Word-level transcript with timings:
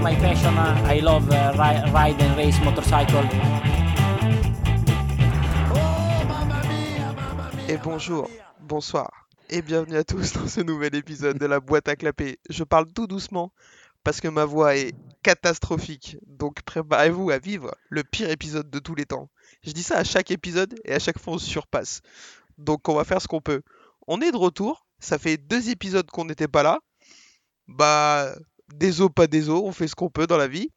my 0.00 0.14
passion. 0.16 0.54
I 0.86 1.00
love 1.00 1.30
uh, 1.30 1.52
ri- 1.52 1.90
ride 1.92 2.20
and 2.22 2.36
race 2.36 2.58
motorcycle. 2.64 3.24
Et 7.68 7.76
bonjour, 7.76 8.28
bonsoir, 8.60 9.10
et 9.50 9.62
bienvenue 9.62 9.96
à 9.96 10.04
tous 10.04 10.32
dans 10.32 10.48
ce 10.48 10.60
nouvel 10.62 10.94
épisode 10.94 11.38
de 11.38 11.46
la 11.46 11.60
boîte 11.60 11.88
à 11.88 11.96
clapper. 11.96 12.38
Je 12.48 12.64
parle 12.64 12.90
tout 12.92 13.06
doucement 13.06 13.52
parce 14.02 14.20
que 14.20 14.28
ma 14.28 14.44
voix 14.46 14.74
est 14.74 14.94
catastrophique, 15.22 16.16
donc 16.26 16.62
préparez-vous 16.62 17.30
à 17.30 17.38
vivre 17.38 17.74
le 17.90 18.02
pire 18.02 18.30
épisode 18.30 18.70
de 18.70 18.78
tous 18.78 18.94
les 18.94 19.04
temps. 19.04 19.28
Je 19.62 19.72
dis 19.72 19.82
ça 19.82 19.98
à 19.98 20.04
chaque 20.04 20.30
épisode 20.30 20.74
et 20.84 20.94
à 20.94 20.98
chaque 20.98 21.18
fois 21.18 21.34
on 21.34 21.38
se 21.38 21.46
surpasse. 21.46 22.00
Donc 22.56 22.88
on 22.88 22.94
va 22.94 23.04
faire 23.04 23.20
ce 23.20 23.28
qu'on 23.28 23.42
peut. 23.42 23.62
On 24.08 24.20
est 24.20 24.32
de 24.32 24.36
retour, 24.36 24.86
ça 24.98 25.18
fait 25.18 25.36
deux 25.36 25.68
épisodes 25.68 26.10
qu'on 26.10 26.24
n'était 26.24 26.48
pas 26.48 26.62
là. 26.62 26.78
Bah, 27.68 28.34
des 28.74 29.00
os, 29.00 29.10
pas 29.14 29.26
des 29.26 29.48
os, 29.48 29.62
on 29.64 29.72
fait 29.72 29.88
ce 29.88 29.94
qu'on 29.94 30.10
peut 30.10 30.26
dans 30.26 30.36
la 30.36 30.48
vie. 30.48 30.70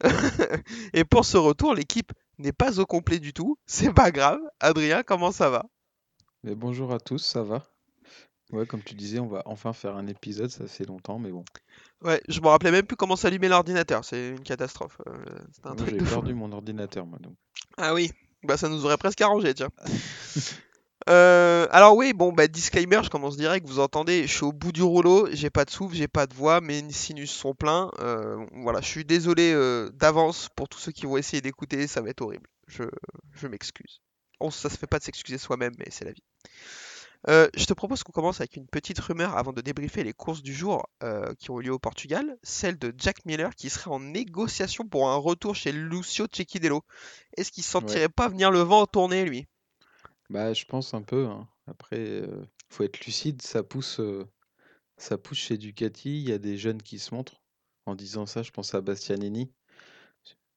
et 0.92 1.04
pour 1.04 1.24
ce 1.24 1.36
retour, 1.36 1.74
l'équipe 1.74 2.12
n'est 2.38 2.52
pas 2.52 2.78
au 2.80 2.86
complet 2.86 3.18
du 3.18 3.32
tout, 3.32 3.58
c'est 3.66 3.92
pas 3.92 4.10
grave. 4.10 4.40
Adrien, 4.60 5.02
comment 5.02 5.32
ça 5.32 5.50
va? 5.50 5.64
Mais 6.42 6.54
bonjour 6.54 6.92
à 6.92 7.00
tous, 7.00 7.18
ça 7.18 7.42
va? 7.42 7.64
Ouais, 8.52 8.66
comme 8.66 8.82
tu 8.82 8.94
disais, 8.94 9.20
on 9.20 9.28
va 9.28 9.42
enfin 9.46 9.72
faire 9.72 9.96
un 9.96 10.06
épisode, 10.06 10.50
ça 10.50 10.66
fait 10.66 10.84
longtemps, 10.84 11.18
mais 11.18 11.30
bon. 11.30 11.44
Ouais, 12.02 12.20
je 12.28 12.40
me 12.40 12.48
rappelais 12.48 12.72
même 12.72 12.86
plus 12.86 12.96
comment 12.96 13.14
s'allumer 13.14 13.48
l'ordinateur, 13.48 14.04
c'est 14.04 14.30
une 14.30 14.42
catastrophe. 14.42 14.98
euh, 15.06 15.12
un 15.64 15.76
j'ai 15.86 15.98
fou. 15.98 16.04
perdu 16.04 16.34
mon 16.34 16.50
ordinateur, 16.50 17.06
moi, 17.06 17.18
donc. 17.20 17.34
Ah 17.76 17.94
oui, 17.94 18.10
bah 18.42 18.56
ça 18.56 18.68
nous 18.68 18.84
aurait 18.84 18.96
presque 18.96 19.20
arrangé, 19.20 19.54
tiens. 19.54 19.70
Euh, 21.08 21.66
alors 21.70 21.96
oui, 21.96 22.12
bon 22.12 22.32
bah 22.32 22.46
disclaimer, 22.46 23.00
je 23.02 23.08
commence 23.08 23.36
direct, 23.36 23.66
vous 23.66 23.78
entendez, 23.78 24.26
je 24.26 24.32
suis 24.34 24.44
au 24.44 24.52
bout 24.52 24.70
du 24.70 24.82
rouleau, 24.82 25.28
j'ai 25.32 25.48
pas 25.50 25.64
de 25.64 25.70
souffle, 25.70 25.94
j'ai 25.96 26.08
pas 26.08 26.26
de 26.26 26.34
voix, 26.34 26.60
mes 26.60 26.90
sinus 26.92 27.30
sont 27.30 27.54
pleins. 27.54 27.90
euh, 28.00 28.44
voilà, 28.52 28.80
je 28.80 28.86
suis 28.86 29.04
désolé 29.04 29.52
euh, 29.52 29.90
d'avance 29.94 30.48
pour 30.54 30.68
tous 30.68 30.78
ceux 30.78 30.92
qui 30.92 31.06
vont 31.06 31.16
essayer 31.16 31.40
d'écouter, 31.40 31.86
ça 31.86 32.02
va 32.02 32.10
être 32.10 32.20
horrible. 32.20 32.46
Je, 32.66 32.84
je 33.32 33.46
m'excuse. 33.48 34.00
Bon, 34.40 34.50
ça 34.50 34.68
se 34.70 34.76
fait 34.76 34.86
pas 34.86 34.98
de 34.98 35.04
s'excuser 35.04 35.38
soi-même, 35.38 35.72
mais 35.78 35.86
c'est 35.90 36.04
la 36.04 36.12
vie. 36.12 36.22
Euh, 37.28 37.48
je 37.54 37.66
te 37.66 37.74
propose 37.74 38.02
qu'on 38.02 38.12
commence 38.12 38.40
avec 38.40 38.56
une 38.56 38.66
petite 38.66 38.98
rumeur 38.98 39.36
avant 39.36 39.52
de 39.52 39.60
débriefer 39.60 40.04
les 40.04 40.14
courses 40.14 40.42
du 40.42 40.54
jour 40.54 40.88
qui 41.38 41.50
ont 41.50 41.60
eu 41.60 41.64
lieu 41.64 41.72
au 41.72 41.78
Portugal, 41.78 42.38
celle 42.42 42.78
de 42.78 42.94
Jack 42.96 43.24
Miller 43.26 43.54
qui 43.54 43.68
serait 43.70 43.90
en 43.90 44.00
négociation 44.00 44.86
pour 44.88 45.10
un 45.10 45.16
retour 45.16 45.54
chez 45.54 45.72
Lucio 45.72 46.26
Cecchidelo. 46.32 46.82
Est-ce 47.36 47.52
qu'il 47.52 47.64
sentirait 47.64 48.08
pas 48.08 48.28
venir 48.28 48.50
le 48.50 48.60
vent 48.60 48.86
tourner 48.86 49.24
lui? 49.24 49.46
Bah, 50.30 50.54
je 50.54 50.64
pense 50.64 50.94
un 50.94 51.02
peu, 51.02 51.26
hein. 51.26 51.46
Après, 51.66 51.98
euh, 51.98 52.46
faut 52.70 52.84
être 52.84 53.04
lucide, 53.04 53.42
ça 53.42 53.62
pousse, 53.62 54.00
ça 54.96 55.18
pousse 55.18 55.38
chez 55.38 55.58
Ducati, 55.58 56.22
il 56.22 56.28
y 56.28 56.32
a 56.32 56.38
des 56.38 56.56
jeunes 56.56 56.82
qui 56.82 56.98
se 56.98 57.14
montrent. 57.14 57.42
En 57.86 57.94
disant 57.96 58.26
ça, 58.26 58.42
je 58.42 58.50
pense 58.52 58.74
à 58.74 58.80
Bastianini, 58.80 59.52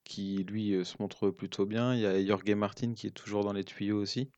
qui 0.04 0.44
lui 0.44 0.84
se 0.84 0.96
montre 1.00 1.30
plutôt 1.30 1.66
bien. 1.66 1.94
Il 1.94 2.00
y 2.00 2.06
a 2.06 2.24
Jorge 2.24 2.50
Martin 2.50 2.94
qui 2.94 3.06
est 3.08 3.10
toujours 3.10 3.44
dans 3.44 3.52
les 3.52 3.64
tuyaux 3.64 4.00
aussi. 4.00 4.30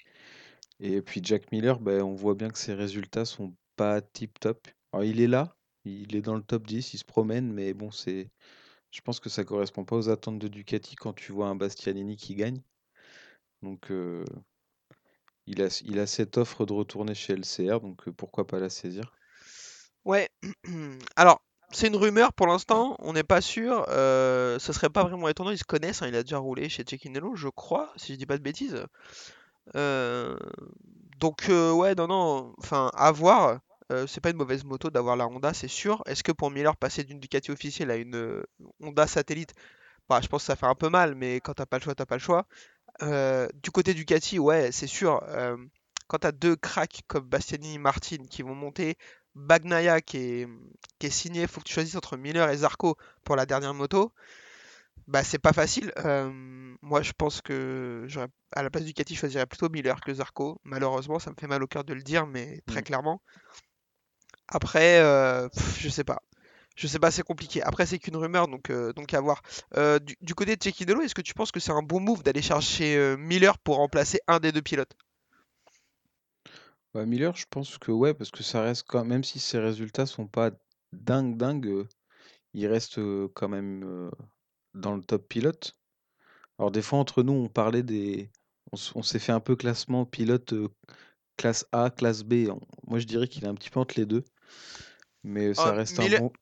Et 0.80 1.02
puis 1.02 1.20
Jack 1.24 1.52
Miller, 1.52 1.80
bah, 1.80 2.04
on 2.04 2.14
voit 2.14 2.34
bien 2.34 2.50
que 2.50 2.58
ses 2.58 2.74
résultats 2.74 3.24
sont 3.24 3.54
pas 3.76 4.00
tip 4.02 4.38
top. 4.40 4.68
Alors 4.92 5.04
il 5.04 5.20
est 5.20 5.26
là, 5.26 5.56
il 5.84 6.16
est 6.16 6.22
dans 6.22 6.36
le 6.36 6.42
top 6.42 6.66
10, 6.66 6.94
il 6.94 6.98
se 6.98 7.04
promène, 7.04 7.52
mais 7.52 7.74
bon, 7.74 7.90
c'est, 7.90 8.30
je 8.92 9.00
pense 9.02 9.20
que 9.20 9.28
ça 9.30 9.44
correspond 9.44 9.84
pas 9.84 9.96
aux 9.96 10.08
attentes 10.10 10.38
de 10.38 10.48
Ducati 10.48 10.96
quand 10.96 11.14
tu 11.14 11.32
vois 11.32 11.48
un 11.48 11.56
Bastianini 11.56 12.16
qui 12.16 12.34
gagne. 12.34 12.62
Donc 13.62 13.90
il 15.46 15.62
a, 15.62 15.82
il 15.84 15.98
a 15.98 16.06
cette 16.06 16.38
offre 16.38 16.66
de 16.66 16.72
retourner 16.72 17.14
chez 17.14 17.34
LCR, 17.34 17.80
donc 17.80 18.08
euh, 18.08 18.12
pourquoi 18.12 18.46
pas 18.46 18.58
la 18.58 18.70
saisir? 18.70 19.12
Ouais, 20.04 20.28
alors 21.16 21.40
c'est 21.72 21.88
une 21.88 21.96
rumeur 21.96 22.32
pour 22.32 22.46
l'instant, 22.46 22.96
on 23.00 23.12
n'est 23.12 23.24
pas 23.24 23.40
sûr. 23.40 23.84
Euh, 23.88 24.58
ce 24.58 24.72
serait 24.72 24.90
pas 24.90 25.04
vraiment 25.04 25.28
étonnant, 25.28 25.50
ils 25.50 25.58
se 25.58 25.64
connaissent, 25.64 26.02
hein, 26.02 26.08
il 26.08 26.16
a 26.16 26.22
déjà 26.22 26.38
roulé 26.38 26.68
chez 26.68 26.84
Cecchinello, 26.88 27.34
je 27.34 27.48
crois, 27.48 27.92
si 27.96 28.12
je 28.12 28.18
dis 28.18 28.26
pas 28.26 28.38
de 28.38 28.42
bêtises. 28.42 28.84
Euh, 29.74 30.36
donc 31.18 31.46
ouais, 31.48 31.94
non, 31.94 32.06
non, 32.06 32.54
enfin 32.58 32.90
à 32.94 33.12
voir. 33.12 33.60
C'est 34.08 34.20
pas 34.20 34.30
une 34.30 34.36
mauvaise 34.36 34.64
moto 34.64 34.90
d'avoir 34.90 35.14
la 35.14 35.28
Honda, 35.28 35.54
c'est 35.54 35.68
sûr. 35.68 36.02
Est-ce 36.06 36.24
que 36.24 36.32
pour 36.32 36.50
Miller 36.50 36.76
passer 36.76 37.04
d'une 37.04 37.20
Ducati 37.20 37.52
officielle 37.52 37.92
à 37.92 37.96
une 37.96 38.42
Honda 38.80 39.06
satellite, 39.06 39.54
bah 40.08 40.20
je 40.22 40.28
pense 40.28 40.42
que 40.42 40.46
ça 40.46 40.56
fait 40.56 40.66
un 40.66 40.74
peu 40.74 40.88
mal, 40.88 41.14
mais 41.14 41.36
quand 41.40 41.54
t'as 41.54 41.66
pas 41.66 41.78
le 41.78 41.84
choix, 41.84 41.94
t'as 41.94 42.06
pas 42.06 42.16
le 42.16 42.20
choix. 42.20 42.46
Euh, 43.02 43.48
du 43.62 43.70
côté 43.70 43.94
Ducati, 43.94 44.38
ouais, 44.38 44.72
c'est 44.72 44.86
sûr. 44.86 45.22
euh, 45.28 45.56
quand 46.08 46.18
t'as 46.18 46.32
deux 46.32 46.56
cracks 46.56 47.02
comme 47.08 47.24
Bastianini 47.28 47.74
et 47.74 47.78
Martin 47.78 48.18
qui 48.30 48.42
vont 48.42 48.54
monter, 48.54 48.96
Bagnaia 49.34 50.00
qui 50.00 50.18
est, 50.18 50.48
qui 50.98 51.06
est 51.08 51.10
signé, 51.10 51.46
faut 51.46 51.60
que 51.60 51.66
tu 51.66 51.74
choisisses 51.74 51.96
entre 51.96 52.16
Miller 52.16 52.48
et 52.50 52.56
Zarco 52.58 52.96
pour 53.24 53.36
la 53.36 53.44
dernière 53.46 53.74
moto. 53.74 54.12
Bah 55.08 55.24
c'est 55.24 55.38
pas 55.38 55.52
facile. 55.52 55.92
Euh, 56.04 56.30
moi 56.82 57.02
je 57.02 57.12
pense 57.12 57.40
que 57.42 58.04
j'aurais 58.08 58.28
à 58.52 58.62
la 58.62 58.70
place 58.70 58.84
du 58.84 58.90
Ducati, 58.92 59.14
je 59.14 59.20
choisirais 59.20 59.46
plutôt 59.46 59.68
Miller 59.68 60.00
que 60.00 60.14
Zarco. 60.14 60.60
Malheureusement, 60.64 61.18
ça 61.18 61.30
me 61.30 61.36
fait 61.38 61.46
mal 61.48 61.62
au 61.62 61.66
cœur 61.66 61.84
de 61.84 61.94
le 61.94 62.02
dire, 62.02 62.26
mais 62.26 62.60
très 62.66 62.80
Mm. 62.80 62.84
clairement. 62.84 63.22
Après, 64.48 65.00
je 65.78 65.88
sais 65.88 66.04
pas. 66.04 66.22
Je 66.76 66.86
sais 66.86 66.98
pas, 66.98 67.10
c'est 67.10 67.22
compliqué. 67.22 67.62
Après, 67.62 67.86
c'est 67.86 67.98
qu'une 67.98 68.16
rumeur, 68.16 68.48
donc, 68.48 68.68
euh, 68.68 68.92
à 69.12 69.20
voir. 69.20 69.42
Euh, 69.76 69.98
du, 69.98 70.34
côté 70.34 70.56
de 70.56 70.62
Cecchinello, 70.62 71.00
est-ce 71.00 71.14
que 71.14 71.22
tu 71.22 71.32
penses 71.32 71.50
que 71.50 71.58
c'est 71.58 71.72
un 71.72 71.82
bon 71.82 72.00
move 72.00 72.22
d'aller 72.22 72.42
chercher 72.42 72.96
euh, 72.96 73.16
Miller 73.16 73.58
pour 73.58 73.76
remplacer 73.76 74.20
un 74.28 74.40
des 74.40 74.52
deux 74.52 74.60
pilotes? 74.60 74.94
Bah, 76.92 77.06
Miller, 77.06 77.34
je 77.34 77.46
pense 77.48 77.78
que 77.78 77.90
ouais, 77.90 78.12
parce 78.12 78.30
que 78.30 78.42
ça 78.42 78.60
reste 78.60 78.84
quand 78.86 79.06
même 79.06 79.24
si 79.24 79.40
ses 79.40 79.58
résultats 79.58 80.04
sont 80.04 80.26
pas 80.26 80.50
dingue 80.92 81.38
dingue, 81.38 81.86
il 82.52 82.66
reste 82.66 83.00
quand 83.34 83.48
même 83.48 84.10
dans 84.74 84.94
le 84.94 85.02
top 85.02 85.28
pilote. 85.28 85.76
Alors 86.58 86.70
des 86.70 86.80
fois 86.80 86.98
entre 86.98 87.22
nous 87.22 87.34
on 87.34 87.48
parlait 87.48 87.82
des, 87.82 88.30
on, 88.72 89.02
s'est 89.02 89.18
fait 89.18 89.32
un 89.32 89.40
peu 89.40 89.56
classement 89.56 90.06
pilote 90.06 90.54
classe 91.36 91.66
A, 91.72 91.90
classe 91.90 92.22
B. 92.22 92.48
Moi 92.86 92.98
je 92.98 93.04
dirais 93.04 93.28
qu'il 93.28 93.44
est 93.44 93.48
un 93.48 93.54
petit 93.54 93.68
peu 93.68 93.80
entre 93.80 93.98
les 93.98 94.06
deux, 94.06 94.24
mais 95.26 95.54
ça 95.54 95.66
Ah, 95.66 95.72
reste 95.72 95.98
un 95.98 96.04
Miller, 96.04 96.20
bon. 96.20 96.32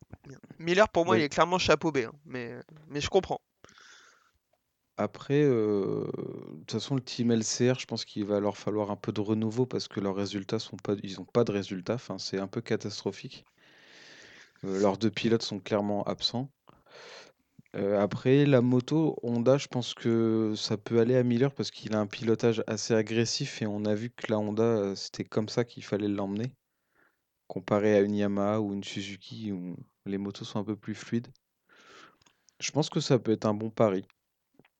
Miller, 0.58 0.88
pour 0.88 1.06
moi, 1.06 1.18
il 1.18 1.24
est 1.24 1.28
clairement 1.28 1.58
chapeau 1.58 1.90
B, 1.90 1.98
hein, 1.98 2.12
mais, 2.26 2.52
mais 2.88 3.00
je 3.00 3.08
comprends. 3.08 3.40
Après, 4.96 5.42
euh, 5.42 6.04
de 6.52 6.58
toute 6.58 6.72
façon 6.72 6.94
le 6.94 7.00
team 7.00 7.32
LCR, 7.32 7.80
je 7.80 7.86
pense 7.86 8.04
qu'il 8.04 8.24
va 8.24 8.38
leur 8.38 8.56
falloir 8.56 8.92
un 8.92 8.96
peu 8.96 9.10
de 9.10 9.20
renouveau 9.20 9.66
parce 9.66 9.88
que 9.88 9.98
leurs 9.98 10.14
résultats 10.14 10.60
sont 10.60 10.76
pas, 10.76 10.94
ils 11.02 11.20
ont 11.20 11.24
pas 11.24 11.42
de 11.42 11.50
résultats. 11.50 11.94
Enfin 11.94 12.18
c'est 12.18 12.38
un 12.38 12.46
peu 12.46 12.60
catastrophique. 12.60 13.44
Euh, 14.64 14.80
leurs 14.80 14.96
deux 14.96 15.10
pilotes 15.10 15.42
sont 15.42 15.58
clairement 15.58 16.04
absents. 16.04 16.48
Euh, 17.74 18.00
après, 18.00 18.46
la 18.46 18.60
moto, 18.60 19.16
Honda, 19.24 19.58
je 19.58 19.66
pense 19.66 19.94
que 19.94 20.54
ça 20.56 20.76
peut 20.76 21.00
aller 21.00 21.16
à 21.16 21.24
Miller 21.24 21.52
parce 21.52 21.72
qu'il 21.72 21.96
a 21.96 21.98
un 21.98 22.06
pilotage 22.06 22.62
assez 22.68 22.94
agressif 22.94 23.62
et 23.62 23.66
on 23.66 23.84
a 23.84 23.94
vu 23.96 24.10
que 24.10 24.30
la 24.30 24.38
Honda, 24.38 24.94
c'était 24.94 25.24
comme 25.24 25.48
ça 25.48 25.64
qu'il 25.64 25.82
fallait 25.82 26.06
l'emmener, 26.06 26.52
comparé 27.48 27.96
à 27.96 28.00
une 28.00 28.14
Yamaha 28.16 28.60
ou 28.60 28.72
une 28.74 28.84
Suzuki 28.84 29.52
où 29.52 29.76
les 30.06 30.18
motos 30.18 30.44
sont 30.44 30.58
un 30.60 30.64
peu 30.64 30.76
plus 30.76 30.94
fluides. 30.94 31.28
Je 32.58 32.72
pense 32.72 32.90
que 32.90 32.98
ça 32.98 33.20
peut 33.20 33.30
être 33.30 33.44
un 33.46 33.54
bon 33.54 33.70
pari. 33.70 34.04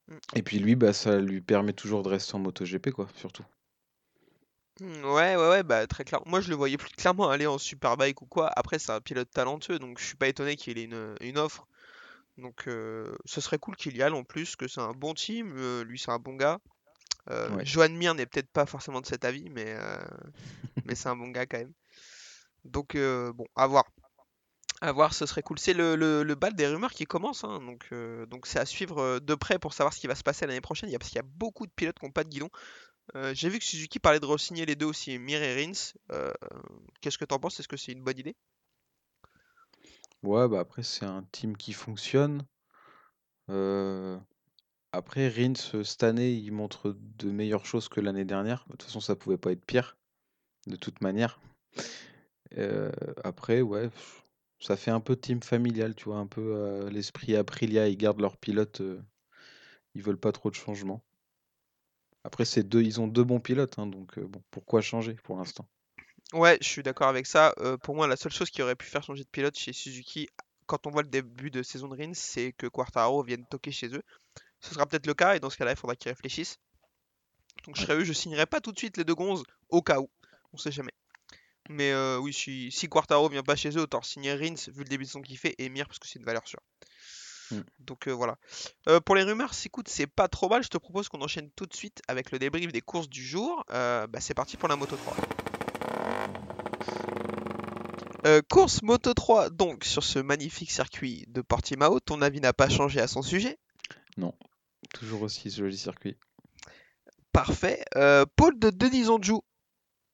Mm. 0.08 0.19
Et 0.34 0.42
puis 0.42 0.58
lui, 0.58 0.76
bah, 0.76 0.92
ça 0.92 1.19
lui 1.20 1.41
permet 1.41 1.72
toujours 1.72 2.03
de 2.03 2.08
rester 2.10 2.34
en 2.34 2.38
MotoGP, 2.41 2.91
quoi, 2.91 3.08
surtout. 3.16 3.44
Hmm, 4.80 5.04
Ouais, 5.04 5.36
ouais, 5.36 5.48
ouais, 5.48 5.62
bah 5.62 5.86
très 5.86 6.04
clair. 6.04 6.20
Moi, 6.26 6.41
je 6.41 6.48
le 6.50 6.56
voyais 6.56 6.76
plus 6.76 6.91
clairement 6.91 7.30
aller 7.30 7.47
en 7.47 7.58
Superbike 7.58 8.22
ou 8.22 8.26
quoi. 8.26 8.50
Après, 8.56 8.78
c'est 8.78 8.92
un 8.92 9.00
pilote 9.00 9.30
talentueux, 9.30 9.78
donc 9.78 9.98
je 9.98 10.04
suis 10.04 10.16
pas 10.16 10.28
étonné 10.28 10.56
qu'il 10.56 10.78
ait 10.78 10.84
une, 10.84 11.14
une 11.20 11.38
offre. 11.38 11.66
Donc, 12.38 12.69
euh, 12.69 13.16
ce 13.26 13.41
serait 13.41 13.58
cool 13.58 13.76
qu'il 13.76 13.97
y 13.97 14.03
aille 14.03 14.12
en 14.12 14.24
plus, 14.24 14.56
que 14.56 14.69
c'est 14.69 14.80
un 14.80 14.92
bon 14.92 15.14
team. 15.14 15.54
euh, 15.56 15.84
lui, 15.84 15.98
c'est 15.98 16.10
un 16.12 16.19
bon 16.19 16.34
gars. 16.36 16.60
Euh, 17.30 17.48
Ouais. 17.50 17.88
Mir 17.91 18.14
n'est 18.14 18.26
peut-être 18.26 18.50
pas 18.53 18.66
forcément 18.66 19.00
de 19.00 19.06
cet 19.06 19.24
avis, 19.24 19.48
mais, 19.50 19.66
euh, 19.69 19.98
mais 20.86 20.94
c'est 20.94 21.09
un 21.09 21.16
bon 21.16 21.28
gars 21.30 21.47
quand 21.47 21.59
même. 21.59 21.72
Donc, 22.65 22.95
euh, 22.95 23.33
bon, 23.33 23.47
à 23.57 23.66
voir. 23.66 23.84
À 24.81 24.93
voir, 24.93 25.15
ce 25.15 25.25
serait 25.25 25.43
cool. 25.43 25.59
C'est 25.59 25.72
le, 25.72 25.97
le, 25.97 26.22
le 26.22 26.34
bal 26.34 26.55
des 26.55 26.66
rumeurs 26.66 26.93
qui 26.93 27.05
commence, 27.07 27.45
hein, 27.45 27.61
donc 27.61 27.87
euh, 27.93 28.27
donc 28.27 28.47
c'est 28.47 28.59
à 28.59 28.66
suivre 28.66 28.99
euh, 28.99 29.21
de 29.21 29.34
près 29.34 29.59
pour 29.59 29.72
savoir 29.72 29.95
ce 29.95 30.01
qui 30.01 30.07
va 30.09 30.15
se 30.15 30.22
passer 30.22 30.47
l'année 30.47 30.61
prochaine. 30.61 30.91
Il 30.91 30.93
y 30.93 30.97
a, 30.97 30.99
parce 30.99 31.11
qu'il 31.11 31.16
y 31.16 31.25
a 31.25 31.28
beaucoup 31.37 31.66
de 31.66 31.72
pilotes 31.72 31.99
qui 31.99 32.05
n'ont 32.05 32.13
pas 32.13 32.25
de 32.25 32.28
guidon. 32.28 32.51
J'ai 33.33 33.51
vu 33.51 33.59
que 33.59 33.65
Suzuki 33.65 33.99
parlait 33.99 34.19
de 34.19 34.27
re-signer 34.27 34.65
les 34.65 34.77
deux 34.77 34.87
aussi, 34.87 35.19
Mir 35.19 35.43
et 35.43 35.63
Rins. 35.63 35.93
Qu'est-ce 37.01 37.19
que 37.19 37.27
t'en 37.27 37.39
penses? 37.39 37.61
Est-ce 37.61 37.69
que 37.69 37.77
c'est 37.77 37.93
une 37.93 38.03
bonne 38.03 38.19
idée? 38.19 38.34
Ouais, 40.22 40.49
bah 40.49 40.61
après, 40.61 40.83
c'est 40.83 41.05
un 41.05 41.22
team 41.31 41.55
qui 41.55 41.75
fonctionne. 41.75 42.47
Après, 44.91 45.28
Rins, 45.28 45.83
cette 45.84 46.03
année, 46.03 46.33
il 46.33 46.51
montre 46.53 46.97
de 46.99 47.31
meilleures 47.31 47.66
choses 47.66 47.91
que 47.91 48.01
l'année 48.01 48.25
dernière. 48.25 48.65
De 48.69 48.72
toute 48.72 48.84
façon, 48.84 49.01
ça 49.01 49.16
pouvait 49.16 49.37
pas 49.37 49.53
être 49.53 49.66
pire, 49.66 49.99
de 50.66 50.77
toute 50.77 51.03
manière. 51.03 51.39
Euh, 52.58 52.92
après, 53.24 53.60
ouais, 53.60 53.91
ça 54.60 54.76
fait 54.76 54.91
un 54.91 55.00
peu 55.00 55.16
team 55.16 55.42
familial, 55.42 55.94
tu 55.94 56.04
vois, 56.04 56.18
un 56.18 56.26
peu 56.26 56.88
l'esprit 56.91 57.36
Aprilia, 57.36 57.88
ils 57.88 57.96
gardent 57.96 58.20
leur 58.20 58.36
pilote, 58.36 58.82
ils 59.94 60.02
veulent 60.02 60.18
pas 60.18 60.32
trop 60.32 60.50
de 60.50 60.54
changements. 60.54 61.02
Après, 62.22 62.44
c'est 62.44 62.62
deux, 62.62 62.82
ils 62.82 63.00
ont 63.00 63.08
deux 63.08 63.24
bons 63.24 63.41
pilotes, 63.41 63.78
hein, 63.78 63.86
donc 63.86 64.18
bon, 64.18 64.42
pourquoi 64.50 64.80
changer 64.80 65.14
pour 65.24 65.36
l'instant? 65.36 65.66
Ouais, 66.32 66.58
je 66.60 66.68
suis 66.68 66.82
d'accord 66.82 67.08
avec 67.08 67.26
ça. 67.26 67.54
Pour 67.82 67.94
moi, 67.94 68.06
la 68.06 68.16
seule 68.16 68.32
chose 68.32 68.50
qui 68.50 68.62
aurait 68.62 68.76
pu 68.76 68.86
faire 68.86 69.02
changer 69.02 69.24
de 69.24 69.28
pilote 69.28 69.58
chez 69.58 69.72
Suzuki, 69.72 70.28
quand 70.66 70.86
on 70.86 70.91
voit 70.91 71.02
le 71.02 71.08
début 71.08 71.50
de 71.50 71.62
saison 71.62 71.88
de 71.88 71.96
Rins, 71.96 72.14
c'est 72.14 72.52
que 72.52 72.66
Quartaro 72.66 73.22
vienne 73.22 73.44
toquer 73.50 73.70
chez 73.70 73.88
eux. 73.94 74.02
Ce 74.60 74.72
sera 74.72 74.86
peut-être 74.86 75.06
le 75.06 75.14
cas, 75.14 75.36
et 75.36 75.41
dans 75.41 75.50
ce 75.50 75.58
cas-là, 75.58 75.72
il 75.72 75.76
faudra 75.76 75.94
qu'ils 75.96 76.10
réfléchissent. 76.10 76.58
Donc 77.66 77.76
je 77.76 77.82
serais 77.82 77.96
eux, 77.96 78.04
je 78.04 78.12
signerai 78.14 78.46
pas 78.46 78.60
tout 78.60 78.72
de 78.72 78.78
suite 78.78 78.96
les 78.96 79.04
deux 79.04 79.14
gonzes, 79.14 79.44
au 79.68 79.82
cas 79.82 80.00
où. 80.00 80.08
On 80.54 80.56
sait 80.56 80.72
jamais. 80.72 80.92
Mais 81.69 81.93
euh, 81.93 82.19
oui, 82.19 82.33
si, 82.33 82.71
si 82.71 82.89
Quartaro 82.89 83.28
vient 83.28 83.43
pas 83.43 83.57
chez 83.57 83.71
eux, 83.71 83.83
autant 83.83 84.03
signer 84.03 84.34
Rins, 84.34 84.69
vu 84.69 84.83
le 84.83 84.89
début 84.89 85.05
de 85.05 85.11
son 85.11 85.22
qu'il 85.22 85.39
fait, 85.39 85.55
et 85.59 85.69
Mir, 85.69 85.87
parce 85.87 85.99
que 85.99 86.07
c'est 86.07 86.19
une 86.19 86.25
valeur 86.25 86.47
sûre. 86.47 86.61
Mm. 87.51 87.61
Donc 87.78 88.09
euh, 88.09 88.13
voilà. 88.13 88.37
Euh, 88.89 89.01
pour 89.01 89.15
les 89.15 89.22
rumeurs, 89.22 89.53
écoute, 89.65 89.89
c'est 89.89 90.07
pas 90.07 90.28
trop 90.28 90.49
mal. 90.49 90.63
Je 90.63 90.69
te 90.69 90.78
propose 90.78 91.09
qu'on 91.09 91.22
enchaîne 91.22 91.51
tout 91.57 91.66
de 91.66 91.75
suite 91.75 92.03
avec 92.09 92.31
le 92.31 92.39
débrief 92.39 92.72
des 92.72 92.81
courses 92.81 93.09
du 93.09 93.25
jour. 93.25 93.65
Bah, 93.69 94.09
c'est 94.21 94.34
parti 94.34 94.57
pour 94.57 94.69
la 94.69 94.77
Moto 94.77 94.97
3. 94.97 95.16
Euh, 98.27 98.41
course 98.49 98.81
Moto 98.83 99.13
3, 99.13 99.51
donc 99.51 99.84
sur 99.84 100.03
ce 100.03 100.19
magnifique 100.19 100.71
circuit 100.71 101.27
de 101.28 101.43
Portimao, 101.43 102.01
ton 102.01 102.22
avis 102.22 102.41
n'a 102.41 102.55
pas 102.55 102.71
changé 102.71 102.99
à 103.01 103.07
son 103.07 103.21
sujet? 103.21 103.59
Toujours 104.95 105.22
aussi 105.22 105.51
joli 105.51 105.77
circuit. 105.77 106.16
Parfait. 107.33 107.84
Euh, 107.97 108.25
pôle 108.37 108.59
de 108.59 108.71
Denis 108.71 109.11
Onjou 109.11 109.43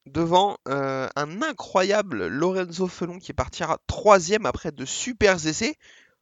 devant 0.06 0.58
euh, 0.68 1.08
un 1.16 1.42
incroyable 1.42 2.26
Lorenzo 2.26 2.86
Felon 2.86 3.18
qui 3.18 3.32
partira 3.32 3.78
troisième 3.86 4.46
après 4.46 4.72
de 4.72 4.84
super 4.84 5.46
essais. 5.46 5.76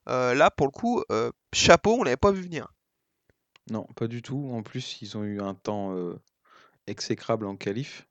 Euh, 0.08 0.34
là, 0.34 0.50
pour 0.50 0.66
le 0.66 0.72
coup, 0.72 1.02
euh, 1.10 1.30
chapeau, 1.52 1.96
on 1.98 2.02
l'avait 2.02 2.16
pas 2.16 2.32
vu 2.32 2.42
venir. 2.42 2.72
Non, 3.70 3.86
pas 3.96 4.08
du 4.08 4.22
tout. 4.22 4.50
En 4.52 4.62
plus, 4.62 5.00
ils 5.02 5.16
ont 5.16 5.24
eu 5.24 5.40
un 5.40 5.54
temps 5.54 5.94
euh, 5.94 6.18
exécrable 6.86 7.46
en 7.46 7.56
qualif. 7.56 8.08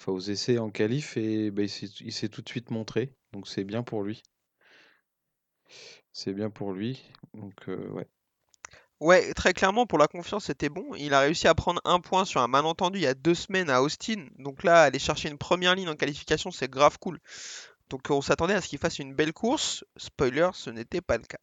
Enfin, 0.00 0.12
aux 0.12 0.20
essais 0.20 0.58
en 0.58 0.70
qualif, 0.70 1.16
et 1.16 1.50
bah, 1.50 1.62
il 1.62 2.12
s'est 2.12 2.28
tout 2.28 2.42
de 2.42 2.48
suite 2.48 2.70
montré. 2.70 3.14
Donc 3.32 3.48
c'est 3.48 3.64
bien 3.64 3.82
pour 3.82 4.02
lui. 4.02 4.22
C'est 6.12 6.32
bien 6.32 6.50
pour 6.50 6.72
lui. 6.72 7.02
Donc 7.34 7.68
euh, 7.68 7.88
ouais. 7.90 8.08
Ouais, 9.00 9.34
très 9.34 9.52
clairement, 9.52 9.86
pour 9.86 9.98
la 9.98 10.06
confiance, 10.06 10.46
c'était 10.46 10.68
bon. 10.68 10.94
Il 10.96 11.14
a 11.14 11.20
réussi 11.20 11.48
à 11.48 11.54
prendre 11.54 11.80
un 11.84 12.00
point 12.00 12.24
sur 12.24 12.40
un 12.40 12.48
malentendu 12.48 12.98
il 12.98 13.02
y 13.02 13.06
a 13.06 13.14
deux 13.14 13.34
semaines 13.34 13.68
à 13.68 13.82
Austin. 13.82 14.26
Donc 14.38 14.62
là, 14.62 14.82
aller 14.82 14.98
chercher 14.98 15.28
une 15.28 15.38
première 15.38 15.74
ligne 15.74 15.88
en 15.88 15.96
qualification, 15.96 16.50
c'est 16.50 16.70
grave 16.70 16.98
cool. 16.98 17.20
Donc 17.90 18.08
on 18.10 18.22
s'attendait 18.22 18.54
à 18.54 18.60
ce 18.60 18.68
qu'il 18.68 18.78
fasse 18.78 18.98
une 18.98 19.14
belle 19.14 19.32
course. 19.32 19.84
Spoiler, 19.96 20.48
ce 20.54 20.70
n'était 20.70 21.00
pas 21.00 21.18
le 21.18 21.24
cas. 21.24 21.38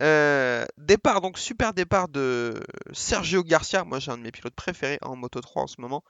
Euh, 0.00 0.64
départ, 0.78 1.20
donc 1.20 1.38
super 1.38 1.74
départ 1.74 2.08
de 2.08 2.60
Sergio 2.92 3.44
Garcia. 3.44 3.84
Moi, 3.84 3.98
j'ai 3.98 4.10
un 4.10 4.18
de 4.18 4.22
mes 4.22 4.32
pilotes 4.32 4.54
préférés 4.54 4.98
en 5.02 5.16
Moto 5.16 5.40
3 5.40 5.62
en 5.62 5.66
ce 5.66 5.80
moment. 5.80 6.02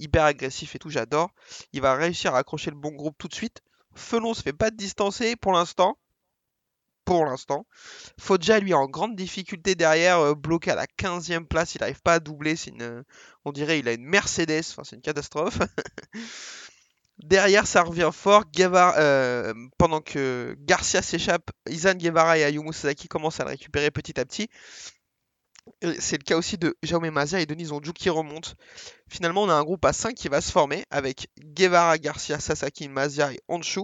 Hyper 0.00 0.24
agressif 0.24 0.74
et 0.74 0.78
tout, 0.78 0.90
j'adore. 0.90 1.30
Il 1.72 1.82
va 1.82 1.94
réussir 1.94 2.34
à 2.34 2.38
accrocher 2.38 2.70
le 2.70 2.76
bon 2.76 2.92
groupe 2.92 3.16
tout 3.18 3.28
de 3.28 3.34
suite. 3.34 3.62
Felon 3.94 4.34
se 4.34 4.42
fait 4.42 4.52
pas 4.52 4.70
distancer 4.70 5.36
pour 5.36 5.52
l'instant. 5.52 5.98
Pour 7.06 7.24
l'instant. 7.24 7.66
Foggia, 8.20 8.60
lui, 8.60 8.74
en 8.74 8.86
grande 8.86 9.16
difficulté 9.16 9.74
derrière, 9.76 10.18
euh, 10.18 10.34
bloqué 10.34 10.72
à 10.72 10.74
la 10.74 10.86
15e 10.86 11.46
place. 11.46 11.74
Il 11.74 11.80
n'arrive 11.80 12.02
pas 12.02 12.14
à 12.14 12.20
doubler. 12.20 12.56
On 13.46 13.52
dirait 13.52 13.78
il 13.78 13.88
a 13.88 13.92
une 13.94 14.04
Mercedes. 14.04 14.64
Enfin, 14.70 14.82
c'est 14.84 14.96
une 14.96 15.02
catastrophe. 15.02 15.58
Derrière, 17.18 17.66
ça 17.66 17.82
revient 17.82 18.10
fort. 18.12 18.44
Guevara- 18.52 18.98
euh, 18.98 19.54
pendant 19.78 20.00
que 20.02 20.54
Garcia 20.60 21.00
s'échappe, 21.00 21.50
Izan 21.68 21.94
Guevara 21.94 22.38
et 22.38 22.44
Ayumu 22.44 22.72
Sasaki 22.74 23.08
commencent 23.08 23.40
à 23.40 23.44
le 23.44 23.50
récupérer 23.50 23.90
petit 23.90 24.20
à 24.20 24.24
petit. 24.26 24.48
Et 25.82 26.00
C'est 26.00 26.18
le 26.18 26.24
cas 26.24 26.36
aussi 26.36 26.58
de 26.58 26.76
Jaume 26.82 27.08
Mazia 27.10 27.40
et 27.40 27.46
Denis 27.46 27.72
Onju 27.72 27.92
qui 27.92 28.10
remontent. 28.10 28.50
Finalement, 29.08 29.42
on 29.44 29.48
a 29.48 29.54
un 29.54 29.64
groupe 29.64 29.84
à 29.84 29.92
5 29.92 30.14
qui 30.14 30.28
va 30.28 30.40
se 30.40 30.52
former 30.52 30.84
avec 30.90 31.28
Guevara, 31.38 31.98
Garcia, 31.98 32.38
Sasaki, 32.38 32.88
Mazia 32.88 33.32
et 33.32 33.40
Honshu. 33.48 33.80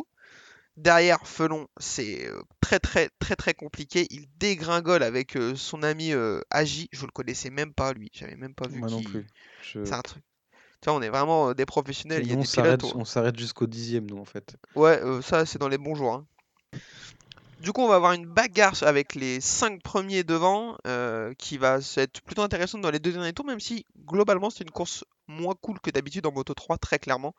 Derrière, 0.77 1.27
Felon, 1.27 1.69
c'est 1.79 2.27
euh, 2.29 2.43
très 2.61 2.79
très 2.79 3.11
très 3.19 3.37
très 3.37 3.53
compliqué. 3.55 4.07
Il 4.11 4.27
dégringole 4.39 5.03
avec 5.03 5.37
euh, 5.37 5.55
son 5.55 5.83
ami 5.83 6.13
euh, 6.13 6.41
Agi. 6.51 6.89
Je 6.93 7.05
le 7.05 7.13
connaissais 7.13 7.51
même 7.51 7.75
pas 7.75 7.93
lui. 7.93 8.11
J'avais 8.15 8.37
même 8.37 8.55
pas 8.55 8.69
vu 8.69 8.79
Moi 8.79 8.89
non 8.89 9.03
plus. 9.03 9.27
Je- 9.61 9.85
C'est 9.85 9.95
un 9.95 10.01
truc. 10.01 10.23
Tu 10.81 10.89
vois, 10.89 10.95
on 10.99 11.03
est 11.03 11.11
vraiment 11.11 11.53
des 11.55 11.67
professionnels. 11.67 12.23
Il 12.25 12.31
y 12.31 12.33
a 12.33 12.37
on 12.37 12.41
des 12.41 12.49
pilotes. 12.49 12.83
s'arrête, 12.83 12.85
on- 12.97 13.01
on 13.01 13.05
s'arrête 13.05 13.39
jusqu'au 13.39 13.67
dixième, 13.67 14.07
nous, 14.11 14.19
en 14.19 14.25
fait. 14.25 14.57
Ouais, 14.75 14.99
euh, 15.03 15.21
ça 15.23 15.45
c'est 15.47 15.59
dans 15.59 15.69
les 15.69 15.79
bons 15.79 15.95
jours. 15.95 16.15
hein. 16.15 16.27
Du 17.61 17.73
coup, 17.73 17.83
on 17.83 17.89
va 17.89 17.95
avoir 17.95 18.13
une 18.15 18.27
bagarre 18.27 18.83
avec 18.83 19.15
les 19.15 19.41
5 19.41 19.83
premiers 19.83 20.25
devant 20.25 20.77
euh, 20.89 21.33
qui 21.35 21.59
va 21.59 21.79
être 21.97 22.21
plutôt 22.23 22.43
intéressante 22.43 22.81
dans 22.81 22.91
les 22.91 22.99
deux 22.99 23.13
derniers 23.13 23.33
tours, 23.33 23.45
même 23.47 23.61
si 23.61 23.87
globalement 24.05 24.51
c'est 24.51 24.65
une 24.65 24.71
course 24.73 25.05
moins 25.29 25.55
cool 25.61 25.79
que 25.79 25.91
d'habitude 25.91 26.27
en 26.27 26.33
Moto 26.33 26.55
3, 26.55 26.77
très 26.79 26.99
clairement. 26.99 27.35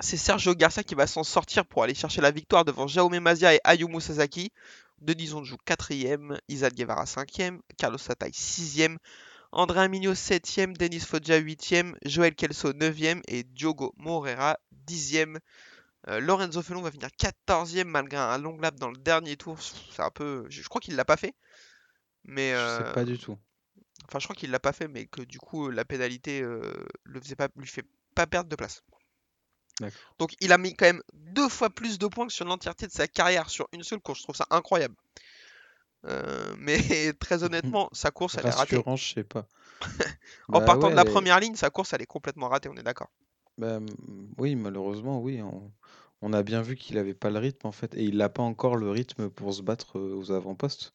C'est 0.00 0.16
Sergio 0.16 0.54
Garcia 0.54 0.82
qui 0.82 0.94
va 0.94 1.06
s'en 1.06 1.22
sortir 1.22 1.66
pour 1.66 1.82
aller 1.82 1.94
chercher 1.94 2.20
la 2.20 2.30
victoire 2.30 2.64
devant 2.64 2.86
Jaume 2.86 3.18
Mazia 3.18 3.54
et 3.54 3.60
Ayumu 3.64 4.00
Sasaki. 4.00 4.52
Denis 5.02 5.34
Onju 5.34 5.56
4ème, 5.66 6.38
Isaac 6.48 6.74
Guevara 6.74 7.04
5ème, 7.04 7.58
Carlos 7.76 7.98
Satai 7.98 8.30
6ème, 8.30 8.98
André 9.50 9.80
Amigno 9.80 10.14
7ème, 10.14 10.76
Denis 10.76 11.00
Foggia 11.00 11.40
8ème, 11.40 11.94
Joël 12.04 12.34
Kelso 12.34 12.72
9ème 12.72 13.20
et 13.26 13.42
Diogo 13.42 13.92
Moreira 13.96 14.58
10ème. 14.86 15.38
Euh, 16.08 16.20
Lorenzo 16.20 16.62
Felon 16.62 16.82
va 16.82 16.90
finir 16.90 17.08
14ème 17.08 17.84
malgré 17.84 18.18
un 18.18 18.38
long 18.38 18.56
lap 18.58 18.76
dans 18.76 18.90
le 18.90 18.96
dernier 18.96 19.36
tour. 19.36 19.58
C'est 19.60 20.02
un 20.02 20.10
peu. 20.10 20.46
Je 20.48 20.62
je 20.62 20.68
crois 20.68 20.80
qu'il 20.80 20.96
l'a 20.96 21.04
pas 21.04 21.16
fait. 21.16 21.34
Mais. 22.24 22.52
Je 22.52 22.56
euh, 22.56 22.86
sais 22.86 22.92
pas 22.92 23.04
du 23.04 23.18
tout. 23.18 23.36
Enfin, 24.08 24.18
je 24.18 24.26
crois 24.26 24.36
qu'il 24.36 24.50
l'a 24.50 24.60
pas 24.60 24.72
fait, 24.72 24.88
mais 24.88 25.06
que 25.06 25.22
du 25.22 25.38
coup, 25.38 25.70
la 25.70 25.84
pénalité 25.84 26.42
euh, 26.42 26.72
le 27.04 27.20
faisait 27.20 27.36
pas, 27.36 27.48
lui 27.56 27.68
fait 27.68 27.84
pas 28.14 28.26
perdre 28.26 28.48
de 28.48 28.56
place. 28.56 28.82
Donc, 30.18 30.34
il 30.40 30.52
a 30.52 30.58
mis 30.58 30.74
quand 30.74 30.86
même 30.86 31.02
deux 31.14 31.48
fois 31.48 31.70
plus 31.70 31.98
de 31.98 32.06
points 32.06 32.26
que 32.26 32.32
sur 32.32 32.44
l'entièreté 32.44 32.86
de 32.86 32.92
sa 32.92 33.08
carrière 33.08 33.50
sur 33.50 33.68
une 33.72 33.82
seule 33.82 34.00
course. 34.00 34.20
Je 34.20 34.24
trouve 34.24 34.36
ça 34.36 34.46
incroyable. 34.50 34.94
Euh, 36.06 36.54
mais 36.58 36.78
très 37.18 37.42
honnêtement, 37.44 37.88
sa 37.92 38.10
course, 38.10 38.38
elle 38.38 38.48
est 38.48 38.52
ratée. 38.52 38.84
Rassurant, 38.84 38.96
je 38.96 39.14
sais 39.14 39.24
pas. 39.24 39.48
En 40.52 40.60
Bah 40.60 40.62
partant 40.62 40.90
de 40.90 40.96
la 40.96 41.04
première 41.04 41.40
ligne, 41.40 41.56
sa 41.56 41.70
course, 41.70 41.92
elle 41.92 42.02
est 42.02 42.06
complètement 42.06 42.48
ratée, 42.48 42.68
on 42.68 42.76
est 42.76 42.82
d'accord. 42.82 43.10
bah, 43.58 43.80
oui, 44.38 44.56
malheureusement, 44.56 45.20
oui. 45.20 45.40
On, 45.42 45.72
on 46.22 46.32
a 46.32 46.42
bien 46.42 46.62
vu 46.62 46.76
qu'il 46.76 46.98
avait 46.98 47.14
pas 47.14 47.30
le 47.30 47.38
rythme, 47.38 47.66
en 47.66 47.72
fait. 47.72 47.94
Et 47.94 48.04
il 48.04 48.16
n'a 48.18 48.28
pas 48.28 48.42
encore 48.42 48.76
le 48.76 48.90
rythme 48.90 49.30
pour 49.30 49.52
se 49.54 49.62
battre 49.62 49.98
euh, 49.98 50.14
aux 50.16 50.30
avant-postes. 50.32 50.94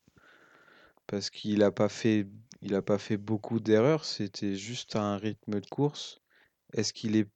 Parce 1.08 1.30
qu'il 1.30 1.64
a 1.64 1.72
pas 1.72 1.90
fait, 1.90 2.28
il 2.62 2.76
a 2.76 2.82
pas 2.82 2.98
fait 2.98 3.18
beaucoup 3.18 3.60
d'erreurs. 3.60 4.06
C'était 4.06 4.56
juste 4.56 4.96
un 4.96 5.18
rythme 5.18 5.60
de 5.60 5.66
course. 5.68 6.22
Est-ce 6.74 6.94
qu'il 6.94 7.16
est, 7.16 7.30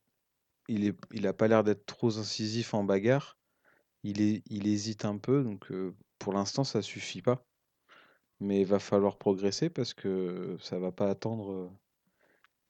il 0.68 0.86
est, 0.86 1.26
a 1.26 1.34
pas 1.34 1.48
l'air 1.48 1.64
d'être 1.64 1.86
trop 1.86 2.18
incisif 2.18 2.74
en 2.74 2.84
bagarre. 2.84 3.38
Il 4.04 4.68
hésite 4.68 5.06
un 5.06 5.18
peu, 5.18 5.44
donc 5.44 5.72
pour 6.20 6.34
l'instant, 6.34 6.64
ça 6.64 6.82
suffit 6.82 7.22
pas. 7.22 7.46
Mais 8.40 8.62
il 8.62 8.66
va 8.68 8.80
falloir 8.80 9.18
progresser 9.18 9.70
parce 9.70 9.94
que 9.94 10.58
ça 10.62 10.80
va 10.80 10.92
pas 10.92 11.10
attendre. 11.10 11.72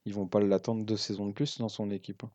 Ils 0.04 0.14
vont 0.14 0.26
pas 0.26 0.40
l'attendre 0.40 0.84
deux 0.84 0.96
saisons 0.96 1.26
de 1.26 1.32
plus 1.32 1.58
dans 1.58 1.68
son 1.68 1.90
équipe. 1.90 2.24
hein. 2.24 2.30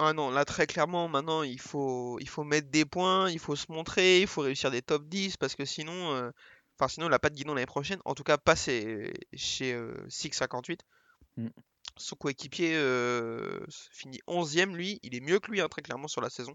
Ah 0.00 0.12
non, 0.12 0.30
là 0.30 0.44
très 0.44 0.68
clairement, 0.68 1.08
maintenant 1.08 1.42
il 1.42 1.60
faut, 1.60 2.20
mettre 2.44 2.70
des 2.70 2.84
points, 2.84 3.28
il 3.30 3.40
faut 3.40 3.56
se 3.56 3.66
montrer, 3.72 4.20
il 4.20 4.28
faut 4.28 4.42
réussir 4.42 4.70
des 4.70 4.80
top 4.80 5.08
10 5.08 5.36
parce 5.36 5.56
que 5.56 5.64
sinon, 5.64 6.30
enfin 6.78 6.86
sinon 6.86 7.06
il 7.08 7.10
n'a 7.10 7.18
pas 7.18 7.30
de 7.30 7.34
guidon 7.34 7.54
l'année 7.54 7.66
prochaine. 7.66 8.00
En 8.04 8.14
tout 8.14 8.22
cas, 8.22 8.38
pas 8.38 8.54
chez, 8.54 9.12
chez 9.34 9.74
euh, 9.74 9.92
658. 10.08 10.84
Mm. 11.38 11.48
Son 11.96 12.16
coéquipier 12.16 12.76
euh, 12.76 13.64
finit 13.92 14.20
11ème, 14.28 14.76
lui, 14.76 15.00
il 15.02 15.14
est 15.16 15.20
mieux 15.20 15.40
que 15.40 15.50
lui 15.50 15.60
hein, 15.60 15.68
très 15.68 15.82
clairement 15.82 16.06
sur 16.08 16.20
la 16.20 16.30
saison. 16.30 16.54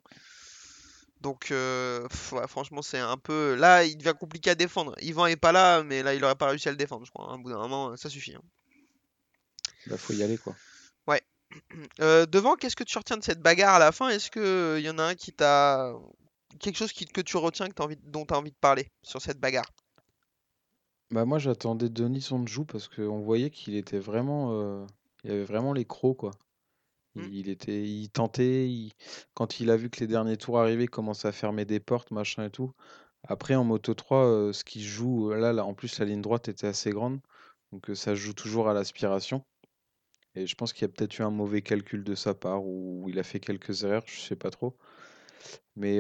Donc 1.22 1.52
euh, 1.52 2.08
pff, 2.08 2.34
ouais, 2.34 2.48
franchement, 2.48 2.82
c'est 2.82 3.00
un 3.00 3.18
peu. 3.18 3.56
Là, 3.56 3.84
il 3.84 3.98
devient 3.98 4.14
compliqué 4.18 4.52
à 4.52 4.56
défendre. 4.56 4.96
Yvan 5.02 5.26
est 5.28 5.36
pas 5.36 5.52
là, 5.52 5.84
mais 5.84 6.04
là, 6.04 6.14
il 6.14 6.24
aurait 6.24 6.36
pas 6.36 6.48
réussi 6.48 6.68
à 6.68 6.72
le 6.72 6.78
défendre, 6.78 7.06
je 7.06 7.12
crois. 7.12 7.32
hein. 7.32 7.36
Au 7.36 7.40
bout 7.40 7.50
d'un 7.50 7.58
moment, 7.58 7.96
ça 7.98 8.10
suffit. 8.10 8.36
hein. 8.36 8.42
Bah, 9.88 9.98
faut 9.98 10.14
y 10.14 10.24
aller 10.24 10.38
quoi. 10.38 10.56
Euh, 12.00 12.26
devant, 12.26 12.56
qu'est-ce 12.56 12.76
que 12.76 12.84
tu 12.84 12.98
retiens 12.98 13.18
de 13.18 13.24
cette 13.24 13.40
bagarre 13.40 13.76
à 13.76 13.80
la 13.80 13.92
fin? 13.92 14.10
Est-ce 14.10 14.32
que 14.32 14.78
il 14.80 14.84
y 14.86 14.90
en 14.90 14.98
a 14.98 15.04
un 15.04 15.16
qui 15.16 15.34
t'a 15.34 15.94
quelque 16.60 16.78
chose 16.78 16.92
qui, 16.92 17.06
que 17.06 17.22
tu 17.22 17.38
retiens 17.38 17.68
que 17.68 17.74
t'as 17.74 17.84
envie, 17.84 17.98
dont 18.02 18.26
tu 18.26 18.34
as 18.34 18.38
envie 18.38 18.52
de 18.52 18.58
parler 18.60 18.92
sur 19.04 19.22
cette 19.22 19.40
bagarre? 19.40 19.70
Bah 21.12 21.26
moi 21.26 21.38
j'attendais 21.40 21.90
Denis 21.90 22.28
Onjou 22.32 22.66
parce 22.66 22.88
qu'on 22.88 23.20
voyait 23.22 23.50
qu'il 23.52 23.76
était 23.76 24.00
vraiment, 24.00 24.54
euh, 24.54 24.86
il 25.24 25.32
avait 25.32 25.44
vraiment 25.44 25.74
les 25.74 25.86
crocs 25.86 26.18
quoi. 26.18 26.32
Mm. 27.16 27.32
Il 27.32 27.50
était, 27.50 27.84
il 27.84 28.10
tentait, 28.10 28.70
il- 28.70 28.94
quand 29.36 29.60
il 29.60 29.70
a 29.72 29.78
vu 29.78 29.90
que 29.90 30.00
les 30.02 30.08
derniers 30.08 30.38
tours 30.38 30.60
arrivaient, 30.60 30.86
il 30.86 30.90
commençait 30.90 31.28
à 31.28 31.32
fermer 31.34 31.66
des 31.66 31.80
portes, 31.80 32.12
machin 32.12 32.46
et 32.46 32.52
tout. 32.52 32.74
Après 33.24 33.56
en 33.56 33.64
Moto 33.66 33.94
3, 33.96 34.26
euh, 34.26 34.54
ce 34.54 34.64
qui 34.64 34.84
joue, 34.84 35.32
là, 35.32 35.54
là, 35.54 35.66
en 35.66 35.74
plus 35.76 36.00
la 36.00 36.06
ligne 36.06 36.22
droite 36.22 36.50
était 36.50 36.68
assez 36.68 36.92
grande, 36.92 37.22
donc 37.72 37.90
euh, 37.92 37.96
ça 37.96 38.16
joue 38.16 38.34
toujours 38.34 38.70
à 38.70 38.74
l'aspiration. 38.74 39.46
Et 40.36 40.48
je 40.48 40.56
pense 40.56 40.74
qu'il 40.74 40.84
y 40.84 40.86
a 40.86 40.90
peut-être 40.94 41.20
eu 41.20 41.24
un 41.24 41.32
mauvais 41.32 41.62
calcul 41.64 42.04
de 42.04 42.16
sa 42.16 42.34
part 42.36 42.66
ou 42.66 43.06
il 43.10 43.20
a 43.20 43.24
fait 43.24 43.40
quelques 43.40 43.84
erreurs, 43.84 44.04
je 44.08 44.20
sais 44.22 44.36
pas 44.36 44.52
trop. 44.52 44.78
Mais 45.76 46.00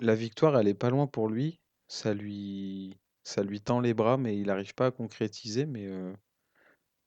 la 0.00 0.14
victoire, 0.14 0.58
elle 0.58 0.68
est 0.68 0.74
pas 0.74 0.90
loin 0.90 1.06
pour 1.06 1.28
lui. 1.28 1.60
Ça 1.88 2.14
lui, 2.14 2.96
ça 3.26 3.42
lui 3.42 3.60
tend 3.60 3.80
les 3.80 3.92
bras, 3.92 4.16
mais 4.16 4.38
il 4.38 4.46
n'arrive 4.46 4.74
pas 4.74 4.86
à 4.86 4.90
concrétiser. 4.90 5.66
Mais 5.66 5.86
euh, 5.86 6.12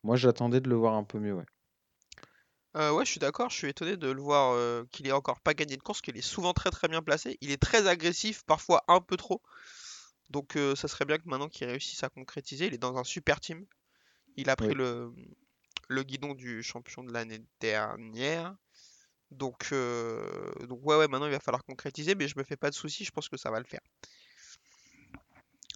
moi, 0.03 0.17
j'attendais 0.17 0.59
de 0.59 0.69
le 0.69 0.75
voir 0.75 0.95
un 0.95 1.03
peu 1.03 1.19
mieux. 1.19 1.33
Ouais. 1.33 1.45
Euh, 2.75 2.91
ouais, 2.91 3.05
je 3.05 3.11
suis 3.11 3.19
d'accord, 3.19 3.49
je 3.49 3.55
suis 3.55 3.69
étonné 3.69 3.95
de 3.95 4.11
le 4.11 4.21
voir 4.21 4.51
euh, 4.53 4.83
qu'il 4.91 5.07
ait 5.07 5.13
encore 5.13 5.39
pas 5.39 5.53
gagné 5.53 5.77
de 5.77 5.81
course, 5.81 6.01
qu'il 6.01 6.17
est 6.17 6.21
souvent 6.21 6.53
très 6.53 6.69
très 6.71 6.87
bien 6.87 7.01
placé. 7.01 7.37
Il 7.41 7.51
est 7.51 7.61
très 7.61 7.87
agressif, 7.87 8.43
parfois 8.43 8.83
un 8.87 8.99
peu 8.99 9.17
trop. 9.17 9.41
Donc 10.29 10.55
ça 10.75 10.87
serait 10.87 11.05
bien 11.05 11.17
que 11.17 11.27
maintenant 11.27 11.49
qu'il 11.49 11.65
réussisse 11.65 12.03
à 12.03 12.09
concrétiser, 12.09 12.67
il 12.67 12.75
est 12.75 12.77
dans 12.77 12.97
un 12.97 13.03
super 13.03 13.39
team. 13.39 13.65
Il 14.35 14.51
a 14.51 14.55
pris 14.55 14.75
le, 14.75 15.11
le 15.87 16.03
guidon 16.03 16.35
du 16.35 16.61
champion 16.61 17.03
de 17.03 17.11
l'année 17.11 17.41
dernière. 17.59 18.55
Donc, 19.31 19.69
euh, 19.71 20.51
donc 20.67 20.85
ouais, 20.85 20.97
ouais, 20.97 21.07
maintenant 21.07 21.27
il 21.27 21.31
va 21.31 21.39
falloir 21.39 21.63
concrétiser, 21.63 22.13
mais 22.13 22.27
je 22.27 22.37
me 22.37 22.43
fais 22.43 22.57
pas 22.57 22.69
de 22.69 22.75
soucis, 22.75 23.05
je 23.05 23.11
pense 23.11 23.29
que 23.29 23.37
ça 23.37 23.49
va 23.51 23.59
le 23.59 23.65
faire. 23.65 23.81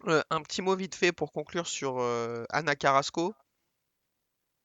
Euh, 0.07 0.22
un 0.29 0.41
petit 0.41 0.62
mot 0.62 0.75
vite 0.75 0.95
fait 0.95 1.12
pour 1.12 1.31
conclure 1.31 1.67
sur 1.67 2.00
euh, 2.00 2.45
Anna 2.50 2.75
Carrasco. 2.75 3.33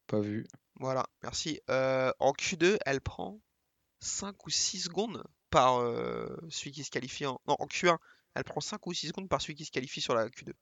Pas 0.07 0.21
vu. 0.21 0.47
Voilà, 0.81 1.07
merci. 1.23 1.61
Euh, 1.71 2.13
en 2.19 2.33
Q2, 2.33 2.79
elle 2.85 3.01
prend 3.01 3.41
5 4.01 4.47
ou 4.47 4.51
6 4.51 4.81
secondes 4.85 5.23
par 5.51 5.81
euh, 5.81 6.37
celui 6.49 6.73
qui 6.73 6.85
se 6.85 6.91
qualifie 6.91 7.27
en... 7.27 7.41
Non, 7.47 7.57
en 7.59 7.67
Q1, 7.67 7.99
elle 8.35 8.45
prend 8.45 8.61
5 8.61 8.87
ou 8.87 8.93
6 8.93 9.09
secondes 9.09 9.29
par 9.29 9.41
celui 9.41 9.55
qui 9.55 9.65
se 9.65 9.71
qualifie 9.71 10.01
sur 10.01 10.15
la 10.15 10.29
Q2. 10.29 10.53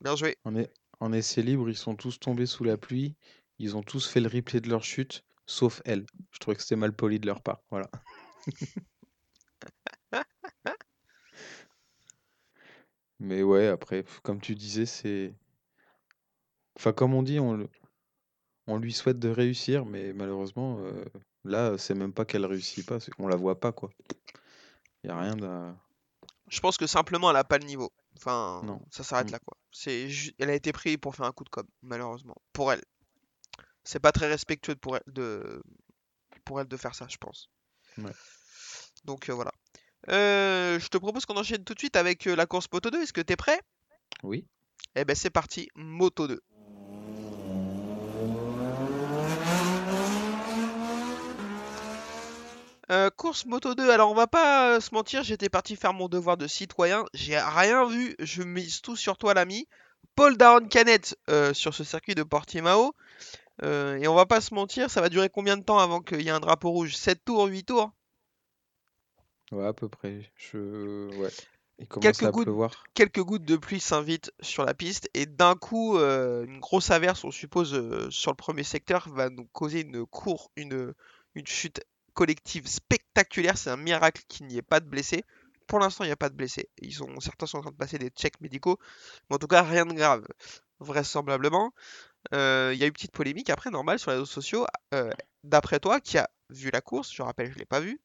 Bien 0.00 0.16
joué. 0.16 0.36
En, 0.44 0.54
est- 0.56 0.72
en 1.00 1.12
essai 1.12 1.42
libre, 1.42 1.68
ils 1.68 1.76
sont 1.76 1.96
tous 1.96 2.18
tombés 2.18 2.46
sous 2.46 2.64
la 2.64 2.76
pluie. 2.76 3.16
Ils 3.58 3.76
ont 3.76 3.82
tous 3.82 4.06
fait 4.08 4.20
le 4.20 4.28
replay 4.28 4.60
de 4.60 4.68
leur 4.68 4.84
chute, 4.84 5.24
sauf 5.46 5.80
elle. 5.84 6.04
Je 6.32 6.38
trouvais 6.38 6.56
que 6.56 6.62
c'était 6.62 6.76
mal 6.76 6.94
poli 6.94 7.18
de 7.18 7.26
leur 7.26 7.42
part. 7.42 7.62
Voilà. 7.70 7.88
Mais 13.18 13.42
ouais, 13.42 13.66
après, 13.68 14.02
pff, 14.02 14.20
comme 14.20 14.40
tu 14.40 14.54
disais, 14.54 14.86
c'est. 14.86 15.34
Enfin, 16.76 16.92
comme 16.92 17.14
on 17.14 17.22
dit, 17.22 17.40
on, 17.40 17.54
le- 17.54 17.68
on 18.66 18.76
lui 18.78 18.92
souhaite 18.92 19.18
de 19.18 19.28
réussir, 19.30 19.86
mais 19.86 20.12
malheureusement, 20.12 20.78
euh, 20.80 21.04
là, 21.44 21.78
c'est 21.78 21.94
même 21.94 22.12
pas 22.12 22.24
qu'elle 22.26 22.44
réussit 22.44 22.84
pas, 22.86 23.00
c'est 23.00 23.10
qu'on 23.12 23.28
la 23.28 23.36
voit 23.36 23.58
pas, 23.58 23.72
quoi. 23.72 23.90
Y 25.04 25.08
a 25.08 25.18
rien 25.18 25.34
de. 25.36 25.72
Je 26.48 26.60
pense 26.60 26.76
que 26.76 26.86
simplement 26.86 27.30
elle 27.30 27.36
a 27.36 27.44
pas 27.44 27.58
le 27.58 27.64
niveau. 27.64 27.90
Enfin, 28.16 28.62
Non. 28.64 28.80
ça 28.90 29.02
s'arrête 29.02 29.28
Mm. 29.28 29.32
là 29.32 29.38
quoi. 29.40 29.56
C'est 29.72 30.08
ju- 30.08 30.32
elle 30.38 30.50
a 30.50 30.54
été 30.54 30.72
prise 30.72 30.96
pour 30.96 31.14
faire 31.16 31.26
un 31.26 31.32
coup 31.32 31.44
de 31.44 31.48
com, 31.48 31.66
malheureusement. 31.82 32.36
Pour 32.52 32.72
elle. 32.72 32.82
C'est 33.84 33.98
pas 34.00 34.12
très 34.12 34.28
respectueux 34.28 34.76
pour 34.76 34.96
elle 34.96 35.02
de 35.06 35.62
pour 36.44 36.60
elle 36.60 36.68
de 36.68 36.76
faire 36.76 36.94
ça, 36.94 37.06
je 37.08 37.16
pense. 37.16 37.50
Ouais. 37.98 38.12
Donc 39.04 39.28
euh, 39.28 39.34
voilà. 39.34 39.52
Euh, 40.08 40.78
je 40.78 40.88
te 40.88 40.98
propose 40.98 41.26
qu'on 41.26 41.36
enchaîne 41.36 41.64
tout 41.64 41.74
de 41.74 41.78
suite 41.78 41.96
avec 41.96 42.26
euh, 42.26 42.36
la 42.36 42.46
course 42.46 42.68
Moto 42.72 42.90
2. 42.90 43.02
Est-ce 43.02 43.12
que 43.12 43.20
t'es 43.20 43.36
prêt? 43.36 43.60
Oui. 44.22 44.46
Eh 44.94 45.04
ben 45.04 45.16
c'est 45.16 45.30
parti, 45.30 45.68
Moto 45.74 46.28
2. 46.28 46.40
Euh, 52.92 53.10
course 53.10 53.46
Moto 53.46 53.74
2, 53.74 53.90
alors 53.90 54.12
on 54.12 54.14
va 54.14 54.28
pas 54.28 54.76
euh, 54.76 54.80
se 54.80 54.94
mentir, 54.94 55.24
j'étais 55.24 55.48
parti 55.48 55.74
faire 55.74 55.92
mon 55.92 56.08
devoir 56.08 56.36
de 56.36 56.46
citoyen, 56.46 57.04
j'ai 57.14 57.36
rien 57.36 57.84
vu, 57.84 58.14
je 58.20 58.44
mise 58.44 58.80
tout 58.80 58.94
sur 58.94 59.18
toi 59.18 59.34
l'ami. 59.34 59.66
Paul 60.14 60.36
Daron 60.36 60.68
Canet 60.68 61.16
euh, 61.28 61.52
sur 61.52 61.74
ce 61.74 61.82
circuit 61.82 62.14
de 62.14 62.22
Portimao. 62.22 62.94
Et 63.62 64.06
on 64.06 64.14
va 64.14 64.26
pas 64.26 64.40
se 64.40 64.54
mentir, 64.54 64.90
ça 64.90 65.00
va 65.00 65.08
durer 65.08 65.30
combien 65.30 65.56
de 65.56 65.62
temps 65.64 65.78
avant 65.78 66.00
qu'il 66.00 66.20
y 66.20 66.28
ait 66.28 66.30
un 66.30 66.40
drapeau 66.40 66.70
rouge? 66.70 66.94
7 66.94 67.24
tours, 67.24 67.46
8 67.46 67.64
tours? 67.64 67.90
Ouais, 69.52 69.66
à 69.66 69.72
peu 69.72 69.88
près. 69.88 70.30
Je. 70.36 71.08
Ouais. 71.16 71.30
Il 71.78 71.86
commence 71.88 72.18
Quelques 72.18 72.22
à 72.22 72.30
gouttes 72.30 72.44
pleuvoir. 72.44 72.84
quelques 72.94 73.20
gouttes 73.22 73.44
de 73.44 73.56
pluie 73.56 73.80
s'invitent 73.80 74.32
sur 74.40 74.64
la 74.64 74.72
piste 74.72 75.10
et 75.12 75.26
d'un 75.26 75.54
coup, 75.56 75.98
euh, 75.98 76.44
une 76.46 76.58
grosse 76.58 76.90
averse, 76.90 77.22
on 77.24 77.30
suppose, 77.30 77.74
euh, 77.74 78.10
sur 78.10 78.30
le 78.30 78.36
premier 78.36 78.62
secteur, 78.64 79.08
va 79.10 79.28
nous 79.28 79.44
causer 79.52 79.82
une 79.82 80.06
cour, 80.06 80.50
une, 80.56 80.94
une 81.34 81.46
chute 81.46 81.82
collective 82.14 82.66
spectaculaire. 82.66 83.58
C'est 83.58 83.68
un 83.68 83.76
miracle 83.76 84.22
qu'il 84.26 84.46
n'y 84.46 84.56
ait 84.56 84.62
pas 84.62 84.80
de 84.80 84.86
blessés. 84.88 85.22
Pour 85.66 85.78
l'instant, 85.78 86.04
il 86.04 86.06
n'y 86.06 86.12
a 86.14 86.16
pas 86.16 86.30
de 86.30 86.34
blessés. 86.34 86.70
Ils 86.80 86.94
sont, 86.94 87.20
certains 87.20 87.44
sont 87.46 87.58
en 87.58 87.62
train 87.62 87.72
de 87.72 87.76
passer 87.76 87.98
des 87.98 88.08
checks 88.08 88.40
médicaux, 88.40 88.78
mais 89.28 89.36
en 89.36 89.38
tout 89.38 89.48
cas, 89.48 89.62
rien 89.62 89.84
de 89.84 89.92
grave, 89.92 90.26
vraisemblablement. 90.80 91.72
Euh, 92.32 92.70
Il 92.72 92.78
y 92.78 92.84
a 92.84 92.86
eu 92.86 92.88
une 92.88 92.94
petite 92.94 93.12
polémique 93.12 93.50
après, 93.50 93.70
normal, 93.70 93.98
sur 93.98 94.10
les 94.10 94.16
réseaux 94.16 94.26
sociaux. 94.26 94.66
D'après 95.44 95.78
toi, 95.78 96.00
qui 96.00 96.16
a 96.18 96.28
vu 96.50 96.70
la 96.72 96.80
course, 96.80 97.12
je 97.12 97.22
rappelle, 97.22 97.52
je 97.52 97.58
l'ai 97.58 97.66
pas 97.66 97.80
vu, 97.80 98.00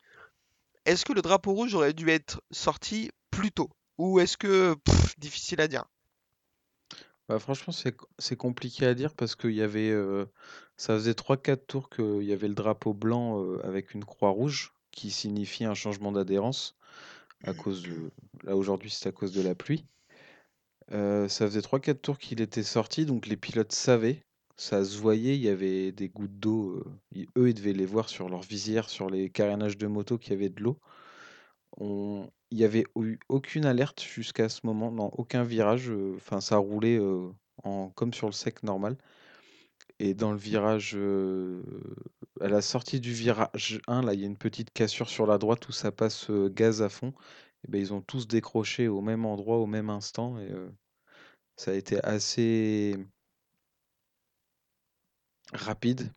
est-ce 0.86 1.06
que 1.06 1.14
le 1.14 1.22
drapeau 1.22 1.54
rouge 1.54 1.74
aurait 1.76 1.94
dû 1.94 2.10
être 2.10 2.42
sorti 2.52 3.12
plus 3.30 3.52
tôt? 3.52 3.70
Ou 3.98 4.20
est-ce 4.20 4.38
que, 4.38 4.74
pff, 4.76 5.20
difficile 5.20 5.62
à 5.62 5.68
dire? 5.68 5.86
Bah, 7.30 7.40
franchement, 7.40 7.74
c'est 8.20 8.36
compliqué 8.36 8.86
à 8.86 8.94
dire 8.94 9.14
parce 9.14 9.36
qu'il 9.36 9.54
y 9.54 9.62
avait. 9.62 9.90
euh, 9.90 10.26
ça 10.76 10.96
faisait 10.96 11.14
trois 11.14 11.38
quatre 11.38 11.66
tours 11.68 11.90
qu'il 11.90 12.24
y 12.24 12.34
avait 12.34 12.48
le 12.48 12.56
drapeau 12.56 12.94
blanc 12.94 13.42
euh, 13.42 13.66
avec 13.66 13.94
une 13.94 14.04
croix 14.04 14.32
rouge 14.32 14.74
qui 14.92 15.12
signifie 15.12 15.64
un 15.64 15.76
changement 15.76 16.12
d'adhérence 16.12 16.76
à 17.44 17.54
cause 17.54 17.84
de. 17.84 18.12
Là, 18.44 18.56
aujourd'hui, 18.56 18.90
c'est 18.90 19.08
à 19.08 19.12
cause 19.12 19.32
de 19.32 19.42
la 19.42 19.56
pluie. 19.56 19.86
Euh, 20.92 21.30
ça 21.30 21.46
faisait 21.46 21.62
trois 21.62 21.80
quatre 21.80 22.02
tours 22.02 22.18
qu'il 22.18 22.42
était 22.42 22.64
sorti, 22.64 23.06
donc 23.06 23.28
les 23.28 23.38
pilotes 23.38 23.72
savaient. 23.72 24.26
Ça 24.62 24.86
se 24.86 24.96
voyait, 25.00 25.36
il 25.36 25.42
y 25.42 25.50
avait 25.50 25.92
des 25.92 26.08
gouttes 26.08 26.40
d'eau. 26.40 26.84
eux, 27.36 27.50
ils 27.50 27.54
devaient 27.56 27.74
les 27.74 27.88
voir 27.88 28.10
sur 28.10 28.30
leur 28.30 28.42
visière, 28.42 28.92
sur 28.92 29.10
les 29.10 29.32
carénages 29.32 29.76
de 29.76 29.88
moto 29.88 30.20
qui 30.20 30.34
avaient 30.34 30.50
de 30.50 30.62
l'eau. 30.62 30.80
Il 31.80 32.30
n'y 32.52 32.64
avait 32.64 32.84
eu 32.96 33.18
aucune 33.28 33.66
alerte 33.66 34.04
jusqu'à 34.04 34.50
ce 34.50 34.60
moment, 34.64 34.92
dans 34.92 35.10
aucun 35.18 35.44
virage. 35.44 35.92
Enfin, 36.16 36.42
ça 36.42 36.58
roulait 36.58 37.00
comme 37.96 38.14
sur 38.14 38.28
le 38.28 38.34
sec 38.34 38.62
normal. 38.62 38.98
Et 39.98 40.14
dans 40.14 40.32
le 40.32 40.38
virage, 40.38 40.96
à 42.40 42.48
la 42.48 42.62
sortie 42.62 43.00
du 43.00 43.14
virage 43.14 43.82
1, 43.88 44.04
là, 44.04 44.14
il 44.14 44.20
y 44.20 44.24
a 44.24 44.28
une 44.28 44.38
petite 44.38 44.70
cassure 44.72 45.10
sur 45.10 45.26
la 45.26 45.40
droite 45.40 45.68
où 45.70 45.72
ça 45.72 45.92
passe 45.92 46.30
gaz 46.30 46.84
à 46.84 46.90
fond. 46.90 47.14
Ben, 47.68 47.82
ils 47.82 47.94
ont 47.94 48.02
tous 48.02 48.28
décroché 48.28 48.88
au 48.88 49.02
même 49.02 49.26
endroit, 49.26 49.58
au 49.58 49.66
même 49.66 49.90
instant. 49.90 50.40
Et 50.40 50.52
ça 51.56 51.72
a 51.72 51.74
été 51.74 52.00
assez 52.04 52.96
rapide. 55.54 56.12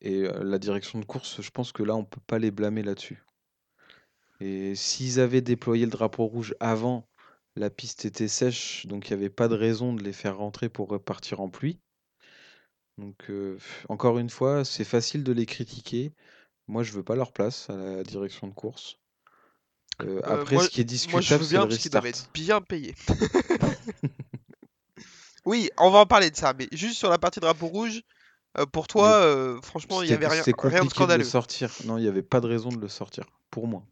Et 0.00 0.22
la 0.22 0.58
direction 0.58 0.98
de 0.98 1.04
course, 1.04 1.42
je 1.42 1.50
pense 1.50 1.72
que 1.72 1.82
là, 1.82 1.94
on 1.94 2.04
peut 2.04 2.22
pas 2.26 2.38
les 2.38 2.50
blâmer 2.50 2.82
là-dessus. 2.82 3.22
Et 4.40 4.74
s'ils 4.74 5.20
avaient 5.20 5.42
déployé 5.42 5.84
le 5.84 5.90
drapeau 5.90 6.24
rouge 6.24 6.54
avant, 6.58 7.06
la 7.56 7.68
piste 7.68 8.06
était 8.06 8.28
sèche, 8.28 8.86
donc 8.86 9.08
il 9.08 9.16
n'y 9.16 9.20
avait 9.20 9.30
pas 9.30 9.48
de 9.48 9.54
raison 9.54 9.92
de 9.92 10.02
les 10.02 10.14
faire 10.14 10.38
rentrer 10.38 10.68
pour 10.70 10.88
repartir 10.88 11.40
en 11.40 11.50
pluie. 11.50 11.78
Donc 12.96 13.28
euh, 13.28 13.58
encore 13.88 14.18
une 14.18 14.30
fois, 14.30 14.64
c'est 14.64 14.84
facile 14.84 15.24
de 15.24 15.32
les 15.32 15.46
critiquer. 15.46 16.12
Moi, 16.68 16.82
je 16.82 16.92
veux 16.92 17.02
pas 17.02 17.16
leur 17.16 17.32
place 17.32 17.68
à 17.68 17.76
la 17.76 18.02
direction 18.02 18.46
de 18.46 18.54
course. 18.54 18.96
Euh, 20.02 20.06
Euh, 20.06 20.20
après, 20.24 20.54
moi, 20.54 20.64
ce 20.64 20.70
qui 20.70 20.80
est 20.80 20.84
discutable, 20.84 21.44
c'est 21.44 21.50
bien 21.50 21.62
le 21.62 21.68
parce 21.68 21.78
qu'ils 21.78 21.90
doivent 21.90 22.06
être 22.06 22.30
bien 22.32 22.60
payés. 22.62 22.94
Oui, 25.46 25.70
on 25.78 25.90
va 25.90 26.00
en 26.00 26.06
parler 26.06 26.30
de 26.30 26.36
ça, 26.36 26.52
mais 26.52 26.68
juste 26.70 26.98
sur 26.98 27.08
la 27.08 27.16
partie 27.16 27.40
drapeau 27.40 27.66
rouge, 27.66 28.02
euh, 28.58 28.66
pour 28.66 28.86
toi, 28.88 29.08
euh, 29.22 29.60
franchement, 29.62 30.02
il 30.02 30.06
y 30.06 30.08
c'était 30.08 30.24
avait 30.24 30.34
rien, 30.34 30.42
c'est 30.42 30.54
rien 30.58 30.84
de 30.84 30.88
compliqué 30.88 31.06
de 31.06 31.18
le 31.18 31.24
scandaleux. 31.24 31.24
sortir. 31.24 31.70
Non, 31.84 31.98
il 31.98 32.02
n'y 32.02 32.08
avait 32.08 32.22
pas 32.22 32.40
de 32.40 32.46
raison 32.46 32.68
de 32.70 32.78
le 32.80 32.88
sortir, 32.88 33.24
pour 33.50 33.66
moi. 33.66 33.82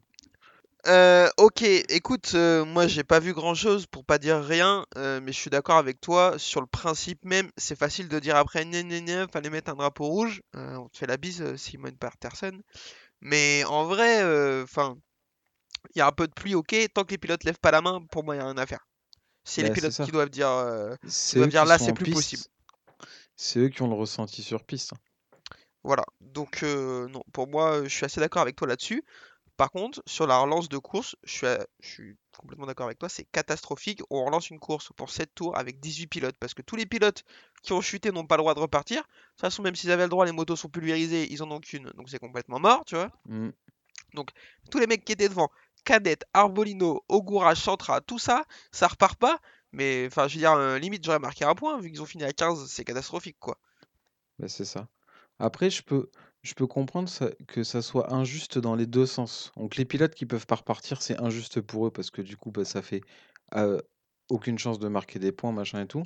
Euh, 0.87 1.27
ok, 1.37 1.61
écoute, 1.61 2.33
moi 2.35 2.87
j'ai 2.87 3.03
pas 3.03 3.19
vu 3.19 3.33
grand-chose 3.33 3.85
pour 3.85 4.05
pas 4.05 4.17
dire 4.17 4.41
rien, 4.41 4.85
mais 4.95 5.31
je 5.33 5.37
suis 5.37 5.49
d'accord 5.49 5.75
avec 5.75 5.99
toi 5.99 6.35
sur 6.39 6.61
le 6.61 6.67
principe 6.67 7.25
même. 7.25 7.49
C'est 7.57 7.77
facile 7.77 8.07
de 8.07 8.17
dire 8.19 8.37
après, 8.37 8.65
gna 8.65 8.81
gna 8.83 9.01
gna, 9.01 9.27
fallait 9.27 9.49
mettre 9.49 9.71
un 9.71 9.75
drapeau 9.75 10.05
rouge. 10.05 10.41
On 10.53 10.87
te 10.87 10.97
fait 10.97 11.07
la 11.07 11.17
bise, 11.17 11.55
Simone 11.57 11.97
Patterson. 11.97 12.61
Mais 13.21 13.65
en 13.65 13.85
vrai, 13.85 14.23
enfin, 14.63 14.95
il 15.95 15.99
y 15.99 16.01
a 16.01 16.07
un 16.07 16.13
peu 16.13 16.27
de 16.27 16.33
pluie, 16.33 16.55
ok. 16.55 16.73
Tant 16.93 17.03
que 17.03 17.11
les 17.11 17.17
pilotes 17.17 17.43
lèvent 17.43 17.59
pas 17.59 17.71
la 17.71 17.81
main, 17.81 18.01
pour 18.11 18.23
moi, 18.23 18.35
il 18.35 18.37
y 18.37 18.41
a 18.41 18.45
rien 18.45 18.57
à 18.57 18.65
faire. 18.65 18.87
C'est 19.43 19.61
les 19.63 19.69
Bah, 19.69 19.75
c'est 19.75 19.81
pilotes 19.81 19.93
ça. 19.93 20.05
qui 20.05 20.11
doivent 20.11 20.29
dire, 20.29 20.47
qui 21.09 21.35
doivent 21.35 21.67
là, 21.67 21.77
c'est 21.77 21.93
plus 21.93 22.11
possible. 22.13 22.43
C'est 23.41 23.59
eux 23.59 23.69
qui 23.69 23.81
ont 23.81 23.87
le 23.87 23.95
ressenti 23.95 24.43
sur 24.43 24.65
piste. 24.65 24.91
Voilà. 25.85 26.03
Donc, 26.19 26.61
euh, 26.63 27.07
non, 27.07 27.23
pour 27.31 27.47
moi, 27.47 27.77
euh, 27.77 27.83
je 27.85 27.95
suis 27.95 28.03
assez 28.03 28.19
d'accord 28.19 28.41
avec 28.41 28.57
toi 28.57 28.67
là-dessus. 28.67 29.01
Par 29.55 29.71
contre, 29.71 30.03
sur 30.05 30.27
la 30.27 30.37
relance 30.39 30.67
de 30.67 30.77
course, 30.77 31.15
je 31.23 31.31
suis, 31.31 31.47
à- 31.47 31.65
je 31.79 31.87
suis 31.87 32.17
complètement 32.37 32.65
d'accord 32.65 32.87
avec 32.87 32.99
toi, 32.99 33.07
c'est 33.07 33.23
catastrophique. 33.31 34.01
On 34.09 34.25
relance 34.25 34.49
une 34.49 34.59
course 34.59 34.89
pour 34.97 35.09
7 35.09 35.33
tours 35.33 35.57
avec 35.57 35.79
18 35.79 36.07
pilotes, 36.07 36.35
parce 36.37 36.53
que 36.53 36.61
tous 36.61 36.75
les 36.75 36.85
pilotes 36.85 37.23
qui 37.63 37.71
ont 37.71 37.79
chuté 37.79 38.11
n'ont 38.11 38.27
pas 38.27 38.35
le 38.35 38.41
droit 38.41 38.55
de 38.55 38.59
repartir. 38.59 39.03
De 39.03 39.07
toute 39.07 39.39
façon, 39.39 39.63
même 39.63 39.75
s'ils 39.75 39.91
avaient 39.91 40.03
le 40.03 40.09
droit, 40.09 40.25
les 40.25 40.33
motos 40.33 40.57
sont 40.57 40.67
pulvérisées, 40.67 41.31
ils 41.31 41.41
en 41.41 41.49
ont 41.49 41.61
qu'une, 41.61 41.89
donc 41.95 42.09
c'est 42.09 42.19
complètement 42.19 42.59
mort, 42.59 42.83
tu 42.83 42.95
vois. 42.95 43.09
Mm. 43.25 43.51
Donc, 44.15 44.31
tous 44.69 44.79
les 44.79 44.87
mecs 44.87 45.05
qui 45.05 45.13
étaient 45.13 45.29
devant, 45.29 45.49
Cadet, 45.85 46.19
Arbolino, 46.33 47.05
Ogura, 47.07 47.55
Chantra, 47.55 48.01
tout 48.01 48.19
ça, 48.19 48.43
ça 48.73 48.89
repart 48.89 49.17
pas. 49.17 49.39
Mais, 49.71 50.05
enfin, 50.07 50.27
je 50.27 50.35
veux 50.35 50.39
dire, 50.39 50.53
euh, 50.53 50.79
limite, 50.79 51.03
j'aurais 51.05 51.19
marqué 51.19 51.45
un 51.45 51.55
point, 51.55 51.79
vu 51.79 51.89
qu'ils 51.91 52.01
ont 52.01 52.05
fini 52.05 52.23
à 52.23 52.33
15, 52.33 52.67
c'est 52.69 52.83
catastrophique, 52.85 53.37
quoi. 53.39 53.59
Bah, 54.39 54.47
c'est 54.47 54.65
ça. 54.65 54.87
Après, 55.39 55.69
je 55.69 55.83
peux, 55.83 56.09
je 56.43 56.53
peux 56.53 56.67
comprendre 56.67 57.09
ça- 57.09 57.31
que 57.47 57.63
ça 57.63 57.81
soit 57.81 58.13
injuste 58.13 58.57
dans 58.59 58.75
les 58.75 58.87
deux 58.87 59.05
sens. 59.05 59.51
Donc, 59.57 59.75
les 59.75 59.85
pilotes 59.85 60.15
qui 60.15 60.25
peuvent 60.25 60.45
pas 60.47 60.55
repartir, 60.55 61.01
c'est 61.01 61.19
injuste 61.21 61.61
pour 61.61 61.87
eux 61.87 61.91
parce 61.91 62.09
que 62.11 62.21
du 62.21 62.37
coup, 62.37 62.51
bah, 62.51 62.65
ça 62.65 62.81
fait 62.81 63.01
euh, 63.55 63.79
aucune 64.29 64.57
chance 64.59 64.79
de 64.79 64.87
marquer 64.87 65.19
des 65.19 65.31
points, 65.31 65.51
machin 65.51 65.81
et 65.81 65.87
tout. 65.87 66.03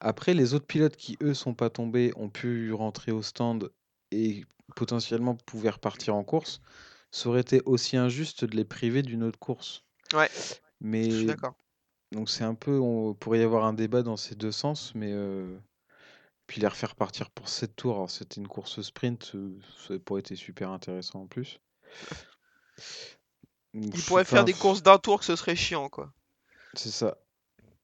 Après, 0.00 0.34
les 0.34 0.54
autres 0.54 0.66
pilotes 0.66 0.96
qui, 0.96 1.18
eux, 1.22 1.34
sont 1.34 1.54
pas 1.54 1.70
tombés, 1.70 2.12
ont 2.16 2.30
pu 2.30 2.72
rentrer 2.72 3.12
au 3.12 3.22
stand 3.22 3.70
et 4.12 4.44
potentiellement 4.76 5.36
pouvaient 5.36 5.70
repartir 5.70 6.16
en 6.16 6.24
course, 6.24 6.60
ça 7.12 7.28
aurait 7.30 7.42
été 7.42 7.62
aussi 7.66 7.96
injuste 7.96 8.44
de 8.46 8.56
les 8.56 8.64
priver 8.66 9.02
d'une 9.02 9.24
autre 9.24 9.38
course. 9.38 9.84
Ouais, 10.14 10.30
je 11.08 11.16
suis 11.16 11.26
Mais 11.26 11.26
d'accord. 11.26 11.54
Donc 12.14 12.30
c'est 12.30 12.44
un 12.44 12.54
peu, 12.54 12.78
on 12.78 13.12
pourrait 13.14 13.40
y 13.40 13.42
avoir 13.42 13.64
un 13.64 13.72
débat 13.72 14.02
dans 14.02 14.16
ces 14.16 14.36
deux 14.36 14.52
sens, 14.52 14.94
mais 14.94 15.12
euh, 15.12 15.58
puis 16.46 16.60
les 16.60 16.68
refaire 16.68 16.94
partir 16.94 17.30
pour 17.30 17.48
7 17.48 17.74
tours. 17.74 17.96
Alors 17.96 18.10
c'était 18.10 18.40
une 18.40 18.48
course 18.48 18.80
sprint, 18.82 19.32
euh, 19.34 19.58
ça 19.86 19.98
pourrait 19.98 20.20
été 20.20 20.36
super 20.36 20.70
intéressant 20.70 21.22
en 21.22 21.26
plus. 21.26 21.58
Donc, 23.74 23.92
Ils 23.94 24.00
je- 24.00 24.06
pourraient 24.06 24.24
faire 24.24 24.44
des 24.44 24.52
courses 24.52 24.82
d'un 24.82 24.98
tour 24.98 25.18
que 25.18 25.24
ce 25.24 25.34
serait 25.36 25.56
chiant, 25.56 25.88
quoi. 25.88 26.12
C'est 26.74 26.90
ça. 26.90 27.18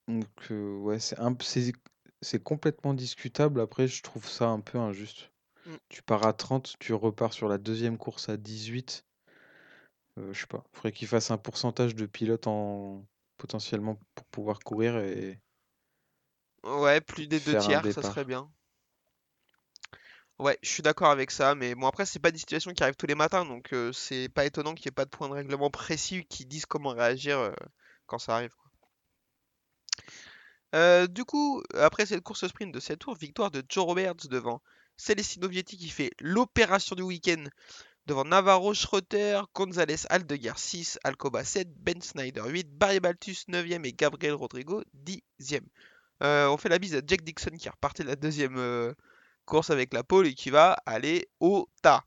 Donc 0.06 0.26
euh, 0.50 0.76
ouais, 0.78 1.00
c'est 1.00 1.18
un 1.18 1.36
c'est 2.22 2.42
complètement 2.42 2.94
discutable. 2.94 3.60
Après, 3.60 3.88
je 3.88 4.02
trouve 4.02 4.28
ça 4.28 4.48
un 4.48 4.60
peu 4.60 4.78
injuste. 4.78 5.30
Mm. 5.66 5.74
Tu 5.88 6.02
pars 6.02 6.26
à 6.26 6.32
30, 6.32 6.76
tu 6.78 6.92
repars 6.94 7.32
sur 7.32 7.48
la 7.48 7.58
deuxième 7.58 7.98
course 7.98 8.28
à 8.28 8.36
18. 8.36 9.04
Euh, 10.18 10.32
je 10.32 10.40
sais 10.40 10.46
pas. 10.46 10.62
Faudrait 10.72 10.92
qu'ils 10.92 11.08
fassent 11.08 11.30
un 11.30 11.38
pourcentage 11.38 11.94
de 11.94 12.06
pilotes 12.06 12.46
en 12.46 13.04
potentiellement 13.40 13.98
pour 14.14 14.26
pouvoir 14.26 14.58
courir 14.60 14.98
et 14.98 15.40
Ouais, 16.62 17.00
plus 17.00 17.26
des 17.26 17.40
deux 17.40 17.56
tiers, 17.56 17.82
ça 17.92 18.02
serait 18.02 18.26
bien. 18.26 18.50
Ouais, 20.38 20.58
je 20.62 20.68
suis 20.68 20.82
d'accord 20.82 21.10
avec 21.10 21.30
ça, 21.30 21.54
mais 21.54 21.74
bon, 21.74 21.86
après, 21.86 22.04
c'est 22.04 22.18
pas 22.18 22.30
des 22.30 22.38
situations 22.38 22.72
qui 22.72 22.82
arrivent 22.82 22.96
tous 22.96 23.06
les 23.06 23.14
matins, 23.14 23.44
donc 23.44 23.72
euh, 23.72 23.92
c'est 23.92 24.28
pas 24.28 24.44
étonnant 24.44 24.74
qu'il 24.74 24.86
n'y 24.86 24.88
ait 24.88 24.92
pas 24.92 25.04
de 25.04 25.10
point 25.10 25.28
de 25.28 25.34
règlement 25.34 25.70
précis 25.70 26.24
qui 26.28 26.46
disent 26.46 26.66
comment 26.66 26.90
réagir 26.90 27.38
euh, 27.38 27.52
quand 28.06 28.18
ça 28.18 28.36
arrive. 28.36 28.54
quoi. 28.54 28.70
Euh, 30.74 31.06
du 31.06 31.24
coup, 31.24 31.62
après 31.74 32.06
cette 32.06 32.22
course 32.22 32.46
sprint 32.46 32.72
de 32.72 32.80
7 32.80 32.98
tours, 32.98 33.16
victoire 33.16 33.50
de 33.50 33.62
Joe 33.68 33.84
Roberts 33.84 34.28
devant 34.30 34.62
Celestino 34.96 35.48
Vietti 35.48 35.76
qui 35.76 35.88
fait 35.88 36.10
l'opération 36.20 36.94
du 36.94 37.02
week-end 37.02 37.44
devant 38.10 38.24
Navarro 38.24 38.74
Schroeter, 38.74 39.42
González 39.54 40.04
Aldeguer 40.08 40.54
6, 40.56 40.98
Alcoba 41.04 41.44
7, 41.44 41.68
Ben 41.76 42.02
Snyder 42.02 42.42
8, 42.44 42.76
Barry 42.76 42.98
Baltus 42.98 43.46
9e 43.46 43.86
et 43.86 43.92
Gabriel 43.92 44.34
Rodrigo 44.34 44.82
10e. 45.06 45.60
Euh, 46.24 46.48
on 46.48 46.56
fait 46.56 46.68
la 46.68 46.80
bise 46.80 46.96
à 46.96 47.02
Jack 47.06 47.22
Dixon 47.22 47.52
qui 47.56 47.68
est 47.68 47.70
reparti 47.70 48.02
de 48.02 48.08
la 48.08 48.16
deuxième 48.16 48.56
euh, 48.58 48.92
course 49.44 49.70
avec 49.70 49.94
la 49.94 50.02
pole 50.02 50.26
et 50.26 50.34
qui 50.34 50.50
va 50.50 50.72
aller 50.86 51.28
au 51.38 51.68
tas. 51.82 52.02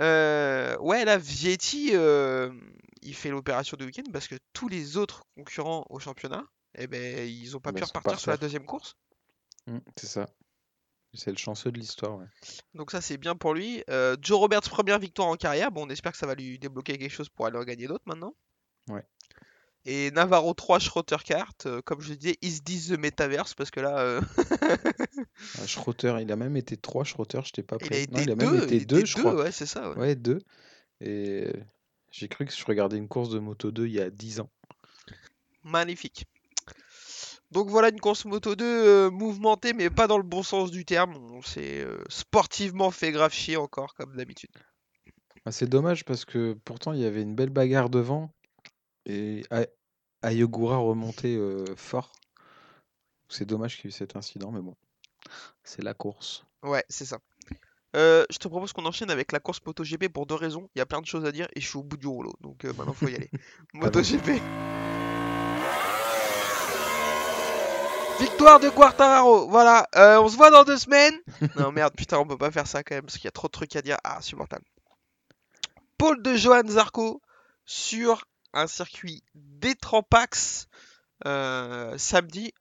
Euh, 0.00 0.78
ouais, 0.78 1.04
là, 1.04 1.18
Vietti, 1.18 1.92
il 3.02 3.14
fait 3.14 3.28
l'opération 3.28 3.76
du 3.76 3.84
week-end 3.84 4.10
parce 4.14 4.28
que 4.28 4.36
tous 4.54 4.68
les 4.68 4.96
autres 4.96 5.24
concurrents 5.36 5.84
au 5.90 5.98
championnat, 5.98 6.42
eh 6.78 6.86
ben, 6.86 7.28
ils 7.28 7.54
ont 7.54 7.60
pas 7.60 7.70
Bah, 7.70 7.80
pu 7.80 7.84
repartir 7.84 8.12
par 8.12 8.18
sur 8.18 8.30
la 8.30 8.38
deuxième 8.38 8.64
course. 8.64 8.96
Mm, 9.66 9.78
c'est 9.98 10.06
ça. 10.06 10.26
C'est 11.14 11.30
le 11.30 11.36
chanceux 11.36 11.70
de 11.72 11.78
l'histoire. 11.78 12.18
Ouais. 12.18 12.26
Donc 12.74 12.90
ça, 12.90 13.00
c'est 13.00 13.16
bien 13.16 13.34
pour 13.36 13.54
lui. 13.54 13.82
Euh, 13.88 14.16
Joe 14.20 14.38
Roberts, 14.38 14.62
première 14.62 14.98
victoire 14.98 15.28
en 15.28 15.36
carrière. 15.36 15.70
Bon, 15.70 15.86
on 15.86 15.90
espère 15.90 16.12
que 16.12 16.18
ça 16.18 16.26
va 16.26 16.34
lui 16.34 16.58
débloquer 16.58 16.98
quelque 16.98 17.12
chose 17.12 17.28
pour 17.28 17.46
aller 17.46 17.58
en 17.58 17.64
gagner 17.64 17.86
d'autres 17.86 18.04
maintenant. 18.06 18.34
Ouais. 18.88 19.02
Et 19.86 20.10
Navarro 20.12 20.54
3, 20.54 20.78
Schroeter 20.78 21.16
4. 21.24 21.66
euh, 21.66 21.82
comme 21.82 22.00
je 22.00 22.14
disais, 22.14 22.36
is 22.42 22.62
this 22.62 22.88
the 22.88 22.98
metaverse 22.98 23.54
Parce 23.54 23.70
que 23.70 23.80
là, 23.80 23.98
euh, 23.98 24.20
Ah, 25.60 25.66
Schroeter, 25.66 26.16
il 26.22 26.32
a 26.32 26.36
même 26.36 26.56
été 26.56 26.76
3 26.76 27.04
Schroeter, 27.04 27.40
j'étais 27.44 27.62
pas 27.62 27.76
il 27.80 27.92
a 27.92 27.98
été 27.98 28.12
Non, 28.12 28.20
il 28.22 28.30
a 28.30 28.36
même 28.36 28.50
2. 28.58 28.64
été 28.64 28.76
Il 28.76 28.86
2, 28.86 28.96
était 28.98 29.06
je 29.06 29.14
2, 29.16 29.20
crois. 29.20 29.34
ouais, 29.34 29.52
c'est 29.52 29.66
ça. 29.66 29.90
ouais. 29.90 29.96
Ouais, 29.96 30.14
2. 30.16 30.38
Et 31.00 31.44
euh, 31.46 31.52
j'ai 32.10 32.28
cru 32.28 32.46
que 32.46 32.52
je 32.52 32.64
regardais 32.64 32.96
une 32.96 33.08
course 33.08 33.28
de 33.30 33.38
Moto 33.38 33.70
2 33.70 33.86
il 33.86 33.92
y 33.92 34.00
a 34.00 34.08
10 34.10 34.40
ans. 34.40 34.50
Magnifique. 35.64 36.26
Donc 37.54 37.68
voilà 37.68 37.88
une 37.88 38.00
course 38.00 38.24
moto 38.24 38.56
2 38.56 38.64
euh, 38.64 39.10
mouvementée, 39.10 39.74
mais 39.74 39.88
pas 39.88 40.08
dans 40.08 40.16
le 40.16 40.24
bon 40.24 40.42
sens 40.42 40.72
du 40.72 40.84
terme. 40.84 41.14
On 41.32 41.40
s'est 41.40 41.84
euh, 41.84 42.02
sportivement 42.08 42.90
fait 42.90 43.12
grave 43.12 43.32
chier 43.32 43.56
encore, 43.56 43.94
comme 43.94 44.16
d'habitude. 44.16 44.50
Ah, 45.46 45.52
c'est 45.52 45.68
dommage 45.68 46.04
parce 46.04 46.24
que 46.24 46.58
pourtant 46.64 46.92
il 46.92 47.00
y 47.00 47.04
avait 47.04 47.22
une 47.22 47.36
belle 47.36 47.50
bagarre 47.50 47.90
devant 47.90 48.34
et 49.06 49.44
Ayogura 50.22 50.78
remontait 50.78 51.36
euh, 51.36 51.64
fort. 51.76 52.10
C'est 53.28 53.44
dommage 53.44 53.76
qu'il 53.76 53.84
y 53.84 53.88
ait 53.88 53.94
eu 53.94 53.98
cet 53.98 54.16
incident, 54.16 54.50
mais 54.50 54.60
bon, 54.60 54.74
c'est 55.62 55.82
la 55.82 55.94
course. 55.94 56.44
Ouais, 56.64 56.84
c'est 56.88 57.06
ça. 57.06 57.20
Je 57.94 58.36
te 58.36 58.48
propose 58.48 58.72
qu'on 58.72 58.86
enchaîne 58.86 59.10
avec 59.10 59.30
la 59.30 59.38
course 59.38 59.60
MotoGP 59.64 60.08
pour 60.08 60.26
deux 60.26 60.34
raisons. 60.34 60.68
Il 60.74 60.80
y 60.80 60.82
a 60.82 60.86
plein 60.86 61.00
de 61.00 61.06
choses 61.06 61.24
à 61.24 61.30
dire 61.30 61.46
et 61.54 61.60
je 61.60 61.68
suis 61.68 61.78
au 61.78 61.84
bout 61.84 61.98
du 61.98 62.08
rouleau. 62.08 62.32
Donc 62.40 62.64
maintenant, 62.64 62.94
faut 62.94 63.06
y 63.06 63.14
aller. 63.14 63.30
MotoGP. 63.74 64.40
Victoire 68.20 68.60
de 68.60 68.68
Quartararo. 68.68 69.48
Voilà. 69.48 69.88
Euh, 69.96 70.20
on 70.20 70.28
se 70.28 70.36
voit 70.36 70.50
dans 70.50 70.64
deux 70.64 70.78
semaines. 70.78 71.14
Non, 71.56 71.72
merde, 71.72 71.94
putain, 71.96 72.18
on 72.18 72.26
peut 72.26 72.38
pas 72.38 72.50
faire 72.50 72.66
ça 72.66 72.82
quand 72.82 72.94
même 72.94 73.04
parce 73.04 73.16
qu'il 73.16 73.24
y 73.24 73.28
a 73.28 73.32
trop 73.32 73.48
de 73.48 73.52
trucs 73.52 73.74
à 73.76 73.82
dire. 73.82 73.96
Ah, 74.04 74.20
supportable. 74.20 74.64
Paul 75.98 76.22
de 76.22 76.34
Johan 76.34 76.66
Zarco 76.66 77.22
sur 77.64 78.24
un 78.52 78.66
circuit 78.66 79.22
d'Etrampax 79.34 80.68
euh, 81.26 81.96
samedi. 81.98 82.52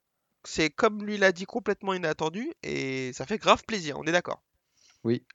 C'est 0.44 0.70
comme 0.70 1.04
lui 1.04 1.18
l'a 1.18 1.32
dit, 1.32 1.46
complètement 1.46 1.94
inattendu 1.94 2.52
et 2.64 3.14
ça 3.14 3.26
fait 3.26 3.38
grave 3.38 3.64
plaisir. 3.66 3.98
On 3.98 4.04
est 4.04 4.12
d'accord. 4.12 4.42
Oui, 5.04 5.26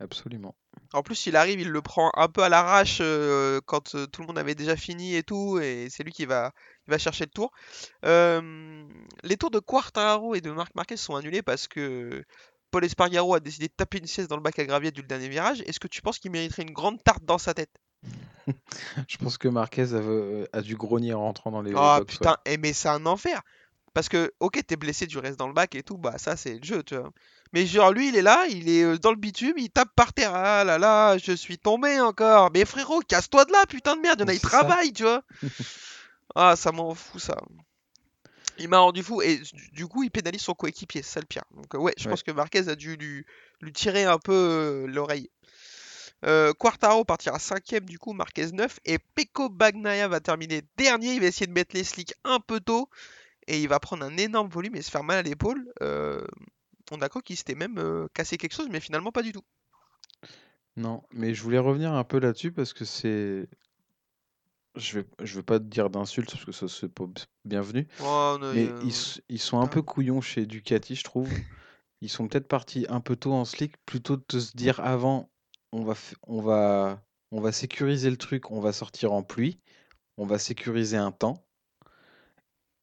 absolument. 0.00 0.54
En 0.92 1.02
plus, 1.02 1.26
il 1.26 1.36
arrive, 1.36 1.60
il 1.60 1.68
le 1.70 1.82
prend 1.82 2.10
un 2.14 2.28
peu 2.28 2.42
à 2.42 2.48
l'arrache 2.48 2.98
euh, 3.00 3.60
quand 3.66 3.94
euh, 3.94 4.06
tout 4.06 4.20
le 4.22 4.26
monde 4.28 4.38
avait 4.38 4.54
déjà 4.54 4.76
fini 4.76 5.14
et 5.16 5.22
tout, 5.22 5.58
et 5.58 5.88
c'est 5.90 6.02
lui 6.04 6.12
qui 6.12 6.26
va, 6.26 6.52
il 6.86 6.90
va 6.90 6.98
chercher 6.98 7.24
le 7.24 7.30
tour. 7.30 7.50
Euh, 8.04 8.84
les 9.22 9.36
tours 9.36 9.50
de 9.50 9.58
Quartararo 9.58 10.34
et 10.34 10.40
de 10.40 10.50
Marc 10.50 10.74
Marquez 10.74 10.96
sont 10.96 11.16
annulés 11.16 11.42
parce 11.42 11.66
que 11.68 12.24
Paul 12.70 12.84
Espargaro 12.84 13.34
a 13.34 13.40
décidé 13.40 13.66
de 13.68 13.72
taper 13.76 13.98
une 13.98 14.06
sieste 14.06 14.30
dans 14.30 14.36
le 14.36 14.42
bac 14.42 14.58
à 14.58 14.64
gravier 14.64 14.90
du 14.90 15.02
dernier 15.02 15.28
virage. 15.28 15.60
Est-ce 15.62 15.80
que 15.80 15.88
tu 15.88 16.02
penses 16.02 16.18
qu'il 16.18 16.30
mériterait 16.30 16.62
une 16.62 16.72
grande 16.72 17.02
tarte 17.02 17.24
dans 17.24 17.38
sa 17.38 17.54
tête? 17.54 17.70
Je 19.08 19.16
pense 19.16 19.38
que 19.38 19.48
Marquez 19.48 19.92
a, 19.92 19.96
euh, 19.96 20.46
a 20.52 20.60
dû 20.62 20.76
grogner 20.76 21.14
en 21.14 21.20
rentrant 21.22 21.50
dans 21.50 21.62
les 21.62 21.72
Ah 21.74 21.98
box. 21.98 21.98
ouais. 21.98 22.04
putain, 22.04 22.36
eh, 22.44 22.58
mais 22.58 22.72
c'est 22.72 22.88
un 22.88 23.06
enfer. 23.06 23.42
Parce 23.94 24.08
que, 24.08 24.32
ok, 24.40 24.60
t'es 24.66 24.76
blessé, 24.76 25.06
tu 25.06 25.18
restes 25.18 25.38
dans 25.38 25.48
le 25.48 25.54
bac 25.54 25.74
et 25.74 25.82
tout, 25.82 25.96
bah 25.96 26.18
ça 26.18 26.36
c'est 26.36 26.54
le 26.54 26.62
jeu, 26.62 26.82
tu 26.82 26.96
vois. 26.96 27.10
Mais 27.56 27.64
genre, 27.66 27.90
lui, 27.90 28.08
il 28.08 28.16
est 28.16 28.22
là, 28.22 28.44
il 28.50 28.68
est 28.68 28.82
euh, 28.84 28.98
dans 28.98 29.08
le 29.12 29.16
bitume, 29.16 29.54
il 29.56 29.70
tape 29.70 29.88
par 29.96 30.12
terre. 30.12 30.34
Ah 30.34 30.62
là 30.62 30.76
là, 30.76 31.16
je 31.16 31.32
suis 31.32 31.56
tombé 31.56 31.98
encore. 32.00 32.50
Mais 32.52 32.66
frérot, 32.66 33.00
casse-toi 33.00 33.46
de 33.46 33.52
là, 33.52 33.64
putain 33.66 33.96
de 33.96 34.02
merde, 34.02 34.18
il 34.20 34.22
y 34.22 34.24
en 34.24 34.28
a, 34.28 34.38
ça. 34.38 34.48
travaillent, 34.48 34.92
tu 34.92 35.04
vois. 35.04 35.22
Ah, 36.34 36.54
ça 36.54 36.70
m'en 36.70 36.94
fout, 36.94 37.18
ça. 37.18 37.38
Il 38.58 38.68
m'a 38.68 38.78
rendu 38.78 39.02
fou 39.02 39.22
et 39.22 39.40
du- 39.72 39.86
coup, 39.86 40.02
il 40.02 40.10
pénalise 40.10 40.42
son 40.42 40.52
coéquipier, 40.52 41.00
c'est 41.02 41.12
ça 41.14 41.20
le 41.20 41.24
pire. 41.26 41.44
Donc, 41.54 41.74
euh, 41.74 41.78
ouais, 41.78 41.94
je 41.96 42.04
Ouais. 42.04 42.10
pense 42.10 42.22
que 42.22 42.30
Marquez 42.30 42.68
a 42.68 42.74
dû 42.76 42.96
lui, 42.96 43.24
lui 43.62 43.72
tirer 43.72 44.04
un 44.04 44.18
peu 44.18 44.34
euh, 44.34 44.86
l'oreille. 44.86 45.30
Euh, 46.26 46.52
Quartaro 46.52 47.04
partira 47.06 47.38
5ème 47.38 47.86
du 47.86 47.98
coup, 47.98 48.12
Marquez 48.12 48.52
9 48.52 48.80
et 48.84 48.98
Pecco 49.14 49.48
Bagnaia 49.48 50.08
va 50.08 50.20
terminer 50.20 50.60
dernier. 50.76 51.14
Il 51.14 51.20
va 51.20 51.26
essayer 51.26 51.46
de 51.46 51.52
mettre 51.52 51.74
les 51.74 51.84
slicks 51.84 52.12
un 52.24 52.40
peu 52.40 52.60
tôt 52.60 52.90
et 53.46 53.58
il 53.62 53.68
va 53.68 53.80
prendre 53.80 54.04
un 54.04 54.16
énorme 54.18 54.48
volume 54.48 54.76
et 54.76 54.82
se 54.82 54.90
faire 54.90 55.04
mal 55.04 55.16
à 55.18 55.22
l'épaule. 55.22 55.72
Euh, 55.82 56.20
on 56.90 57.00
a 57.00 57.08
cru 57.08 57.22
qu'il 57.22 57.36
s'était 57.36 57.54
même 57.54 57.78
euh, 57.78 58.08
cassé 58.14 58.36
quelque 58.36 58.54
chose, 58.54 58.68
mais 58.70 58.80
finalement 58.80 59.12
pas 59.12 59.22
du 59.22 59.32
tout. 59.32 59.44
Non, 60.76 61.02
mais 61.12 61.34
je 61.34 61.42
voulais 61.42 61.58
revenir 61.58 61.92
un 61.92 62.04
peu 62.04 62.18
là-dessus 62.18 62.52
parce 62.52 62.72
que 62.72 62.84
c'est. 62.84 63.48
Je 64.74 64.98
vais, 64.98 65.06
je 65.22 65.36
vais 65.36 65.42
pas 65.42 65.58
te 65.58 65.64
dire 65.64 65.88
d'insultes 65.88 66.30
parce 66.30 66.44
que 66.44 66.52
ça 66.52 66.68
c'est 66.68 66.92
pas 66.92 67.04
bienvenu. 67.46 67.88
Oh, 68.02 68.36
Mais 68.52 68.68
euh, 68.68 68.90
ils, 69.28 69.38
sont 69.38 69.58
un 69.58 69.66
peu 69.66 69.80
couillons 69.80 70.20
chez 70.20 70.44
Ducati, 70.44 70.94
je 70.94 71.04
trouve. 71.04 71.30
Ils 72.02 72.10
sont 72.10 72.28
peut-être 72.28 72.46
partis 72.46 72.84
un 72.90 73.00
peu 73.00 73.16
tôt 73.16 73.32
en 73.32 73.46
slick, 73.46 73.74
plutôt 73.86 74.18
de 74.18 74.38
se 74.38 74.54
dire 74.54 74.80
avant, 74.80 75.30
on 75.72 75.82
va, 75.82 75.94
on 76.26 76.42
va, 76.42 77.02
on 77.30 77.40
va 77.40 77.52
sécuriser 77.52 78.10
le 78.10 78.18
truc, 78.18 78.50
on 78.50 78.60
va 78.60 78.74
sortir 78.74 79.14
en 79.14 79.22
pluie, 79.22 79.58
on 80.18 80.26
va 80.26 80.38
sécuriser 80.38 80.98
un 80.98 81.10
temps, 81.10 81.45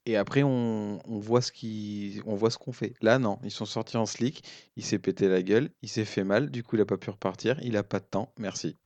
et 0.05 0.17
après 0.17 0.43
on, 0.43 0.99
on 1.05 1.19
voit 1.19 1.41
ce 1.41 1.51
qui, 1.51 2.21
on 2.25 2.35
voit 2.35 2.51
ce 2.51 2.57
qu'on 2.57 2.73
fait. 2.73 2.93
Là, 3.01 3.19
non, 3.19 3.39
ils 3.43 3.51
sont 3.51 3.65
sortis 3.65 3.97
en 3.97 4.05
slick, 4.05 4.43
il 4.75 4.83
s'est 4.85 4.99
pété 4.99 5.27
la 5.27 5.41
gueule, 5.41 5.71
il 5.81 5.89
s'est 5.89 6.05
fait 6.05 6.23
mal, 6.23 6.51
du 6.51 6.63
coup 6.63 6.75
il 6.75 6.81
a 6.81 6.85
pas 6.85 6.97
pu 6.97 7.09
repartir, 7.09 7.57
il 7.61 7.77
a 7.77 7.83
pas 7.83 7.99
de 7.99 8.05
temps, 8.05 8.33
merci. 8.37 8.77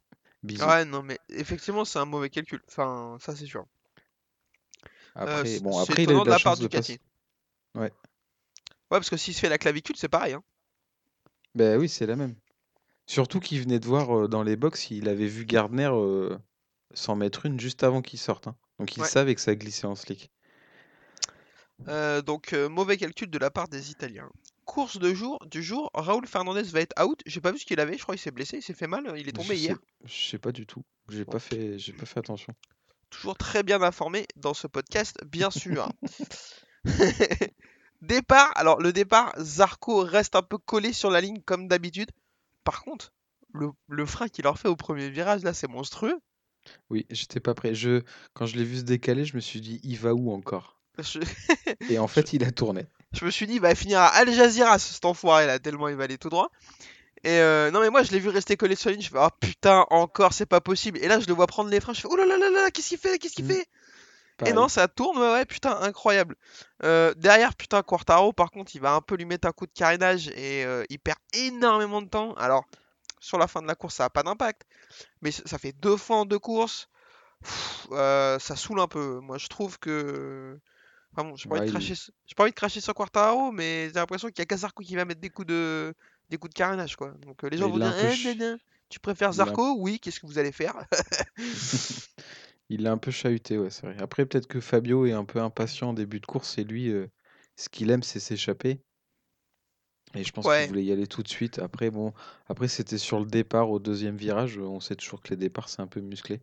Bisous. 0.44 0.66
Ouais, 0.68 0.86
non, 0.86 1.02
mais 1.04 1.18
effectivement, 1.30 1.84
c'est 1.84 2.00
un 2.00 2.06
mauvais 2.06 2.30
calcul. 2.30 2.62
Enfin, 2.68 3.18
ça 3.20 3.36
c'est 3.36 3.46
sûr. 3.48 3.66
Après, 5.16 5.46
c- 5.46 5.60
bon, 5.60 5.78
après 5.80 6.04
il 6.04 6.10
a 6.12 6.14
eu 6.14 6.20
de 6.22 6.26
la 6.26 6.32
la 6.32 6.38
chance 6.38 6.60
de 6.60 6.68
passer. 6.68 7.00
Ouais. 7.76 7.82
Ouais, 7.82 7.92
parce 8.90 9.10
que 9.10 9.18
s'il 9.18 9.34
se 9.34 9.40
fait 9.40 9.50
la 9.50 9.58
clavicule, 9.58 9.96
c'est 9.98 10.10
pareil. 10.10 10.34
Hein. 10.34 10.44
Ben 11.56 11.78
oui, 11.78 11.90
c'est 11.90 12.06
la 12.06 12.16
même. 12.16 12.36
Surtout 13.08 13.40
qu'il 13.40 13.62
venait 13.62 13.80
de 13.80 13.86
voir 13.88 14.18
euh, 14.18 14.28
dans 14.30 14.44
les 14.44 14.56
box, 14.58 14.92
il 14.92 15.10
avait 15.10 15.28
vu 15.28 15.46
Gardner 15.46 15.90
euh, 15.92 16.38
s'en 16.94 17.16
mettre 17.16 17.46
une 17.48 17.60
juste 17.60 17.84
avant 17.84 18.02
qu'il 18.02 18.20
sorte. 18.20 18.48
hein. 18.48 18.58
Donc 18.80 18.98
il 18.98 19.02
Ouais. 19.02 19.08
savait 19.08 19.36
que 19.36 19.42
ça 19.42 19.56
glissait 19.56 19.88
en 19.88 19.96
slick. 19.96 20.32
Euh, 21.88 22.22
donc, 22.22 22.54
euh, 22.54 22.70
mauvais 22.70 22.98
calcul 22.98 23.30
de 23.30 23.38
la 23.38 23.52
part 23.52 23.68
des 23.68 23.92
Italiens. 23.92 24.30
Course 24.66 24.98
de 25.00 25.14
jour, 25.14 25.40
du 25.46 25.64
jour, 25.64 25.90
Raoul 25.94 26.28
Fernandez 26.28 26.64
va 26.64 26.82
être 26.82 27.02
out. 27.04 27.22
J'ai 27.26 27.40
pas 27.40 27.52
vu 27.52 27.60
ce 27.60 27.66
qu'il 27.66 27.80
avait, 27.80 27.98
je 27.98 28.04
crois 28.04 28.16
qu'il 28.16 28.22
s'est 28.22 28.32
blessé, 28.32 28.58
il 28.58 28.62
s'est 28.64 28.74
fait 28.74 28.88
mal, 28.88 29.14
il 29.18 29.30
est 29.30 29.32
tombé 29.32 29.56
je 29.56 29.62
hier. 29.62 29.76
sais, 29.76 29.82
je 30.06 30.30
sais 30.32 30.40
pas 30.40 30.52
du 30.52 30.66
tout. 30.66 30.84
J'ai 31.10 31.24
pas 31.24 31.40
fait, 31.40 31.80
j'ai 31.80 31.94
pas 31.94 32.06
fait 32.06 32.20
attention. 32.20 32.54
Toujours 33.10 33.38
très 33.38 33.64
bien 33.64 33.82
informé 33.82 34.28
dans 34.36 34.54
ce 34.54 34.68
podcast, 34.68 35.18
bien 35.26 35.50
sûr. 35.52 35.90
Départ, 38.02 38.52
alors 38.56 38.80
le 38.82 38.94
départ, 38.94 39.34
Zarco 39.40 40.00
reste 40.02 40.36
un 40.36 40.42
peu 40.44 40.58
collé 40.58 40.94
sur 40.94 41.10
la 41.10 41.22
ligne 41.22 41.42
comme 41.42 41.68
d'habitude. 41.68 42.12
Par 42.64 42.84
contre, 42.84 43.14
le, 43.54 43.70
le 43.88 44.06
frein 44.06 44.28
qu'il 44.28 44.44
leur 44.44 44.60
fait 44.60 44.68
au 44.68 44.76
premier 44.76 45.10
virage, 45.10 45.44
là, 45.44 45.54
c'est 45.54 45.68
monstrueux. 45.68 46.20
Oui, 46.90 47.06
j'étais 47.10 47.40
pas 47.40 47.54
prêt. 47.54 47.74
Je, 47.74 48.04
quand 48.34 48.46
je 48.46 48.56
l'ai 48.58 48.64
vu 48.66 48.78
se 48.78 48.84
décaler, 48.84 49.26
je 49.26 49.36
me 49.36 49.42
suis 49.42 49.62
dit, 49.62 49.80
il 49.84 49.98
va 49.98 50.14
où 50.14 50.32
encore? 50.32 50.77
Je, 51.00 51.20
Et 51.90 52.00
en 52.00 52.08
fait, 52.08 52.34
il 52.34 52.44
a 52.44 52.52
tourné. 52.52 52.86
je 53.14 53.26
me 53.26 53.32
suis 53.32 53.48
dit, 53.48 53.56
il 53.56 53.62
va 53.62 53.76
finir 53.76 54.00
à 54.00 54.08
Al 54.08 54.32
Jazeera, 54.32 54.80
cet 54.80 55.06
enfoiré 55.06 55.46
là, 55.48 55.60
tellement 55.60 55.88
il 55.90 55.96
va 55.96 56.06
aller 56.06 56.18
tout 56.18 56.30
droit. 56.30 56.50
Et 57.24 57.40
euh, 57.40 57.72
non, 57.72 57.82
mais 57.82 57.90
moi, 57.90 58.04
je 58.04 58.12
l'ai 58.12 58.20
vu 58.20 58.30
rester 58.30 58.58
collé 58.58 58.76
sur 58.76 58.90
la 58.90 58.94
ligne. 58.96 59.04
Je 59.04 59.10
fais, 59.10 59.18
oh 59.20 59.30
putain, 59.40 59.86
encore, 59.90 60.34
c'est 60.34 60.46
pas 60.46 60.62
possible. 60.62 61.00
Et 61.00 61.08
là, 61.08 61.20
je 61.20 61.26
le 61.28 61.34
vois 61.34 61.48
prendre 61.48 61.70
les 61.70 61.80
freins. 61.80 61.94
Je 61.94 62.02
fais, 62.02 62.08
oh 62.10 62.16
là 62.16 62.26
là 62.26 62.38
là 62.38 62.50
là, 62.50 62.72
qu'est-ce 62.72 62.90
qu'il 62.90 62.98
fait? 63.00 63.18
Qu'est-ce 63.18 63.34
qu'il 63.34 63.46
Mm. 63.46 63.50
fait? 63.50 63.66
Et 64.46 64.54
non, 64.54 64.68
ça 64.68 64.88
tourne, 64.88 65.18
ouais, 65.18 65.32
ouais, 65.32 65.46
putain, 65.46 65.76
incroyable. 65.82 66.36
Euh, 66.84 67.12
derrière, 67.16 67.56
putain, 67.56 67.82
Quartaro, 67.82 68.34
par 68.34 68.52
contre, 68.52 68.76
il 68.76 68.82
va 68.82 68.94
un 68.94 69.02
peu 69.02 69.16
lui 69.16 69.26
mettre 69.26 69.48
un 69.48 69.52
coup 69.52 69.66
de 69.66 69.72
carénage 69.74 70.28
et 70.28 70.64
euh, 70.64 70.84
il 70.92 71.00
perd 71.00 71.18
énormément 71.34 72.04
de 72.04 72.08
temps. 72.08 72.34
Alors, 72.36 72.66
sur 73.20 73.40
la 73.40 73.48
fin 73.48 73.64
de 73.64 73.68
la 73.68 73.74
course, 73.74 73.96
ça 73.96 74.06
a 74.06 74.10
pas 74.12 74.22
d'impact, 74.22 74.62
mais 75.24 75.32
ça 75.32 75.58
fait 75.58 75.72
deux 75.72 75.98
fois 75.98 76.18
en 76.18 76.26
deux 76.26 76.38
courses. 76.38 76.88
Pff, 77.42 77.88
euh, 77.94 78.38
ça 78.38 78.56
saoule 78.56 78.80
un 78.80 78.88
peu. 78.88 79.20
Moi, 79.22 79.40
je 79.40 79.48
trouve 79.48 79.80
que. 79.80 80.60
J'ai 81.36 81.48
pas 81.48 81.56
envie 81.56 81.62
de 81.62 81.68
il- 81.68 81.72
cracher, 81.72 81.94
j'ai 81.96 82.36
pas 82.36 82.44
envie 82.44 82.52
de 82.52 82.56
cracher 82.56 82.82
sur 82.82 82.94
Quartaro, 82.94 83.52
mais 83.52 83.88
j'ai 83.88 83.94
l'impression 83.94 84.28
qu'il 84.30 84.40
y 84.40 84.42
a 84.44 84.46
qu'à 84.46 84.58
Zarco 84.58 84.84
qui 84.84 84.96
va 84.96 85.06
mettre 85.06 85.22
des 85.22 85.30
coups 85.30 85.48
de, 85.48 85.94
des 86.30 86.38
coups 86.38 86.54
de 86.54 86.58
carénage, 86.58 86.96
quoi. 86.96 87.12
Donc 87.22 87.44
euh, 87.44 87.50
les 87.50 87.58
gens 87.58 87.68
Mais 87.68 87.72
vont 87.72 87.78
il 87.78 87.82
dire, 87.82 87.96
eh, 87.98 88.16
ch- 88.16 88.26
nan, 88.26 88.38
nan, 88.38 88.58
tu 88.90 89.00
préfères 89.00 89.34
il 89.34 89.36
Zarco? 89.38 89.76
Oui, 89.80 90.00
qu'est-ce 90.00 90.20
que 90.20 90.28
vous 90.28 90.38
allez 90.40 90.52
faire? 90.52 90.76
Il 92.70 92.84
l'a 92.84 92.92
un 92.94 92.98
peu 92.98 93.12
chahuté, 93.12 93.58
ouais, 93.58 93.70
c'est 93.70 93.86
vrai. 93.86 93.98
Après, 94.02 94.26
peut-être 94.26 94.48
que 94.48 94.62
Fabio 94.62 95.06
est 95.06 95.12
un 95.12 95.26
peu 95.26 95.40
impatient 95.42 95.90
en 95.90 95.94
début 95.94 96.20
de 96.22 96.26
course 96.26 96.58
et 96.58 96.64
lui, 96.64 96.90
euh, 96.90 97.08
ce 97.58 97.70
qu'il 97.70 97.90
aime, 97.92 98.04
c'est 98.04 98.20
s'échapper. 98.22 98.82
Et 100.16 100.26
je 100.26 100.32
pense 100.34 100.50
qu'il 100.50 100.66
voulait 100.66 100.84
y 100.84 100.92
aller 100.92 101.08
tout 101.08 101.24
de 101.24 101.30
suite. 101.30 101.60
Après, 101.60 101.90
bon, 101.92 102.14
après 102.48 102.68
c'était 102.68 102.98
sur 102.98 103.20
le 103.22 103.26
départ 103.26 103.70
au 103.70 103.80
deuxième 103.80 104.18
virage. 104.18 104.58
On 104.58 104.82
sait 104.82 104.98
toujours 104.98 105.22
que 105.22 105.30
les 105.30 105.38
départs, 105.38 105.70
c'est 105.70 105.82
un 105.82 105.88
peu 105.88 106.02
musclé. 106.02 106.42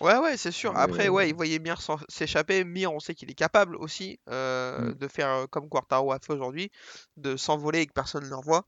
Ouais, 0.00 0.16
ouais, 0.18 0.36
c'est 0.36 0.52
sûr. 0.52 0.76
Après, 0.76 1.08
ouais, 1.08 1.28
il 1.28 1.34
voyait 1.34 1.58
Mir 1.58 1.78
s'échapper. 2.08 2.64
Mir, 2.64 2.92
on 2.92 3.00
sait 3.00 3.14
qu'il 3.14 3.30
est 3.30 3.34
capable 3.34 3.76
aussi 3.76 4.20
euh, 4.28 4.90
mm, 4.90 4.94
de 4.94 5.08
faire 5.08 5.28
euh, 5.28 5.46
comme 5.46 5.68
Quartaro 5.68 6.12
a 6.12 6.18
fait 6.20 6.32
aujourd'hui, 6.32 6.70
de 7.16 7.36
s'envoler 7.36 7.80
et 7.80 7.86
que 7.86 7.92
personne 7.92 8.24
ne 8.24 8.28
le 8.28 8.36
revoit. 8.36 8.66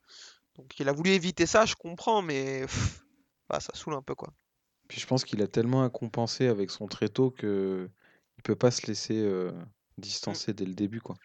Donc 0.57 0.79
il 0.81 0.89
a 0.89 0.93
voulu 0.93 1.11
éviter 1.11 1.47
ça, 1.47 1.67
je 1.67 1.75
comprends, 1.75 2.23
mais 2.23 2.63
pff, 2.63 3.05
bah, 3.49 3.61
ça 3.61 3.73
saoule 3.75 3.95
un 3.95 4.03
peu, 4.03 4.15
quoi. 4.15 4.33
Puis 4.89 5.01
je 5.01 5.07
pense 5.07 5.25
qu'il 5.25 5.41
a 5.43 5.47
tellement 5.47 5.85
à 5.85 5.91
compenser 5.91 6.49
avec 6.49 6.71
son 6.71 6.89
tréteau 6.89 7.31
que 7.31 7.89
il 8.39 8.43
peut 8.43 8.57
pas 8.57 8.71
se 8.71 8.87
laisser 8.87 9.19
euh, 9.19 9.53
Mm. 10.01 10.03
distancer 10.03 10.53
dès 10.53 10.65
le 10.65 10.75
début, 10.75 11.01
quoi. 11.01 11.17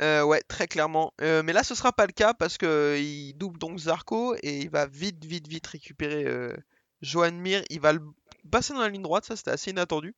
Euh, 0.00 0.22
ouais, 0.22 0.40
très 0.42 0.66
clairement. 0.66 1.12
Euh, 1.20 1.42
mais 1.42 1.52
là, 1.52 1.62
ce 1.62 1.74
sera 1.74 1.92
pas 1.92 2.06
le 2.06 2.12
cas 2.12 2.32
parce 2.32 2.56
que 2.56 2.96
il 2.98 3.34
double 3.34 3.58
donc 3.58 3.78
Zarco 3.78 4.34
et 4.42 4.60
il 4.60 4.70
va 4.70 4.86
vite, 4.86 5.24
vite, 5.24 5.46
vite 5.46 5.66
récupérer 5.66 6.24
euh, 6.26 6.56
Johan 7.02 7.32
Mir. 7.32 7.62
Il 7.68 7.80
va 7.80 7.92
le 7.92 8.00
passer 8.50 8.72
dans 8.72 8.80
la 8.80 8.88
ligne 8.88 9.02
droite, 9.02 9.24
ça 9.24 9.36
c'était 9.36 9.50
assez 9.50 9.70
inattendu. 9.70 10.14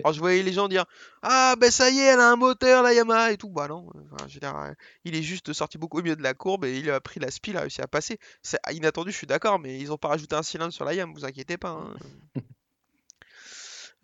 Alors 0.00 0.12
je 0.12 0.18
voyais 0.18 0.42
les 0.42 0.52
gens 0.52 0.66
dire 0.66 0.84
Ah 1.22 1.54
ben 1.60 1.70
ça 1.70 1.90
y 1.90 1.98
est, 2.00 2.04
elle 2.06 2.18
a 2.20 2.30
un 2.32 2.36
moteur 2.36 2.82
la 2.82 2.92
Yamaha 2.92 3.30
et 3.32 3.36
tout. 3.36 3.50
Bah 3.50 3.68
non, 3.68 3.86
enfin, 4.12 4.26
je 4.26 4.34
veux 4.34 4.40
dire, 4.40 4.56
euh, 4.56 4.72
il 5.04 5.14
est 5.14 5.22
juste 5.22 5.52
sorti 5.52 5.78
beaucoup 5.78 5.98
au 5.98 6.02
milieu 6.02 6.16
de 6.16 6.22
la 6.24 6.34
courbe 6.34 6.64
et 6.64 6.76
il 6.78 6.90
a 6.90 7.00
pris 7.00 7.20
la 7.20 7.30
spi, 7.30 7.50
il 7.50 7.56
a 7.56 7.60
réussi 7.60 7.82
à 7.82 7.86
passer. 7.86 8.18
C'est 8.42 8.58
inattendu, 8.72 9.12
je 9.12 9.16
suis 9.16 9.28
d'accord, 9.28 9.60
mais 9.60 9.78
ils 9.78 9.92
ont 9.92 9.96
pas 9.98 10.08
rajouté 10.08 10.34
un 10.34 10.42
cylindre 10.42 10.72
sur 10.72 10.84
la 10.84 10.94
Yam, 10.94 11.12
vous 11.14 11.24
inquiétez 11.24 11.56
pas. 11.56 11.70
hein. 11.70 11.94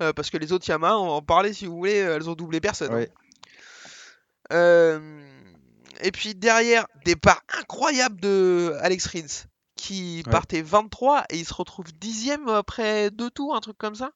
Euh, 0.01 0.13
parce 0.15 0.31
que 0.31 0.39
les 0.39 0.53
autres 0.53 0.67
Yamaha, 0.69 0.99
on 0.99 1.07
va 1.07 1.13
en 1.13 1.23
parler 1.23 1.53
si 1.53 1.67
vous 1.67 1.77
voulez, 1.77 2.01
euh, 2.01 2.17
elles 2.17 2.29
ont 2.29 2.35
doublé 2.35 2.61
personne. 2.61 2.93
hein. 2.93 3.07
Euh, 4.53 5.23
Et 6.01 6.11
puis 6.11 6.35
derrière, 6.35 6.87
départ 7.05 7.43
incroyable 7.59 8.21
de 8.21 8.75
Alex 8.81 9.07
Rins 9.07 9.47
qui 9.83 10.23
ouais. 10.25 10.31
partait 10.31 10.63
23 10.63 11.25
et 11.31 11.39
il 11.39 11.45
se 11.45 11.53
retrouve 11.53 11.93
dixième 11.99 12.49
après 12.49 13.11
deux 13.11 13.31
tours, 13.31 13.57
un 13.57 13.61
truc 13.61 13.77
comme 13.77 13.97
ça? 13.97 14.13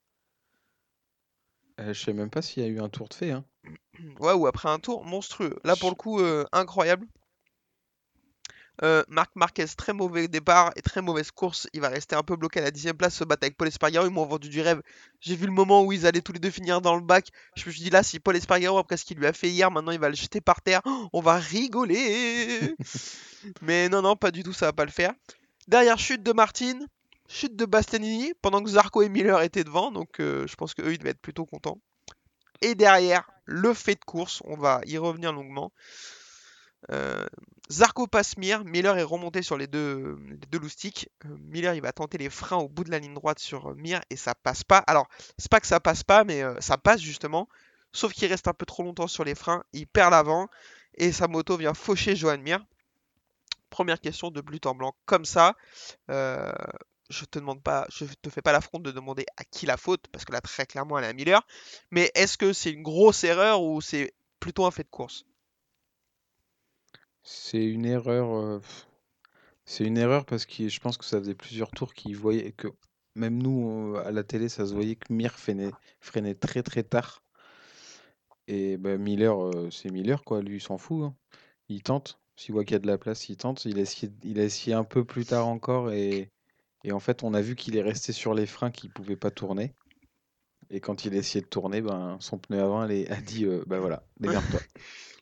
Euh, 1.80 1.92
je 1.92 2.04
sais 2.04 2.12
même 2.12 2.30
pas 2.30 2.40
s'il 2.40 2.62
y 2.62 2.66
a 2.66 2.68
eu 2.68 2.80
un 2.80 2.88
tour 2.88 3.08
de 3.08 3.14
fait, 3.14 3.32
hein. 3.32 3.44
Ouais, 4.20 4.32
ou 4.32 4.46
après 4.46 4.68
un 4.68 4.78
tour 4.78 5.04
monstrueux. 5.04 5.58
Là 5.64 5.74
pour 5.74 5.90
le 5.90 5.96
coup, 5.96 6.20
euh, 6.20 6.44
incroyable. 6.52 7.06
Euh, 8.84 9.02
Marc 9.08 9.30
Marquez, 9.34 9.66
très 9.76 9.92
mauvais 9.92 10.28
départ 10.28 10.70
et 10.76 10.82
très 10.82 11.02
mauvaise 11.02 11.32
course. 11.32 11.66
Il 11.72 11.80
va 11.80 11.88
rester 11.88 12.14
un 12.14 12.22
peu 12.22 12.36
bloqué 12.36 12.60
à 12.60 12.62
la 12.62 12.70
dixième 12.70 12.96
place, 12.96 13.16
se 13.16 13.24
battre 13.24 13.42
avec 13.44 13.56
Paul 13.56 13.66
Espargaro. 13.66 14.06
Ils 14.06 14.12
m'ont 14.12 14.26
vendu 14.26 14.48
du 14.48 14.60
rêve. 14.60 14.82
J'ai 15.20 15.34
vu 15.34 15.46
le 15.46 15.52
moment 15.52 15.82
où 15.82 15.92
ils 15.92 16.06
allaient 16.06 16.20
tous 16.20 16.32
les 16.32 16.38
deux 16.38 16.50
finir 16.50 16.80
dans 16.80 16.94
le 16.94 17.00
bac. 17.00 17.30
Je 17.56 17.66
me 17.66 17.72
suis 17.72 17.82
dit 17.82 17.90
là, 17.90 18.04
si 18.04 18.20
Paul 18.20 18.36
Espargaro, 18.36 18.78
après 18.78 18.98
ce 18.98 19.04
qu'il 19.04 19.18
lui 19.18 19.26
a 19.26 19.32
fait 19.32 19.48
hier, 19.48 19.70
maintenant 19.70 19.92
il 19.92 19.98
va 19.98 20.10
le 20.10 20.14
jeter 20.14 20.40
par 20.40 20.60
terre, 20.62 20.82
on 21.12 21.20
va 21.20 21.38
rigoler. 21.38 22.76
Mais 23.62 23.88
non, 23.88 24.02
non, 24.02 24.14
pas 24.14 24.30
du 24.30 24.44
tout, 24.44 24.52
ça 24.52 24.66
va 24.66 24.72
pas 24.72 24.84
le 24.84 24.90
faire. 24.90 25.12
Derrière, 25.68 25.98
chute 25.98 26.22
de 26.22 26.32
Martin, 26.32 26.78
chute 27.28 27.56
de 27.56 27.64
Bastianini, 27.64 28.34
pendant 28.40 28.62
que 28.62 28.70
Zarco 28.70 29.02
et 29.02 29.08
Miller 29.08 29.42
étaient 29.42 29.64
devant. 29.64 29.90
Donc 29.90 30.20
euh, 30.20 30.46
je 30.46 30.54
pense 30.54 30.74
qu'eux, 30.74 30.92
ils 30.92 30.98
devaient 30.98 31.10
être 31.10 31.20
plutôt 31.20 31.44
contents. 31.44 31.78
Et 32.62 32.74
derrière, 32.74 33.28
le 33.44 33.74
fait 33.74 33.96
de 33.96 34.04
course, 34.04 34.42
on 34.44 34.56
va 34.56 34.80
y 34.86 34.96
revenir 34.96 35.32
longuement. 35.32 35.72
Euh, 36.92 37.26
Zarco 37.68 38.06
passe 38.06 38.36
Mir, 38.36 38.64
Miller 38.64 38.96
est 38.96 39.02
remonté 39.02 39.42
sur 39.42 39.56
les 39.56 39.66
deux, 39.66 40.16
les 40.28 40.36
deux 40.36 40.58
loustiques. 40.58 41.08
Euh, 41.24 41.36
Miller 41.40 41.74
il 41.74 41.82
va 41.82 41.92
tenter 41.92 42.16
les 42.16 42.30
freins 42.30 42.58
au 42.58 42.68
bout 42.68 42.84
de 42.84 42.90
la 42.92 43.00
ligne 43.00 43.14
droite 43.14 43.40
sur 43.40 43.74
Mir 43.74 44.00
et 44.08 44.16
ça 44.16 44.36
passe 44.36 44.62
pas. 44.62 44.78
Alors, 44.86 45.08
c'est 45.36 45.50
pas 45.50 45.58
que 45.58 45.66
ça 45.66 45.80
passe 45.80 46.04
pas, 46.04 46.22
mais 46.22 46.42
ça 46.60 46.78
passe 46.78 47.00
justement. 47.00 47.48
Sauf 47.92 48.12
qu'il 48.12 48.28
reste 48.28 48.46
un 48.46 48.52
peu 48.52 48.66
trop 48.66 48.84
longtemps 48.84 49.08
sur 49.08 49.24
les 49.24 49.34
freins, 49.34 49.64
il 49.72 49.86
perd 49.86 50.12
l'avant 50.12 50.48
et 50.94 51.12
sa 51.12 51.26
moto 51.28 51.56
vient 51.56 51.74
faucher 51.74 52.14
Johan 52.14 52.38
Mir. 52.38 52.64
Première 53.70 54.00
question 54.00 54.30
de 54.30 54.40
but 54.40 54.66
en 54.66 54.74
blanc 54.74 54.94
comme 55.06 55.24
ça. 55.24 55.54
Euh, 56.10 56.52
je 57.10 57.24
te 57.24 57.38
demande 57.38 57.62
pas, 57.62 57.86
je 57.90 58.04
te 58.22 58.30
fais 58.30 58.42
pas 58.42 58.52
l'affront 58.52 58.78
de 58.80 58.90
demander 58.90 59.26
à 59.36 59.44
qui 59.44 59.66
la 59.66 59.76
faute, 59.76 60.06
parce 60.12 60.24
que 60.24 60.32
là 60.32 60.40
très 60.40 60.66
clairement 60.66 60.98
elle 60.98 61.04
est 61.04 61.08
à 61.08 61.12
Miller. 61.12 61.46
Mais 61.90 62.10
est-ce 62.14 62.36
que 62.38 62.52
c'est 62.52 62.70
une 62.72 62.82
grosse 62.82 63.24
erreur 63.24 63.62
ou 63.62 63.80
c'est 63.80 64.14
plutôt 64.40 64.66
un 64.66 64.70
fait 64.70 64.84
de 64.84 64.88
course? 64.90 65.24
C'est 67.22 67.64
une 67.64 67.84
erreur. 67.84 68.34
euh, 68.34 68.60
C'est 69.66 69.84
une 69.84 69.98
erreur 69.98 70.24
parce 70.24 70.46
que 70.46 70.68
je 70.68 70.80
pense 70.80 70.96
que 70.96 71.04
ça 71.04 71.18
faisait 71.18 71.34
plusieurs 71.34 71.70
tours 71.70 71.92
qu'ils 71.94 72.16
voyaient 72.16 72.52
que 72.52 72.68
même 73.14 73.42
nous 73.42 73.94
euh, 73.96 74.02
à 74.06 74.10
la 74.12 74.24
télé, 74.24 74.48
ça 74.48 74.66
se 74.66 74.72
voyait 74.74 74.96
que 74.96 75.12
Mir 75.12 75.38
freinait, 75.38 76.34
très 76.34 76.62
très 76.62 76.82
tard. 76.84 77.22
Et 78.48 78.76
bah, 78.76 78.96
Miller, 78.98 79.36
c'est 79.70 79.90
Miller 79.90 80.24
quoi, 80.24 80.42
lui 80.42 80.56
il 80.56 80.60
s'en 80.60 80.78
fout. 80.78 81.04
hein. 81.04 81.14
Il 81.68 81.82
tente. 81.82 82.18
S'il 82.36 82.52
voit 82.52 82.64
qu'il 82.64 82.74
y 82.74 82.76
a 82.76 82.80
de 82.80 82.86
la 82.86 82.98
place, 82.98 83.28
il 83.28 83.36
tente. 83.36 83.64
Il 83.64 83.78
a 83.78 83.82
essayé, 83.82 84.12
il 84.22 84.38
a 84.38 84.44
essayé 84.44 84.74
un 84.74 84.84
peu 84.84 85.04
plus 85.04 85.24
tard 85.24 85.48
encore 85.48 85.90
et, 85.90 86.30
et 86.84 86.92
en 86.92 87.00
fait 87.00 87.22
on 87.22 87.34
a 87.34 87.40
vu 87.40 87.56
qu'il 87.56 87.76
est 87.76 87.82
resté 87.82 88.12
sur 88.12 88.34
les 88.34 88.46
freins 88.46 88.70
qu'il 88.70 88.90
pouvait 88.90 89.16
pas 89.16 89.30
tourner. 89.30 89.74
Et 90.68 90.80
quand 90.80 91.04
il 91.04 91.14
a 91.14 91.16
essayé 91.16 91.40
de 91.40 91.46
tourner, 91.46 91.80
ben, 91.80 92.18
son 92.20 92.38
pneu 92.38 92.60
avant 92.60 92.84
elle 92.84 93.10
a 93.12 93.20
dit 93.20 93.44
euh, 93.44 93.64
bah 93.66 93.78
voilà, 93.78 94.02
démerde-toi. 94.20 94.60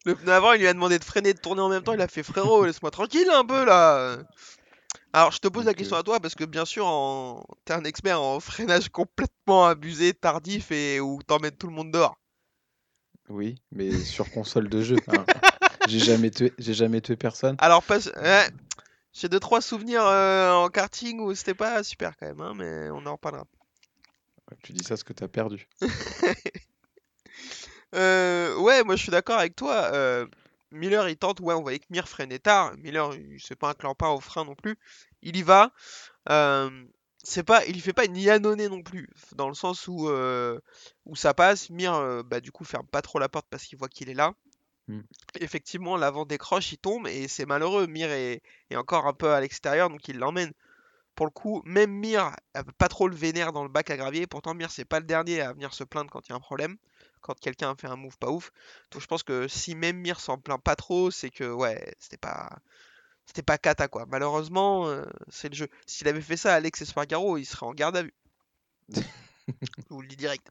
Le 0.07 0.15
pneu 0.15 0.33
avant, 0.33 0.53
il 0.53 0.61
lui 0.61 0.67
a 0.67 0.75
demandé 0.75 0.99
de 0.99 1.05
freiner 1.05 1.31
et 1.31 1.35
de 1.35 1.39
tourner 1.39 1.63
en 1.63 1.69
même 1.69 1.83
temps. 1.83 1.95
Il 1.95 2.01
a 2.01 2.09
fait 2.09 2.23
frérot, 2.23 2.65
laisse-moi 2.65 2.91
tranquille 2.91 3.31
un 3.31 3.45
peu 3.45 3.65
là. 3.65 4.19
Alors, 5.15 5.31
je 5.31 5.39
te 5.39 5.47
pose 5.47 5.65
la 5.65 5.75
question 5.75 5.97
euh, 5.97 6.01
à 6.01 6.03
toi 6.03 6.19
parce 6.19 6.35
que 6.35 6.45
bien 6.45 6.65
sûr, 6.65 6.87
en... 6.87 7.47
t'es 7.65 7.73
un 7.73 7.85
expert 7.85 8.21
en 8.21 8.41
freinage 8.41 8.89
complètement 8.89 9.65
abusé, 9.65 10.13
tardif 10.13 10.73
et 10.73 10.99
où 11.01 11.23
t'emmènes 11.23 11.57
tout 11.57 11.69
le 11.69 11.73
monde 11.73 11.93
dehors. 11.93 12.17
oui, 13.29 13.55
mais 13.71 13.93
sur 13.93 14.29
console 14.31 14.69
de 14.69 14.83
jeu. 14.83 14.97
hein. 15.09 15.25
J'ai 15.87 15.99
jamais 15.99 16.31
tué, 16.31 16.53
j'ai 16.59 16.75
jamais 16.75 17.01
tué 17.01 17.17
personne. 17.17 17.57
Alors, 17.59 17.83
pas... 17.83 17.99
ouais, 17.99 18.49
j'ai 19.13 19.29
deux 19.29 19.41
trois 19.41 19.61
souvenirs 19.61 20.05
euh, 20.05 20.53
en 20.53 20.69
karting 20.69 21.21
où 21.21 21.35
c'était 21.35 21.55
pas 21.55 21.83
super 21.83 22.17
quand 22.17 22.27
même, 22.27 22.41
hein, 22.41 22.53
mais 22.57 22.91
on 22.91 23.05
en 23.07 23.13
reparlera. 23.13 23.45
Tu 24.63 24.73
dis 24.73 24.83
ça 24.83 24.91
parce 24.91 25.05
que 25.05 25.13
t'as 25.13 25.29
perdu. 25.29 25.69
Euh, 27.95 28.57
ouais, 28.57 28.83
moi 28.83 28.97
je 28.97 29.03
suis 29.03 29.13
d'accord 29.13 29.39
avec 29.39 29.55
toi. 29.55 29.91
euh, 29.95 30.27
Miller 30.73 31.09
il 31.09 31.17
tente, 31.17 31.39
ouais, 31.39 31.55
on 31.55 31.63
voyait 31.63 31.79
que 31.79 31.85
Mir 31.91 32.09
freinait 32.09 32.41
tard. 32.41 32.75
Miller, 32.79 33.15
il- 33.15 33.39
c'est 33.41 33.55
pas 33.55 33.71
un 33.71 33.75
clampin 33.75 34.09
au 34.09 34.19
frein 34.21 34.45
non 34.45 34.57
plus. 34.57 34.77
Il 35.23 35.37
y 35.37 35.43
va. 35.43 35.71
c'est 37.23 37.45
pas, 37.45 37.65
il 37.67 37.81
fait 37.81 37.93
pas 37.93 38.05
une 38.05 38.17
Yannone 38.17 38.67
non 38.67 38.83
plus, 38.83 39.09
dans 39.37 39.49
le 39.49 39.55
sens 39.55 39.87
où, 39.87 40.11
où 41.07 41.15
ça 41.15 41.35
passe. 41.35 41.71
Mir, 41.71 42.25
bah, 42.25 42.41
du 42.41 42.51
coup, 42.51 42.65
ferme 42.65 42.87
pas 42.89 43.01
trop 43.01 43.21
la 43.21 43.29
porte 43.29 43.47
parce 43.49 43.63
qu'il 43.65 43.79
voit 43.79 43.89
qu'il 43.89 44.11
est 44.11 44.15
là. 44.15 44.35
Mm. 44.89 45.01
Effectivement, 45.41 45.97
l'avant 45.97 46.25
décroche, 46.27 46.73
il 46.73 46.79
tombe 46.79 47.07
et 47.07 47.29
c'est 47.29 47.47
malheureux. 47.47 47.87
Mir 47.87 48.11
est, 48.11 48.43
est 48.71 48.77
encore 48.77 49.07
un 49.07 49.15
peu 49.15 49.33
à 49.33 49.41
l'extérieur, 49.41 49.91
donc 49.91 50.07
il 50.09 50.19
l'emmène. 50.19 50.53
Pour 51.15 51.27
le 51.27 51.31
coup, 51.31 51.63
même 51.65 51.93
Mir 51.93 52.35
a 52.55 52.65
pas 52.79 52.89
trop 52.89 53.09
le 53.09 53.15
vénère 53.17 53.53
dans 53.53 53.63
le 53.63 53.69
bac 53.69 53.91
à 53.91 53.97
gravier. 53.97 54.27
Pourtant, 54.27 54.55
Mir, 54.55 54.71
c'est 54.71 54.85
pas 54.85 55.01
le 55.01 55.07
dernier 55.07 55.41
à 55.41 55.53
venir 55.53 55.73
se 55.75 55.85
plaindre 55.85 56.11
quand 56.11 56.27
il 56.29 56.31
y 56.31 56.33
a 56.33 56.37
un 56.37 56.41
problème. 56.41 56.77
Quand 57.21 57.39
quelqu'un 57.39 57.71
a 57.71 57.75
fait 57.77 57.87
un 57.87 57.97
move 57.97 58.19
pas 58.19 58.31
ouf. 58.31 58.51
Donc 58.91 59.01
je 59.01 59.07
pense 59.07 59.23
que 59.23 59.49
si 59.49 59.75
même 59.75 59.99
Mir 59.99 60.21
s'en 60.21 60.39
plaint 60.39 60.63
pas 60.63 60.77
trop, 60.77 61.11
c'est 61.11 61.31
que 61.31 61.51
ouais, 61.53 61.95
c'était 61.99 62.17
pas. 62.17 62.59
C'était 63.27 63.43
pas 63.43 63.59
cata 63.59 63.89
quoi. 63.89 64.07
Malheureusement, 64.09 64.89
euh, 64.89 65.05
c'est 65.31 65.49
le 65.49 65.55
jeu. 65.55 65.69
S'il 65.87 66.09
avait 66.09 66.21
fait 66.21 66.37
ça 66.37 66.53
à 66.53 66.57
Alex 66.57 66.83
Espargaro, 66.83 67.39
il 67.39 67.47
serait 67.47 67.67
en 67.67 67.73
garde 67.75 67.97
à 67.97 68.03
vue. 68.03 68.15
Je 69.49 69.85
vous 69.91 70.03
le 70.03 70.09
dis 70.09 70.17
direct. 70.17 70.49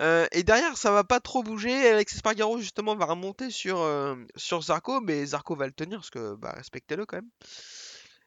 Euh, 0.00 0.26
et 0.32 0.42
derrière, 0.42 0.76
ça 0.76 0.90
va 0.90 1.04
pas 1.04 1.20
trop 1.20 1.42
bouger. 1.42 1.88
Alex 1.88 2.14
Espargaro, 2.14 2.58
justement, 2.58 2.96
va 2.96 3.06
remonter 3.06 3.50
sur, 3.50 3.80
euh, 3.80 4.16
Zarco, 4.60 5.00
mais 5.00 5.26
Zarco 5.26 5.54
va 5.54 5.66
le 5.66 5.72
tenir 5.72 5.98
parce 5.98 6.10
que, 6.10 6.34
bah, 6.34 6.52
respectez-le 6.56 7.06
quand 7.06 7.16
même. 7.16 7.30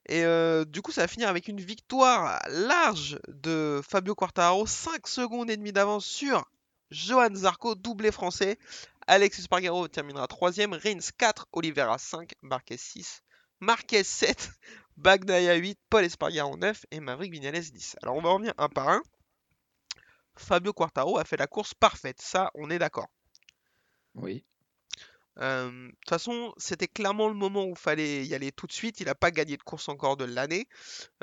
Et 0.08 0.26
euh, 0.26 0.66
du 0.66 0.82
coup, 0.82 0.92
ça 0.92 1.02
va 1.02 1.08
finir 1.08 1.30
avec 1.30 1.48
une 1.48 1.62
victoire 1.62 2.42
large 2.50 3.20
de 3.28 3.82
Fabio 3.88 4.16
Quartararo, 4.16 4.66
5 4.66 5.08
secondes 5.08 5.50
et 5.50 5.58
demie 5.58 5.72
d'avance 5.72 6.06
sur 6.06 6.50
Johan 6.90 7.34
Zarco, 7.34 7.76
doublé 7.76 8.12
français. 8.12 8.58
Alex 9.08 9.40
Espargaro 9.40 9.88
terminera 9.88 10.26
3ème, 10.26 10.74
Reigns 10.74 11.12
4, 11.18 11.48
Oliveira 11.54 11.98
5, 11.98 12.34
Marquez 12.42 12.78
6, 12.78 13.22
Marquez 13.60 14.04
7, 14.04 14.52
Bagnaia 14.98 15.56
8, 15.56 15.80
Paul 15.90 16.04
Espargaro 16.04 16.58
9 16.58 16.86
et 16.92 17.00
Maverick 17.00 17.32
Vignales 17.32 17.62
10. 17.62 17.98
Alors 18.02 18.16
on 18.16 18.22
va 18.22 18.30
revenir 18.30 18.54
un 18.58 18.70
par 18.70 18.90
un. 18.90 19.02
Fabio 20.36 20.74
Quartaro 20.74 21.18
a 21.18 21.26
fait 21.26 21.38
la 21.38 21.48
course 21.48 21.74
parfaite, 21.74 22.22
ça 22.22 22.52
on 22.56 22.70
est 22.70 22.80
d'accord. 22.80 23.08
Oui. 24.16 24.44
Euh, 25.40 25.70
De 25.70 25.88
toute 25.92 26.10
façon, 26.10 26.54
c'était 26.58 26.88
clairement 26.88 27.28
le 27.28 27.34
moment 27.34 27.66
où 27.66 27.72
il 27.72 27.78
fallait 27.78 28.26
y 28.26 28.36
aller 28.36 28.52
tout 28.52 28.68
de 28.68 28.72
suite. 28.72 29.00
Il 29.00 29.06
n'a 29.06 29.16
pas 29.16 29.32
gagné 29.32 29.58
de 29.58 29.64
course 29.64 29.90
encore 29.90 30.18
de 30.18 30.26
l'année. 30.26 30.68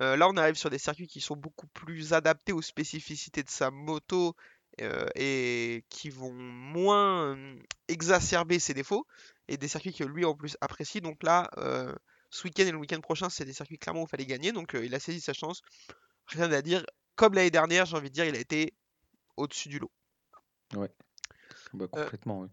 Euh, 0.00 0.16
là, 0.16 0.28
on 0.28 0.36
arrive 0.36 0.56
sur 0.56 0.70
des 0.70 0.78
circuits 0.78 1.06
qui 1.06 1.20
sont 1.20 1.36
beaucoup 1.36 1.66
plus 1.68 2.12
adaptés 2.12 2.52
aux 2.52 2.62
spécificités 2.62 3.42
de 3.42 3.50
sa 3.50 3.70
moto 3.70 4.34
euh, 4.80 5.06
et 5.14 5.84
qui 5.90 6.10
vont 6.10 6.32
moins 6.32 7.36
exacerber 7.88 8.58
ses 8.58 8.74
défauts. 8.74 9.06
Et 9.48 9.56
des 9.56 9.68
circuits 9.68 9.94
que 9.94 10.04
lui 10.04 10.24
en 10.24 10.34
plus 10.34 10.56
apprécie. 10.60 11.00
Donc 11.00 11.22
là, 11.22 11.50
ce 12.30 12.44
week-end 12.44 12.66
et 12.66 12.72
le 12.72 12.78
week-end 12.78 13.00
prochain, 13.00 13.30
c'est 13.30 13.44
des 13.44 13.54
circuits 13.54 13.78
clairement 13.78 14.02
où 14.02 14.06
il 14.06 14.10
fallait 14.10 14.26
gagner. 14.26 14.52
Donc 14.52 14.74
il 14.74 14.94
a 14.94 15.00
saisi 15.00 15.20
sa 15.20 15.32
chance. 15.32 15.62
Rien 16.26 16.50
à 16.52 16.62
dire. 16.62 16.84
Comme 17.16 17.34
l'année 17.34 17.50
dernière, 17.50 17.84
j'ai 17.86 17.96
envie 17.96 18.10
de 18.10 18.14
dire, 18.14 18.26
il 18.26 18.36
a 18.36 18.38
été 18.38 18.74
au-dessus 19.38 19.68
du 19.68 19.78
lot. 19.78 19.90
Bah, 21.72 21.86
complètement, 21.88 22.40
oui. 22.40 22.48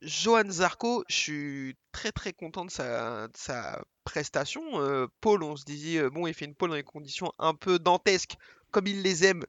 Johan 0.00 0.48
Zarco, 0.48 1.04
je 1.08 1.14
suis 1.14 1.76
très 1.90 2.12
très 2.12 2.32
content 2.32 2.64
de 2.64 2.70
sa, 2.70 3.26
de 3.26 3.36
sa 3.36 3.84
prestation. 4.04 4.62
Euh, 4.80 5.06
Paul, 5.20 5.42
on 5.42 5.56
se 5.56 5.64
disait, 5.64 5.98
euh, 5.98 6.10
bon, 6.10 6.26
il 6.26 6.34
fait 6.34 6.44
une 6.44 6.54
pole 6.54 6.70
dans 6.70 6.76
des 6.76 6.84
conditions 6.84 7.32
un 7.38 7.54
peu 7.54 7.80
dantesques, 7.80 8.36
comme 8.70 8.86
il 8.86 9.02
les 9.02 9.24
aime. 9.24 9.44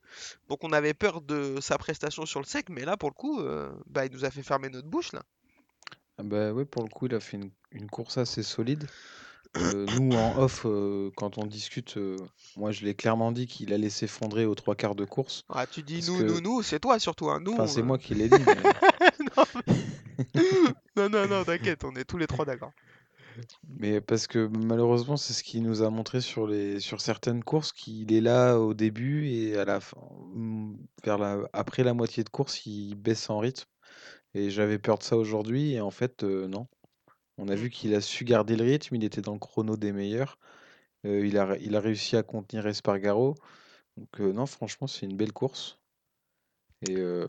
Donc 0.47 0.63
on 0.63 0.73
avait 0.73 0.95
peur 0.95 1.21
de 1.21 1.61
sa 1.61 1.77
prestation 1.77 2.25
sur 2.25 2.39
le 2.39 2.45
sec, 2.45 2.69
mais 2.69 2.83
là, 2.83 2.97
pour 2.97 3.09
le 3.09 3.13
coup, 3.13 3.41
euh, 3.41 3.71
bah, 3.85 4.05
il 4.07 4.11
nous 4.11 4.25
a 4.25 4.31
fait 4.31 4.41
fermer 4.41 4.69
notre 4.69 4.87
bouche, 4.87 5.11
là. 5.13 5.21
Ah 6.17 6.23
bah 6.23 6.51
oui, 6.51 6.65
pour 6.65 6.83
le 6.83 6.89
coup, 6.89 7.05
il 7.05 7.15
a 7.15 7.19
fait 7.19 7.37
une, 7.37 7.51
une 7.71 7.89
course 7.89 8.17
assez 8.17 8.41
solide. 8.43 8.89
Euh, 9.57 9.85
nous, 9.99 10.15
en 10.15 10.37
off, 10.37 10.63
euh, 10.65 11.09
quand 11.15 11.37
on 11.39 11.45
discute, 11.45 11.97
euh, 11.97 12.17
moi, 12.55 12.71
je 12.71 12.85
l'ai 12.85 12.93
clairement 12.93 13.31
dit 13.31 13.47
qu'il 13.47 13.73
allait 13.73 13.89
s'effondrer 13.89 14.45
aux 14.45 14.53
trois 14.55 14.75
quarts 14.75 14.93
de 14.95 15.05
course. 15.05 15.43
Ah, 15.49 15.65
tu 15.65 15.81
dis 15.81 16.05
nous, 16.07 16.19
que- 16.19 16.23
nous, 16.23 16.39
nous, 16.41 16.61
c'est 16.61 16.79
toi 16.79 16.99
surtout, 16.99 17.29
hein, 17.29 17.39
nous. 17.43 17.53
Enfin, 17.53 17.65
c'est 17.67 17.81
moi 17.81 17.97
qui 17.97 18.13
l'ai 18.13 18.29
dit. 18.29 18.35
mais- 20.35 20.41
Non, 20.95 21.09
non, 21.09 21.27
non, 21.27 21.43
t'inquiète, 21.43 21.83
on 21.83 21.95
est 21.95 22.03
tous 22.03 22.17
les 22.17 22.27
trois 22.27 22.45
d'accord. 22.45 22.71
Mais 23.79 24.01
parce 24.01 24.27
que 24.27 24.49
malheureusement, 24.65 25.15
c'est 25.17 25.33
ce 25.33 25.43
qu'il 25.43 25.63
nous 25.63 25.81
a 25.81 25.89
montré 25.89 26.19
sur 26.19 26.45
les 26.45 26.79
sur 26.81 26.99
certaines 26.99 27.43
courses, 27.43 27.71
qu'il 27.71 28.11
est 28.13 28.19
là 28.21 28.57
au 28.59 28.73
début 28.73 29.27
et 29.29 29.57
à 29.57 29.63
la 29.65 29.79
fin, 29.79 29.97
mm, 30.35 30.75
vers 31.05 31.17
la, 31.17 31.37
après 31.53 31.83
la 31.83 31.93
moitié 31.93 32.23
de 32.23 32.29
course, 32.29 32.65
il 32.65 32.95
baisse 32.95 33.29
en 33.29 33.39
rythme. 33.39 33.65
Et 34.35 34.49
j'avais 34.51 34.77
peur 34.77 34.97
de 34.99 35.03
ça 35.03 35.15
aujourd'hui, 35.17 35.73
et 35.73 35.81
en 35.81 35.89
fait, 35.91 36.23
non. 36.23 36.67
On 37.39 37.47
a 37.47 37.55
Mm. 37.55 37.55
vu 37.55 37.69
qu'il 37.69 37.95
a 37.95 38.01
su 38.01 38.25
garder 38.25 38.55
le 38.55 38.65
rythme, 38.65 38.95
il 38.95 39.03
était 39.03 39.21
dans 39.21 39.33
le 39.33 39.39
chrono 39.39 39.77
des 39.77 39.91
meilleurs. 39.91 40.37
Euh, 41.05 41.25
il 41.25 41.37
a, 41.37 41.45
ré- 41.45 41.59
il 41.61 41.75
a 41.75 41.79
réussi 41.79 42.17
à 42.17 42.23
contenir 42.23 42.67
Espargaro. 42.67 43.35
Donc 43.97 44.21
euh, 44.21 44.31
non, 44.33 44.45
franchement, 44.45 44.87
c'est 44.87 45.05
une 45.05 45.17
belle 45.17 45.33
course. 45.33 45.79
Et 46.87 46.95
euh, 46.97 47.27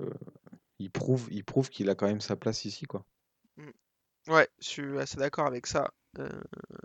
il 0.78 0.90
prouve, 0.90 1.28
il 1.30 1.44
prouve 1.44 1.70
qu'il 1.70 1.88
a 1.90 1.94
quand 1.94 2.06
même 2.06 2.20
sa 2.20 2.36
place 2.36 2.64
ici, 2.64 2.86
quoi. 2.86 3.04
Ouais, 4.28 4.48
je 4.60 4.68
suis 4.68 4.98
assez 4.98 5.16
d'accord 5.16 5.46
avec 5.46 5.66
ça. 5.66 5.90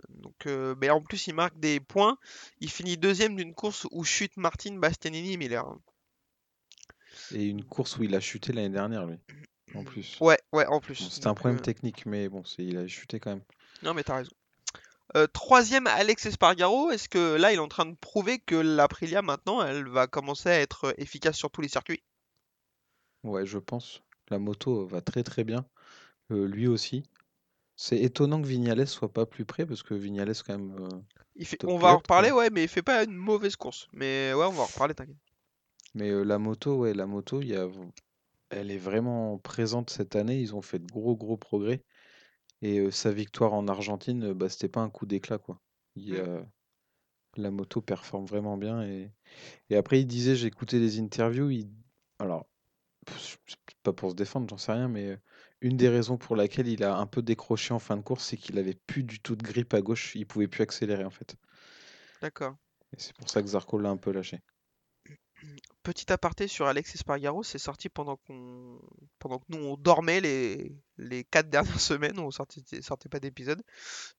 Donc, 0.08 0.46
mais 0.80 0.90
en 0.90 1.00
plus, 1.00 1.26
il 1.26 1.34
marque 1.34 1.58
des 1.58 1.80
points. 1.80 2.18
Il 2.60 2.70
finit 2.70 2.96
deuxième 2.96 3.36
d'une 3.36 3.54
course 3.54 3.86
où 3.90 4.04
chute 4.04 4.36
Martin 4.36 4.76
Bastianini 4.78 5.36
Miller. 5.36 5.64
Et 7.34 7.44
une 7.44 7.64
course 7.64 7.98
où 7.98 8.04
il 8.04 8.14
a 8.14 8.20
chuté 8.20 8.52
l'année 8.52 8.70
dernière, 8.70 9.06
lui, 9.06 9.18
en 9.76 9.84
plus. 9.84 10.16
Ouais, 10.20 10.38
ouais, 10.52 10.66
en 10.66 10.80
plus. 10.80 10.96
C'était 10.96 11.26
un 11.26 11.34
problème 11.34 11.58
euh, 11.58 11.62
technique, 11.62 12.06
mais 12.06 12.28
bon, 12.28 12.44
c'est, 12.44 12.64
il 12.64 12.76
a 12.78 12.86
chuté 12.86 13.20
quand 13.20 13.30
même. 13.30 13.42
Non, 13.82 13.94
mais 13.94 14.02
t'as 14.02 14.16
raison. 14.16 14.32
Euh, 15.16 15.26
troisième, 15.28 15.86
Alex 15.86 16.26
Espargaro. 16.26 16.90
Est-ce 16.90 17.08
que 17.08 17.36
là, 17.36 17.52
il 17.52 17.56
est 17.56 17.60
en 17.60 17.68
train 17.68 17.86
de 17.86 17.94
prouver 17.94 18.38
que 18.38 18.56
l'Aprilia, 18.56 19.22
maintenant, 19.22 19.62
elle 19.62 19.86
va 19.86 20.06
commencer 20.06 20.48
à 20.48 20.60
être 20.60 20.94
efficace 20.98 21.36
sur 21.36 21.50
tous 21.50 21.60
les 21.60 21.68
circuits? 21.68 22.02
Ouais, 23.22 23.46
je 23.46 23.58
pense. 23.58 24.02
La 24.28 24.38
moto 24.38 24.86
va 24.86 25.00
très 25.00 25.22
très 25.22 25.44
bien. 25.44 25.64
Euh, 26.32 26.46
lui 26.46 26.66
aussi. 26.66 27.04
C'est 27.76 28.00
étonnant 28.00 28.40
que 28.40 28.46
Vignales 28.46 28.88
soit 28.88 29.12
pas 29.12 29.26
plus 29.26 29.44
près, 29.44 29.66
parce 29.66 29.82
que 29.82 29.94
Vignales, 29.94 30.34
quand 30.44 30.58
même. 30.58 30.76
euh, 30.80 30.98
Il 31.36 31.46
fait... 31.46 31.62
On 31.64 31.76
va 31.76 31.88
en 31.92 31.98
reparler, 31.98 32.30
quoi. 32.30 32.38
ouais, 32.38 32.50
mais 32.50 32.64
il 32.64 32.68
fait 32.68 32.82
pas 32.82 33.04
une 33.04 33.14
mauvaise 33.14 33.54
course. 33.54 33.86
Mais 33.92 34.32
ouais, 34.34 34.46
on 34.46 34.52
va 34.52 34.62
en 34.62 34.66
reparler, 34.66 34.94
t'inquiète. 34.94 35.16
Mais 35.94 36.10
euh, 36.10 36.24
la 36.24 36.38
moto, 36.38 36.76
ouais, 36.78 36.94
la 36.94 37.06
moto, 37.06 37.42
il 37.42 37.48
y 37.48 37.56
a... 37.56 37.68
elle 38.50 38.70
est 38.70 38.78
vraiment 38.78 39.38
présente 39.38 39.90
cette 39.90 40.16
année. 40.16 40.40
Ils 40.40 40.54
ont 40.54 40.62
fait 40.62 40.78
de 40.78 40.86
gros 40.92 41.16
gros 41.16 41.36
progrès. 41.36 41.84
Et 42.62 42.80
euh, 42.80 42.90
sa 42.90 43.12
victoire 43.12 43.54
en 43.54 43.68
Argentine, 43.68 44.24
euh, 44.30 44.34
bah, 44.34 44.48
c'était 44.50 44.68
pas 44.68 44.80
un 44.82 44.90
coup 44.90 45.06
d'éclat, 45.06 45.38
quoi. 45.38 45.60
Il 45.96 46.14
Mm. 46.14 46.20
a- 46.20 46.46
La 47.36 47.50
moto 47.52 47.80
performe 47.82 48.26
vraiment 48.26 48.56
bien. 48.58 48.82
Et, 48.84 49.12
et 49.70 49.76
après, 49.76 50.00
il 50.00 50.06
disait, 50.06 50.36
j'ai 50.36 50.48
écouté 50.48 50.80
des 50.80 51.00
interviews. 51.00 51.50
Il... 51.50 51.70
Alors, 52.20 52.48
pff, 53.06 53.38
c'est 53.46 53.58
pas 53.84 53.92
pour 53.94 54.10
se 54.12 54.16
défendre, 54.16 54.48
j'en 54.50 54.58
sais 54.58 54.72
rien, 54.72 54.88
mais 54.88 55.10
euh, 55.12 55.16
une 55.62 55.76
des 55.78 55.88
raisons 55.90 56.18
pour 56.18 56.36
laquelle 56.36 56.68
il 56.68 56.84
a 56.84 56.96
un 56.98 57.06
peu 57.06 57.22
décroché 57.22 57.74
en 57.74 57.80
fin 57.80 57.96
de 57.98 58.02
course, 58.02 58.24
c'est 58.26 58.36
qu'il 58.38 58.58
avait 58.58 58.74
plus 58.86 59.04
du 59.04 59.20
tout 59.20 59.36
de 59.36 59.44
grip 59.44 59.74
à 59.74 59.82
gauche. 59.82 60.14
Il 60.16 60.26
pouvait 60.26 60.48
plus 60.48 60.62
accélérer, 60.62 61.04
en 61.04 61.10
fait. 61.10 61.36
D'accord. 62.20 62.58
Et 62.92 62.96
c'est 62.98 63.14
pour 63.16 63.30
ça 63.30 63.42
que 63.42 63.48
Zarco 63.48 63.78
l'a 63.78 63.90
un 63.90 63.96
peu 63.96 64.10
lâché. 64.10 64.40
Petit 65.86 66.12
aparté 66.12 66.48
sur 66.48 66.66
Alex 66.66 66.96
Espargaro, 66.96 67.44
c'est 67.44 67.58
sorti 67.58 67.88
pendant 67.88 68.16
qu'on 68.16 68.80
pendant 69.20 69.38
que 69.38 69.44
nous 69.50 69.58
on 69.58 69.76
dormait 69.76 70.20
les 70.20 70.74
les 70.98 71.22
quatre 71.22 71.48
dernières 71.48 71.78
semaines, 71.80 72.18
on 72.18 72.32
sortait, 72.32 72.60
sortait 72.82 73.08
pas 73.08 73.20
d'épisode. 73.20 73.62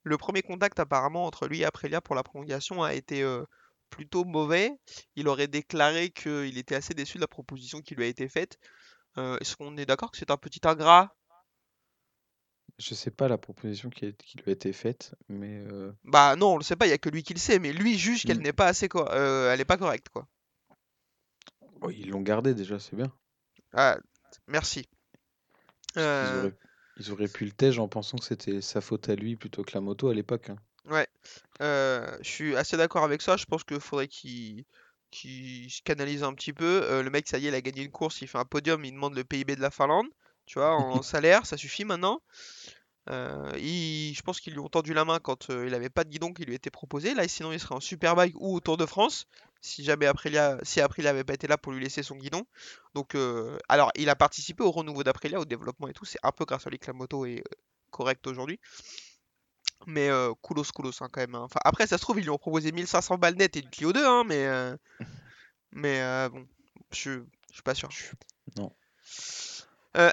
Le 0.03 0.17
premier 0.17 0.41
contact 0.43 0.80
apparemment 0.80 1.25
entre 1.25 1.45
lui 1.45 1.60
et 1.60 1.65
Aprilia 1.65 1.99
pour 1.99 2.15
la 2.15 2.23
prolongation 2.23 2.84
a 2.84 2.93
été 2.93 3.21
euh, 3.21 3.43
plutôt 3.89 4.23
mauvais. 4.23 4.71
Il 5.17 5.27
aurait 5.27 5.49
déclaré 5.49 6.10
qu'il 6.10 6.58
était 6.58 6.75
assez 6.75 6.93
déçu 6.93 7.17
de 7.17 7.21
la 7.23 7.27
proposition 7.27 7.82
qui 7.82 7.95
lui 7.95 8.06
a 8.06 8.08
été 8.08 8.30
faite. 8.30 8.58
Euh, 9.17 9.38
Est-ce 9.41 9.58
qu'on 9.58 9.75
est 9.75 9.86
d'accord 9.86 10.12
que 10.12 10.17
c'est 10.17 10.32
un 10.32 10.38
petit 10.38 10.62
ingrat? 10.63 11.17
Je 12.80 12.95
sais 12.95 13.12
pas 13.12 13.27
la 13.27 13.38
proposition 13.38 13.89
qui, 13.89 14.06
lui 14.06 14.43
a 14.45 14.51
été 14.51 14.71
faite, 14.71 15.15
mais 15.27 15.58
euh, 15.69 15.91
Bah 16.06 16.38
non, 16.38 16.53
on 16.53 16.58
le 16.58 16.63
sait 16.63 16.77
pas, 16.77 16.88
il 16.88 16.91
y 16.91 16.93
a 16.93 16.97
que 16.97 17.10
lui 17.10 17.23
qui 17.23 17.34
le 17.34 17.39
sait, 17.39 17.60
mais 17.60 17.73
lui 17.73 17.97
juge 17.97 18.23
qu'elle 18.23 18.39
Mm. 18.39 18.43
n'est 18.43 18.53
pas 18.53 18.67
assez 18.67 18.88
elle 19.12 19.60
est 19.60 19.65
pas 19.65 19.77
correcte 19.77 20.08
quoi. 20.08 20.30
Bon, 21.80 21.90
ils 21.90 22.10
l'ont 22.10 22.22
gardé 22.22 22.54
déjà, 22.54 22.80
c'est 22.80 22.96
bien. 22.96 23.12
Ah, 23.74 23.98
merci. 24.48 24.88
Euh, 25.98 26.40
auraient, 26.40 26.56
ils 26.98 27.12
auraient 27.12 27.28
pu 27.28 27.46
le 27.46 27.52
tège 27.52 27.80
en 27.80 27.88
pensant 27.88 28.18
que 28.18 28.26
c'était 28.26 28.62
sa 28.62 28.82
faute 28.82 29.10
à 29.10 29.16
lui 29.16 29.36
plutôt 29.36 29.63
que 29.63 29.72
la 29.74 29.82
moto 29.82 30.10
à 30.10 30.13
l'époque. 30.13 30.50
hein. 30.50 30.58
Ouais, 30.86 31.08
euh, 31.62 32.18
je 32.22 32.30
suis 32.30 32.56
assez 32.56 32.78
d'accord 32.78 33.04
avec 33.04 33.22
ça. 33.22 33.36
Je 33.36 33.46
pense 33.46 33.63
qu'il 33.63 33.80
faudrait 33.80 34.08
qu'il 34.08 34.66
se 35.12 35.82
canalise 35.84 36.24
un 36.24 36.34
petit 36.34 36.54
peu. 36.54 36.82
Euh, 36.84 37.04
le 37.04 37.10
mec, 37.10 37.28
ça 37.28 37.38
y 37.38 37.46
est, 37.46 37.50
il 37.50 37.56
a 37.56 37.62
gagné 37.62 37.84
une 37.84 37.92
course, 37.92 38.22
il 38.22 38.28
fait 38.28 38.38
un 38.38 38.46
podium, 38.46 38.84
il 38.86 38.92
demande 38.94 39.16
le 39.16 39.24
PIB 39.24 39.56
de 39.56 39.62
la 39.62 39.72
Finlande, 39.72 40.08
tu 40.46 40.60
vois, 40.60 40.76
en 40.76 41.02
salaire, 41.02 41.46
ça 41.46 41.58
suffit 41.58 41.84
maintenant. 41.86 42.22
Euh, 43.10 43.52
il- 43.58 44.13
je 44.16 44.22
pense 44.22 44.40
qu'ils 44.42 44.54
lui 44.54 44.60
ont 44.60 44.70
tendu 44.70 44.94
la 44.94 45.06
main 45.06 45.20
quand 45.20 45.50
euh, 45.50 45.66
il 45.68 45.74
avait 45.74 45.90
pas 45.90 46.04
de 46.04 46.10
guidon 46.10 46.34
qui 46.34 46.46
lui 46.46 46.56
était 46.56 46.70
proposé. 46.72 47.13
Là, 47.13 47.28
sinon, 47.28 47.52
il 47.54 47.60
serait 47.60 47.76
en 47.76 47.80
Superbike 47.80 48.36
ou 48.40 48.56
au 48.56 48.60
Tour 48.60 48.78
de 48.78 48.86
France, 48.86 49.28
si 49.62 49.84
jamais 49.84 50.06
Aprilia, 50.06 50.58
si 50.63 50.82
Aprilia 50.82 51.12
avait 51.12 51.24
pas 51.24 51.34
été 51.34 51.48
là 51.48 51.58
pour 51.58 51.72
lui 51.74 51.84
laisser 51.84 52.04
son 52.04 52.15
guidon. 52.15 52.46
Donc, 52.96 53.15
euh, 53.15 53.58
alors, 53.70 53.91
il 53.96 54.10
a 54.10 54.15
participé 54.15 54.63
au 54.63 54.72
renouveau 54.72 55.04
d'Aprilia, 55.04 55.39
au 55.39 55.46
développement 55.46 55.88
et 55.88 55.93
tout. 55.93 56.06
C'est 56.06 56.20
un 56.24 56.32
peu 56.32 56.46
grâce 56.46 56.67
à 56.67 56.70
lui 56.70 56.80
que 56.80 56.88
la 56.88 56.93
moto 56.93 57.26
est 57.26 57.39
euh, 57.39 57.56
correcte 57.91 58.28
aujourd'hui. 58.28 58.60
Mais 59.86 60.10
euh, 60.10 60.34
coolos, 60.41 60.72
coolos 60.74 61.02
hein, 61.02 61.08
quand 61.12 61.22
même. 61.22 61.36
hein. 61.36 61.41
Enfin, 61.43 61.60
après, 61.63 61.88
ça 61.88 61.98
se 61.98 62.02
trouve, 62.02 62.20
ils 62.20 62.24
lui 62.24 62.30
ont 62.30 62.38
proposé 62.38 62.72
1500 62.72 63.17
balles 63.17 63.36
net 63.36 63.56
et 63.56 63.62
une 63.62 63.70
Clio 63.70 63.93
2, 63.93 64.06
hein, 64.06 64.24
mais, 64.26 64.46
euh, 64.46 64.76
mais 65.72 66.02
euh, 66.02 66.30
bon, 66.30 66.48
je 66.91 67.22
je 67.50 67.54
suis 67.56 67.63
pas 67.63 67.76
sûr. 67.76 67.89
Non. 68.58 68.74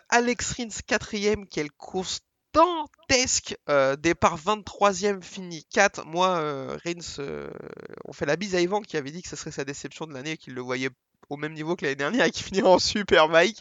Alex 0.08 0.52
Rins, 0.52 0.80
quatrième, 0.86 1.46
quelle 1.46 1.70
course 1.70 2.20
dantesque. 2.54 3.56
Euh, 3.68 3.96
départ 3.96 4.38
23ème, 4.38 5.22
fini 5.22 5.64
4. 5.64 6.06
Moi, 6.06 6.28
euh, 6.28 6.78
euh, 7.18 7.50
on 8.04 8.12
fait 8.12 8.26
la 8.26 8.36
bise 8.36 8.54
à 8.54 8.60
Yvan 8.60 8.80
qui 8.80 8.96
avait 8.96 9.10
dit 9.10 9.22
que 9.22 9.28
ce 9.28 9.36
serait 9.36 9.50
sa 9.50 9.64
déception 9.64 10.06
de 10.06 10.14
l'année 10.14 10.32
et 10.32 10.36
qu'il 10.36 10.54
le 10.54 10.62
voyait 10.62 10.90
au 11.28 11.36
même 11.36 11.52
niveau 11.52 11.76
que 11.76 11.84
l'année 11.84 11.96
dernière 11.96 12.24
et 12.24 12.30
qu'il 12.30 12.44
finirait 12.46 12.68
en 12.68 12.78
Superbike. 12.78 13.58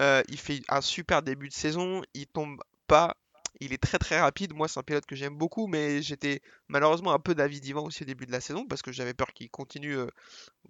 Euh, 0.00 0.22
il 0.28 0.38
fait 0.38 0.62
un 0.68 0.80
super 0.80 1.22
début 1.22 1.48
de 1.48 1.54
saison, 1.54 2.02
il 2.12 2.26
tombe 2.26 2.60
pas, 2.88 3.16
il 3.60 3.72
est 3.72 3.82
très 3.82 3.98
très 3.98 4.20
rapide. 4.20 4.52
Moi, 4.54 4.68
c'est 4.68 4.80
un 4.80 4.82
pilote 4.82 5.06
que 5.06 5.16
j'aime 5.16 5.36
beaucoup, 5.36 5.66
mais 5.66 6.02
j'étais 6.02 6.42
malheureusement 6.68 7.12
un 7.12 7.18
peu 7.18 7.34
d'avis 7.34 7.60
d'Ivan 7.60 7.84
aussi 7.84 8.02
au 8.02 8.06
début 8.06 8.26
de 8.26 8.32
la 8.32 8.40
saison 8.40 8.66
parce 8.66 8.82
que 8.82 8.92
j'avais 8.92 9.14
peur 9.14 9.32
qu'il 9.32 9.50
continue 9.50 9.96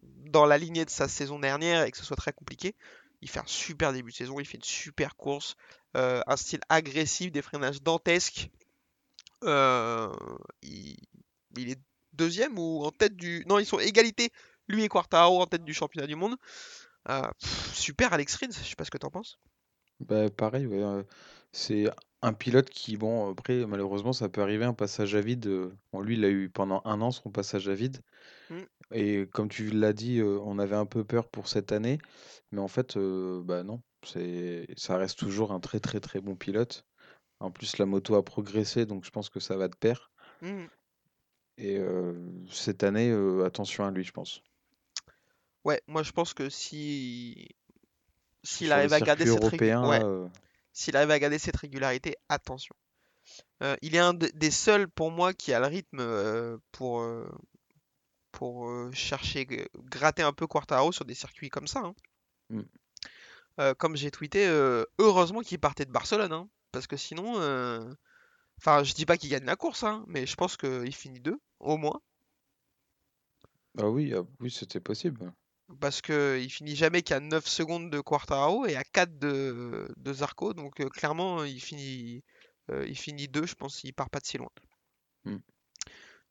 dans 0.03 0.47
la 0.47 0.59
lignée 0.59 0.85
de 0.85 0.91
sa 0.91 1.09
saison 1.09 1.39
dernière 1.39 1.83
et 1.83 1.91
que 1.91 1.99
ce 1.99 2.05
soit 2.05 2.17
très 2.17 2.33
compliqué. 2.33 2.77
Il 3.21 3.29
fait 3.29 3.41
un 3.41 3.47
super 3.47 3.93
début 3.93 4.11
de 4.11 4.17
saison, 4.17 4.39
il 4.39 4.47
fait 4.47 4.59
une 4.59 4.65
super 4.65 5.17
course, 5.17 5.57
euh, 5.97 6.23
un 6.27 6.37
style 6.37 6.61
agressif, 6.69 7.33
des 7.33 7.43
freinages 7.43 7.83
dantesques. 7.83 8.51
Euh, 9.45 10.13
il, 10.63 10.97
est 11.57 11.81
deuxième 12.13 12.59
ou 12.59 12.85
en 12.85 12.91
tête 12.91 13.17
du... 13.17 13.45
Non, 13.49 13.59
ils 13.59 13.67
sont 13.67 13.79
égalité, 13.79 14.31
lui 14.69 14.85
et 14.85 14.89
Quartaro 14.89 15.41
en 15.41 15.47
tête 15.47 15.65
du 15.65 15.75
championnat 15.75 16.07
du 16.07 16.15
monde. 16.15 16.37
Euh, 17.09 17.23
super 17.73 18.13
Alex 18.13 18.37
Rins, 18.37 18.51
je 18.51 18.69
sais 18.69 18.77
pas 18.77 18.85
ce 18.85 18.91
que 18.91 18.99
t'en 18.99 19.11
penses. 19.11 19.39
Bah, 20.01 20.31
pareil, 20.31 20.67
ouais, 20.67 21.05
c'est 21.53 21.91
un 22.23 22.33
pilote 22.33 22.71
qui, 22.71 22.97
bon, 22.97 23.31
après, 23.31 23.67
malheureusement, 23.67 24.13
ça 24.13 24.29
peut 24.29 24.43
arriver 24.43 24.65
un 24.65 24.75
passage 24.75 25.15
à 25.15 25.21
vide. 25.21 25.47
euh, 25.47 25.73
Bon, 25.93 26.01
lui, 26.01 26.17
il 26.17 26.25
a 26.25 26.31
eu 26.31 26.49
pendant 26.49 26.83
un 26.85 27.01
an 27.01 27.11
son 27.11 27.31
passage 27.31 27.69
à 27.69 27.75
vide. 27.75 28.01
Mm. 28.51 28.63
Et 28.93 29.27
comme 29.33 29.49
tu 29.49 29.71
l'as 29.71 29.93
dit, 29.93 30.19
euh, 30.21 30.39
on 30.45 30.59
avait 30.59 30.77
un 30.77 30.87
peu 30.87 31.05
peur 31.05 31.29
pour 31.29 31.49
cette 31.49 31.73
année. 31.73 31.99
Mais 32.53 32.61
en 32.61 32.69
fait, 32.69 32.97
euh, 32.97 33.43
bah 33.45 33.63
non, 33.63 33.83
c'est, 34.05 34.67
ça 34.77 34.97
reste 34.97 35.19
toujours 35.19 35.53
un 35.53 35.61
très 35.61 35.81
très 35.81 36.01
très 36.01 36.21
bon 36.21 36.35
pilote. 36.37 36.87
En 37.41 37.51
plus, 37.51 37.79
la 37.79 37.87
moto 37.87 38.15
a 38.15 38.25
progressé, 38.25 38.87
donc 38.87 39.05
je 39.05 39.11
pense 39.11 39.29
que 39.29 39.41
ça 39.41 39.57
va 39.57 39.69
de 39.69 39.77
pair. 39.77 40.11
Hmm. 40.43 40.67
Et 41.59 41.77
euh, 41.77 42.15
cette 42.51 42.83
année, 42.85 43.11
euh, 43.11 43.45
attention 43.45 43.85
à 43.85 43.91
lui, 43.91 44.05
je 44.05 44.13
pense. 44.13 44.43
Ouais, 45.65 45.83
moi 45.87 46.03
je 46.03 46.13
pense 46.13 46.33
que 46.33 46.49
si 46.49 47.49
s'il 48.45 48.69
Sur 48.69 48.77
les 48.77 48.81
arrive 48.81 48.93
à 48.93 49.01
garder 49.01 49.25
circuits 49.25 49.43
cette 49.43 49.53
européens, 49.53 49.89
ouais, 49.89 50.03
euh, 50.03 50.27
s'il 50.79 50.97
arrive 50.97 51.11
à 51.11 51.19
garder 51.19 51.39
cette 51.41 51.57
régularité, 51.57 52.17
attention. 52.29 52.75
Euh, 53.65 53.77
il 53.83 53.97
est 53.97 53.99
un 53.99 54.15
de- 54.15 54.31
des 54.35 54.53
seuls 54.53 54.89
pour 54.89 55.11
moi 55.11 55.35
qui 55.35 55.53
a 55.53 55.59
le 55.59 55.67
rythme 55.67 55.99
euh, 56.01 56.57
pour 56.71 57.01
euh, 57.01 57.29
pour 58.31 58.71
chercher 58.93 59.47
gratter 59.75 60.23
un 60.23 60.33
peu 60.33 60.47
Quartaro 60.47 60.93
sur 60.93 61.05
des 61.05 61.15
circuits 61.15 61.49
comme 61.49 61.67
ça. 61.67 61.81
hein. 61.81 61.95
Mm. 62.51 63.73
Comme 63.79 63.97
j'ai 63.97 64.13
tweeté, 64.13 64.47
heureusement 64.99 65.41
qu'il 65.41 65.59
partait 65.59 65.85
de 65.85 65.91
Barcelone, 65.91 66.33
hein, 66.33 66.49
parce 66.71 66.87
que 66.87 66.97
sinon, 66.97 67.33
enfin, 68.61 68.85
je 68.85 68.95
dis 68.95 69.05
pas 69.07 69.17
qu'il 69.17 69.31
gagne 69.31 69.45
la 69.45 69.57
course, 69.57 69.83
hein, 69.83 70.05
mais 70.07 70.27
je 70.27 70.37
pense 70.37 70.57
qu'il 70.57 70.95
finit 70.95 71.19
deux 71.19 71.41
au 71.59 71.77
moins. 71.77 72.01
ah 73.79 73.89
oui, 73.89 74.15
ah 74.15 74.23
oui, 74.39 74.51
c'était 74.53 74.79
possible. 74.79 75.33
Parce 75.81 76.01
que 76.01 76.41
il 76.41 76.51
finit 76.51 76.77
jamais 76.77 77.03
qu'à 77.03 77.21
9 77.21 77.47
secondes 77.47 77.91
de 77.91 78.01
Quartararo 78.01 78.67
et 78.67 78.77
à 78.77 78.85
4 78.85 79.19
de, 79.19 79.89
de 79.97 80.13
Zarco. 80.13 80.55
Donc 80.55 80.81
euh, 80.81 80.89
clairement, 80.89 81.45
il 81.45 81.61
finit, 81.61 82.25
euh, 82.71 82.87
il 82.87 82.97
finit 82.97 83.29
2, 83.29 83.47
je 83.47 83.55
pense 83.55 83.77
qu'il 83.77 83.93
part 83.93 84.11
pas 84.11 84.21
de 84.21 84.27
si 84.27 84.39
loin. 84.39 84.49
Mm. 85.25 85.37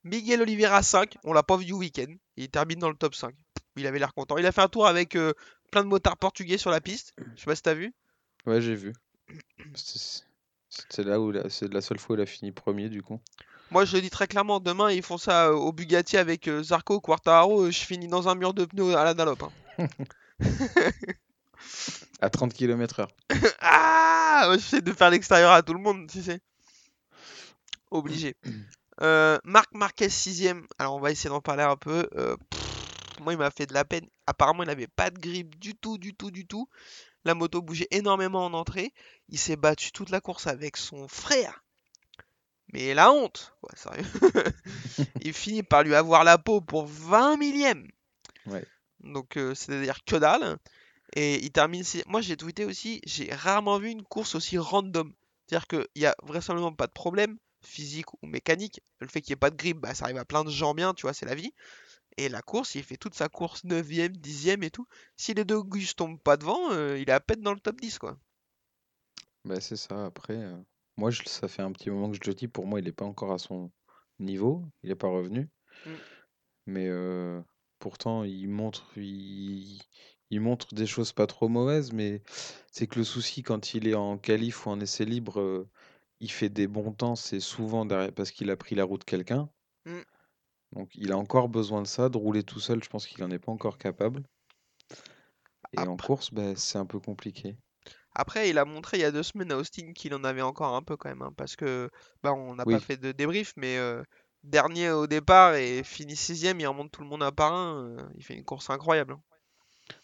Miguel 0.04 0.42
Oliveira 0.42 0.82
5, 0.82 1.18
on 1.24 1.34
l'a 1.34 1.44
pas 1.44 1.58
vu 1.58 1.66
du 1.66 1.74
week-end. 1.74 2.14
Il 2.36 2.50
termine 2.50 2.80
dans 2.80 2.90
le 2.90 2.96
top 2.96 3.14
5. 3.14 3.36
Il 3.76 3.86
avait 3.86 4.00
l'air 4.00 4.14
content. 4.14 4.38
Il 4.38 4.46
a 4.46 4.52
fait 4.52 4.62
un 4.62 4.70
tour 4.70 4.88
avec 4.88 5.16
euh, 5.16 5.34
plein 5.72 5.84
de 5.84 5.90
motards 5.90 6.18
portugais 6.18 6.58
sur 6.58 6.72
la 6.72 6.82
piste. 6.82 7.14
Je 7.36 7.42
sais 7.42 7.46
pas 7.46 7.56
si 7.56 7.62
t'as 7.62 7.74
vu. 7.74 7.94
Ouais, 8.46 8.62
j'ai 8.62 8.76
vu. 8.76 8.94
C'est 9.76 10.24
c'est 10.90 11.04
là 11.04 11.20
où 11.20 11.34
c'est 11.50 11.74
la 11.74 11.82
seule 11.82 12.00
fois 12.00 12.16
où 12.16 12.20
il 12.20 12.22
a 12.22 12.26
fini 12.26 12.52
premier, 12.52 12.90
du 12.90 13.02
coup. 13.02 13.20
Moi, 13.72 13.86
je 13.86 13.96
le 13.98 14.02
dis 14.02 14.10
très 14.10 14.28
clairement, 14.28 14.60
demain, 14.60 14.92
ils 14.92 15.04
font 15.04 15.18
ça 15.18 15.48
euh, 15.48 15.54
au 15.54 15.72
Bugatti 15.74 16.18
avec 16.18 16.48
euh, 16.48 16.64
Zarco, 16.64 17.00
Quartararo. 17.02 17.64
euh, 17.64 17.72
je 17.72 17.80
finis 17.80 18.08
dans 18.08 18.30
un 18.30 18.36
mur 18.36 18.54
de 18.54 18.66
pneus 18.66 18.96
à 18.96 19.04
la 19.04 19.14
Dunlop. 19.14 19.44
hein. 19.80 19.88
À 22.22 22.30
30 22.30 22.54
km/h. 22.54 23.08
Ah! 23.60 24.50
J'essaie 24.54 24.82
de 24.82 24.94
faire 24.94 25.10
l'extérieur 25.10 25.52
à 25.52 25.62
tout 25.64 25.74
le 25.74 25.80
monde, 25.80 26.10
tu 26.10 26.22
sais. 26.22 26.40
Obligé. 27.92 28.36
Euh, 29.00 29.38
Marc 29.44 29.72
Marquez 29.74 30.08
6ème. 30.10 30.64
Alors 30.80 30.96
on 30.96 31.00
va 31.00 31.12
essayer 31.12 31.30
d'en 31.30 31.40
parler 31.40 31.62
un 31.62 31.76
peu. 31.76 32.10
Euh, 32.16 32.36
pff, 32.50 33.20
moi 33.20 33.34
il 33.34 33.38
m'a 33.38 33.52
fait 33.52 33.68
de 33.68 33.76
la 33.76 33.86
peine. 33.86 34.08
Apparemment 34.26 34.64
il 34.64 34.66
n'avait 34.66 34.88
pas 34.88 35.12
de 35.12 35.20
grip 35.20 35.60
du 35.60 35.76
tout, 35.76 36.00
du 36.00 36.16
tout, 36.16 36.32
du 36.32 36.48
tout. 36.48 36.68
La 37.24 37.36
moto 37.36 37.62
bougeait 37.62 37.86
énormément 37.92 38.44
en 38.44 38.54
entrée. 38.56 38.92
Il 39.30 39.38
s'est 39.38 39.56
battu 39.56 39.92
toute 39.92 40.10
la 40.10 40.20
course 40.20 40.48
avec 40.48 40.78
son 40.78 41.08
frère. 41.08 41.64
Mais 42.74 42.94
la 42.94 43.12
honte, 43.12 43.56
quoi, 43.62 43.76
sérieux. 43.76 44.04
il 45.22 45.34
finit 45.34 45.64
par 45.64 45.84
lui 45.84 45.96
avoir 45.96 46.24
la 46.24 46.38
peau 46.38 46.62
pour 46.62 46.86
20 46.86 47.38
millièmes. 47.38 47.88
Ouais. 48.46 48.66
Donc 49.00 49.38
euh, 49.38 49.56
c'est-à-dire 49.56 50.04
que 50.06 50.16
dalle. 50.18 50.58
Et 51.16 51.44
il 51.44 51.52
termine. 51.52 51.84
Moi 52.08 52.22
j'ai 52.22 52.36
tweeté 52.36 52.66
aussi, 52.66 53.02
j'ai 53.06 53.34
rarement 53.34 53.80
vu 53.80 53.90
une 53.90 54.04
course 54.04 54.36
aussi 54.36 54.58
random. 54.58 55.14
C'est-à-dire 55.46 55.68
qu'il 55.68 55.88
n'y 55.96 56.06
a 56.06 56.16
vraisemblablement 56.24 56.74
pas 56.74 56.88
de 56.88 56.92
problème, 56.92 57.38
physique 57.62 58.12
ou 58.14 58.28
mécanique. 58.28 58.82
Le 59.00 59.08
fait 59.08 59.22
qu'il 59.22 59.32
n'y 59.32 59.38
ait 59.38 59.40
pas 59.40 59.50
de 59.50 59.56
grip, 59.56 59.78
bah, 59.78 59.94
ça 59.94 60.06
arrive 60.06 60.18
à 60.18 60.26
plein 60.26 60.44
de 60.44 60.50
gens 60.50 60.74
bien, 60.74 60.94
tu 60.94 61.04
vois, 61.04 61.14
c'est 61.14 61.26
la 61.26 61.36
vie. 61.36 61.54
Et 62.18 62.30
la 62.30 62.42
course, 62.42 62.76
il 62.76 62.84
fait 62.84 62.98
toute 62.98 63.14
sa 63.14 63.30
course 63.30 63.64
9ème, 63.64 64.18
10ème 64.18 64.64
et 64.64 64.72
tout. 64.72 64.88
Si 65.16 65.34
les 65.34 65.46
deux 65.46 65.62
Gus 65.62 65.96
tombent 65.96 66.20
pas 66.20 66.36
devant, 66.36 66.72
euh, 66.72 66.98
il 67.00 67.10
est 67.10 67.14
à 67.14 67.20
peine 67.20 67.42
dans 67.42 67.54
le 67.54 67.60
top 67.60 67.80
10, 67.80 68.00
quoi. 68.00 68.18
Bah, 69.46 69.62
c'est 69.62 69.78
ça. 69.78 70.08
Après, 70.08 70.36
euh, 70.36 70.58
moi, 70.98 71.10
je- 71.12 71.24
ça 71.26 71.48
fait 71.48 71.62
un 71.62 71.72
petit 71.72 71.90
moment 71.90 72.10
que 72.12 72.18
je 72.18 72.28
le 72.30 72.34
dis. 72.36 72.48
Pour 72.48 72.66
moi, 72.68 72.80
il 72.80 72.86
n'est 72.86 72.92
pas 72.92 73.06
encore 73.06 73.32
à 73.32 73.38
son 73.38 73.72
niveau. 74.20 74.66
Il 74.84 74.90
n'est 74.90 74.96
pas 74.96 75.08
revenu. 75.10 75.50
Mm. 75.86 75.90
Mais 76.68 76.88
euh, 76.88 77.42
pourtant, 77.80 78.24
il 78.24 78.48
montre, 78.50 78.92
il, 78.98 79.82
il 80.30 80.42
montre 80.42 80.74
des 80.76 80.86
choses 80.86 81.14
pas 81.14 81.28
trop 81.28 81.48
mauvaises. 81.50 81.94
Mais 81.94 82.22
c'est 82.72 82.88
que 82.88 83.00
le 83.00 83.06
souci, 83.06 83.44
quand 83.44 83.74
il 83.74 83.88
est 83.88 83.94
en 83.96 84.18
qualif 84.18 84.66
ou 84.66 84.70
en 84.72 84.80
essai 84.80 85.06
libre, 85.06 85.40
euh, 85.40 85.70
il 86.20 86.32
fait 86.32 86.50
des 86.50 86.68
bons 86.68 86.92
temps. 86.94 87.16
C'est 87.16 87.40
souvent 87.40 87.86
derrière- 87.86 88.14
parce 88.14 88.32
qu'il 88.32 88.50
a 88.52 88.58
pris 88.58 88.76
la 88.76 88.84
roue 88.84 88.98
de 88.98 89.04
quelqu'un. 89.04 89.50
Mm. 89.86 90.02
Donc, 90.74 90.90
il 90.96 91.12
a 91.12 91.18
encore 91.18 91.50
besoin 91.50 91.82
de 91.82 91.88
ça. 91.88 92.10
De 92.10 92.18
rouler 92.18 92.44
tout 92.44 92.60
seul, 92.60 92.84
je 92.84 92.90
pense 92.90 93.08
qu'il 93.08 93.22
n'en 93.24 93.32
est 93.32 93.40
pas 93.40 93.52
encore 93.52 93.78
capable. 93.78 94.24
Et 95.74 95.80
en 95.80 95.96
course, 95.98 96.34
bah, 96.34 96.56
c'est 96.56 96.78
un 96.78 96.86
peu 96.86 97.00
compliqué. 97.00 97.56
Après, 98.18 98.50
il 98.50 98.58
a 98.58 98.66
montré 98.66 98.98
il 98.98 99.02
y 99.02 99.04
a 99.06 99.12
deux 99.12 99.24
semaines 99.24 99.52
à 99.52 99.58
Austin 99.58 99.94
qu'il 99.94 100.14
en 100.16 100.24
avait 100.26 100.42
encore 100.42 100.76
un 100.76 100.84
peu 100.84 100.98
quand 100.98 101.10
même. 101.10 101.22
hein, 101.22 101.34
parce 101.38 101.56
que, 101.56 101.90
bah, 102.24 102.34
on 102.34 102.56
n'a 102.56 102.66
pas 102.66 102.80
Oui. 102.80 102.80
fait 102.80 102.98
de 102.98 103.12
débrief, 103.14 103.54
mais 103.58 103.78
euh, 103.78 104.04
dernier 104.44 104.92
au 104.92 105.08
départ 105.08 105.56
et 105.56 105.84
finit 105.84 106.16
sixième, 106.18 106.60
il 106.60 106.68
remonte 106.68 106.92
tout 106.92 107.02
le 107.02 107.08
monde 107.08 107.24
un 107.24 107.32
par 107.32 107.54
un. 107.54 107.84
euh, 107.98 108.10
il 108.18 108.24
fait 108.26 108.36
une 108.36 108.46
course 108.46 108.70
incroyable. 108.70 109.14
hein. 109.14 109.22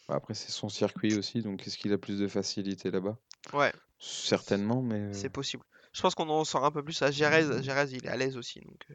Bah, 0.07 0.15
Après, 0.15 0.33
c'est 0.33 0.51
son 0.51 0.69
circuit 0.69 1.13
aussi, 1.13 1.41
donc 1.41 1.67
est-ce 1.67 1.77
qu'il 1.77 1.91
a 1.93 1.97
plus 1.97 2.17
de 2.19 2.27
facilité 2.27 2.89
là-bas? 2.91 3.17
Ouais, 3.53 3.73
Certainement, 3.99 4.81
mais 4.83 4.99
c'est 5.11 5.29
euh, 5.29 5.29
possible. 5.29 5.63
Je 5.93 6.01
pense 6.01 6.13
qu'on 6.15 6.27
en 6.29 6.43
sort 6.43 6.65
un 6.65 6.71
peu 6.71 6.83
plus 6.83 7.01
à 7.01 7.11
Jerez. 7.11 7.61
Jerez, 7.63 7.91
il 7.91 8.05
est 8.05 8.09
à 8.09 8.17
l'aise 8.17 8.35
aussi. 8.37 8.59
Donc, 8.61 8.85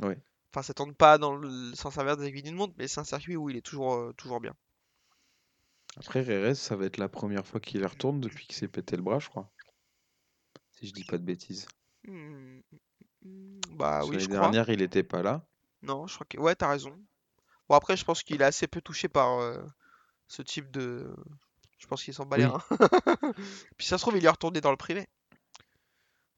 ouais. 0.00 0.18
Enfin, 0.52 0.62
ça 0.62 0.74
tourne 0.74 0.92
pas 0.94 1.18
dans 1.18 1.36
le... 1.36 1.72
sans 1.76 1.92
servir 1.92 2.16
des 2.16 2.26
aiguilles 2.26 2.42
d'une 2.42 2.56
montre, 2.56 2.74
mais 2.78 2.88
c'est 2.88 2.98
un 3.00 3.04
circuit 3.04 3.36
où 3.36 3.48
il 3.48 3.56
est 3.56 3.60
toujours, 3.60 3.94
euh, 3.94 4.12
toujours 4.16 4.40
bien. 4.40 4.54
Après, 5.96 6.20
Rérez, 6.22 6.54
ça 6.54 6.76
va 6.76 6.84
être 6.86 6.96
la 6.98 7.08
première 7.08 7.46
fois 7.46 7.60
qu'il 7.60 7.80
y 7.80 7.84
retourne 7.84 8.20
depuis 8.20 8.46
qu'il 8.46 8.56
s'est 8.56 8.68
pété 8.68 8.96
le 8.96 9.02
bras, 9.02 9.18
je 9.18 9.28
crois. 9.28 9.50
Si 10.72 10.86
je 10.86 10.92
dis 10.92 11.04
pas 11.04 11.18
de 11.18 11.24
bêtises. 11.24 11.66
Hmm, 12.06 12.60
Bah 13.72 14.00
Parce 14.00 14.08
oui, 14.08 14.14
l'année 14.16 14.24
je 14.24 14.28
crois. 14.28 14.40
dernière, 14.40 14.68
il 14.70 14.82
était 14.82 15.02
pas 15.02 15.22
là. 15.22 15.46
Non, 15.82 16.06
je 16.06 16.14
crois 16.14 16.26
que. 16.28 16.38
Ouais, 16.38 16.54
t'as 16.54 16.68
raison. 16.68 16.96
Bon, 17.68 17.74
après, 17.76 17.96
je 17.96 18.04
pense 18.04 18.22
qu'il 18.22 18.40
est 18.42 18.44
assez 18.44 18.66
peu 18.66 18.80
touché 18.80 19.08
par 19.08 19.38
euh, 19.40 19.62
ce 20.28 20.42
type 20.42 20.70
de. 20.70 21.14
Je 21.78 21.86
pense 21.86 22.02
qu'il 22.04 22.14
s'en 22.14 22.26
bat 22.26 22.38
les 22.38 22.44
Oui, 22.44 22.50
reins. 22.50 22.62
Puis 23.76 23.86
ça 23.86 23.98
se 23.98 24.02
trouve, 24.02 24.16
il 24.16 24.24
est 24.24 24.28
retourné 24.30 24.60
dans 24.60 24.70
le 24.70 24.76
privé, 24.76 25.06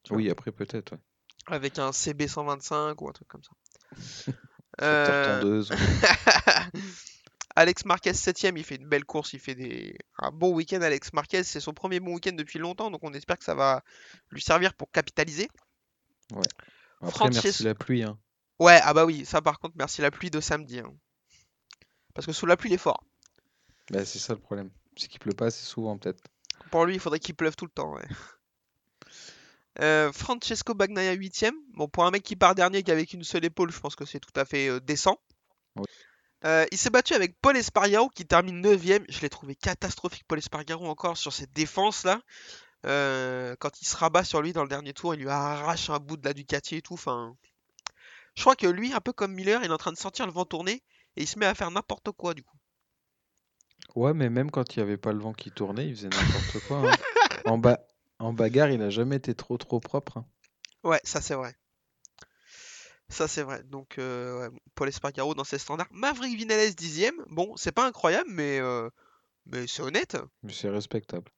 tu 0.03 0.13
vois. 0.13 0.17
oui, 0.17 0.29
après 0.29 0.51
peut-être, 0.51 0.93
ouais. 0.93 0.99
Avec 1.47 1.79
un 1.79 1.91
CB 1.91 2.27
125 2.27 3.01
ou 3.01 3.09
un 3.09 3.11
truc 3.13 3.27
comme 3.27 3.43
ça. 3.43 3.51
Euh, 4.81 5.41
tondeuse. 5.41 5.71
Alex 7.59 7.83
Marquez 7.83 8.13
7ème, 8.13 8.57
il 8.57 8.63
fait 8.63 8.75
une 8.75 8.87
belle 8.87 9.03
course, 9.03 9.33
il 9.33 9.39
fait 9.39 9.53
des... 9.53 9.93
un 10.17 10.31
bon 10.31 10.53
week-end. 10.53 10.81
Alex 10.81 11.11
Marquez, 11.11 11.43
c'est 11.43 11.59
son 11.59 11.73
premier 11.73 11.99
bon 11.99 12.13
week-end 12.13 12.31
depuis 12.31 12.57
longtemps, 12.57 12.89
donc 12.89 13.03
on 13.03 13.13
espère 13.13 13.37
que 13.37 13.43
ça 13.43 13.53
va 13.53 13.83
lui 14.31 14.41
servir 14.41 14.73
pour 14.73 14.89
capitaliser. 14.91 15.49
Ouais. 16.31 16.41
Après, 17.01 17.29
merci 17.29 17.63
la 17.63 17.75
pluie, 17.75 18.03
hein. 18.03 18.17
Ouais, 18.59 18.79
ah 18.83 18.93
bah 18.93 19.03
oui, 19.03 19.25
ça 19.25 19.41
par 19.41 19.59
contre, 19.59 19.75
merci 19.77 20.01
la 20.01 20.09
pluie 20.09 20.29
de 20.29 20.39
samedi. 20.39 20.79
hein. 20.79 20.93
Parce 22.13 22.25
que 22.25 22.31
sous 22.31 22.45
la 22.45 22.55
pluie, 22.55 22.69
il 22.69 22.75
est 22.75 22.77
fort. 22.77 23.03
Bah, 23.91 24.05
c'est 24.05 24.19
ça 24.19 24.33
le 24.35 24.39
problème. 24.39 24.69
C'est 24.95 25.09
qu'il 25.09 25.19
pleut 25.19 25.33
pas 25.33 25.47
assez 25.47 25.65
souvent, 25.65 25.97
peut-être. 25.97 26.23
Pour 26.71 26.85
lui, 26.85 26.93
il 26.93 26.99
faudrait 27.01 27.19
qu'il 27.19 27.35
pleuve 27.35 27.57
tout 27.57 27.65
le 27.65 27.71
temps. 27.71 27.93
ouais. 27.93 28.07
Euh, 29.81 30.11
Francesco 30.11 30.73
Bagnaia 30.73 31.15
8ème. 31.15 31.53
Bon, 31.75 31.87
pour 31.87 32.03
un 32.03 32.11
mec 32.11 32.21
qui 32.21 32.35
part 32.35 32.53
dernier 32.53 32.83
qu'avec 32.83 33.13
une 33.13 33.23
seule 33.23 33.45
épaule, 33.45 33.71
je 33.71 33.79
pense 33.79 33.95
que 33.95 34.03
c'est 34.03 34.19
tout 34.19 34.37
à 34.37 34.43
fait 34.43 34.67
euh, 34.67 34.81
décent. 34.81 35.17
Oui. 35.77 35.85
Euh, 36.45 36.65
il 36.71 36.77
s'est 36.77 36.89
battu 36.89 37.13
avec 37.13 37.39
Paul 37.41 37.57
Espargaro 37.57 38.09
qui 38.09 38.25
termine 38.25 38.61
9ème. 38.61 39.03
Je 39.09 39.19
l'ai 39.21 39.29
trouvé 39.29 39.55
catastrophique, 39.55 40.23
Paul 40.27 40.37
Espargaro, 40.39 40.87
encore 40.87 41.17
sur 41.17 41.33
cette 41.33 41.51
défense-là. 41.53 42.21
Euh, 42.85 43.55
quand 43.59 43.81
il 43.81 43.85
se 43.85 43.97
rabat 43.97 44.23
sur 44.23 44.41
lui 44.41 44.53
dans 44.53 44.63
le 44.63 44.69
dernier 44.69 44.93
tour, 44.93 45.13
il 45.13 45.19
lui 45.21 45.29
arrache 45.29 45.89
un 45.89 45.99
bout 45.99 46.15
de 46.15 46.25
la 46.25 46.33
Ducati 46.33 46.77
et 46.77 46.81
tout. 46.81 46.93
Enfin, 46.93 47.35
je 48.35 48.41
crois 48.41 48.55
que 48.55 48.67
lui, 48.67 48.93
un 48.93 49.01
peu 49.01 49.11
comme 49.11 49.33
Miller, 49.33 49.61
il 49.63 49.69
est 49.69 49.73
en 49.73 49.77
train 49.77 49.91
de 49.91 49.97
sentir 49.97 50.25
le 50.25 50.31
vent 50.31 50.45
tourner 50.45 50.81
et 51.17 51.23
il 51.23 51.27
se 51.27 51.37
met 51.37 51.45
à 51.45 51.53
faire 51.55 51.71
n'importe 51.71 52.11
quoi 52.11 52.33
du 52.33 52.43
coup. 52.43 52.55
Ouais, 53.95 54.13
mais 54.13 54.29
même 54.29 54.49
quand 54.51 54.75
il 54.75 54.79
y 54.79 54.81
avait 54.81 54.97
pas 54.97 55.11
le 55.11 55.19
vent 55.19 55.33
qui 55.33 55.51
tournait, 55.51 55.87
il 55.87 55.95
faisait 55.95 56.09
n'importe 56.09 56.59
quoi. 56.67 56.77
hein. 56.89 56.95
En 57.45 57.57
ba- 57.57 57.79
en 58.19 58.33
bagarre, 58.33 58.69
il 58.69 58.81
a 58.81 58.89
jamais 58.89 59.15
été 59.15 59.33
trop 59.33 59.57
trop 59.57 59.79
propre. 59.79 60.17
hein. 60.17 60.25
Ouais, 60.83 60.99
ça 61.03 61.19
c'est 61.21 61.35
vrai. 61.35 61.55
Ça 63.19 63.27
c'est 63.27 63.43
vrai. 63.43 63.63
Donc 63.63 63.97
euh, 63.97 64.47
ouais, 64.49 64.57
Paul 64.75 64.87
Espargaro 64.87 65.35
dans 65.35 65.43
ses 65.43 65.57
standards. 65.57 65.89
Maverick 65.91 66.37
Vinales 66.37 66.69
10ème. 66.69 67.21
Bon, 67.27 67.53
c'est 67.57 67.73
pas 67.73 67.85
incroyable, 67.85 68.29
mais, 68.31 68.59
euh, 68.61 68.89
Mais 69.45 69.67
c'est 69.67 69.81
honnête. 69.81 70.15
Mais 70.41 70.53
c'est 70.53 70.69
respectable. 70.69 71.29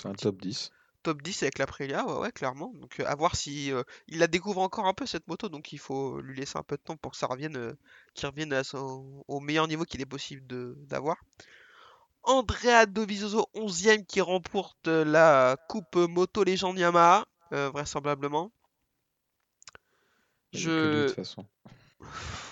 C'est 0.00 0.08
un 0.08 0.14
top 0.14 0.40
10. 0.40 0.70
Top 1.02 1.20
10 1.20 1.42
avec 1.42 1.58
l'Aprilia, 1.58 2.06
ouais, 2.06 2.18
ouais, 2.18 2.32
clairement. 2.32 2.72
Donc 2.76 2.98
euh, 2.98 3.04
à 3.06 3.14
voir 3.14 3.36
si 3.36 3.72
il 4.08 4.18
la 4.20 4.26
découvre 4.26 4.62
encore 4.62 4.86
un 4.86 4.94
peu 4.94 5.04
cette 5.04 5.28
moto, 5.28 5.50
donc 5.50 5.74
il 5.74 5.78
faut 5.78 6.18
lui 6.22 6.34
laisser 6.34 6.56
un 6.56 6.62
peu 6.62 6.78
de 6.78 6.82
temps 6.82 6.96
pour 6.96 7.10
que 7.12 7.18
ça 7.18 7.26
revienne, 7.26 7.76
qu'il 8.14 8.26
revienne 8.26 8.54
à 8.54 8.64
son- 8.64 9.22
au 9.28 9.38
meilleur 9.40 9.68
niveau 9.68 9.84
qu'il 9.84 10.00
est 10.00 10.06
possible 10.06 10.46
de 10.46 10.74
d'avoir. 10.78 11.16
Andrea 12.22 12.86
Dovizioso 12.86 13.48
11ème 13.54 14.06
qui 14.06 14.22
remporte 14.22 14.86
la 14.88 15.58
coupe 15.68 15.96
moto 15.96 16.42
légende 16.42 16.78
Yamaha, 16.78 17.26
vraisemblablement. 17.50 18.50
Lui, 20.52 20.60
de 20.60 20.68
Je 20.68 21.06
toute 21.06 21.16
façon. 21.16 21.46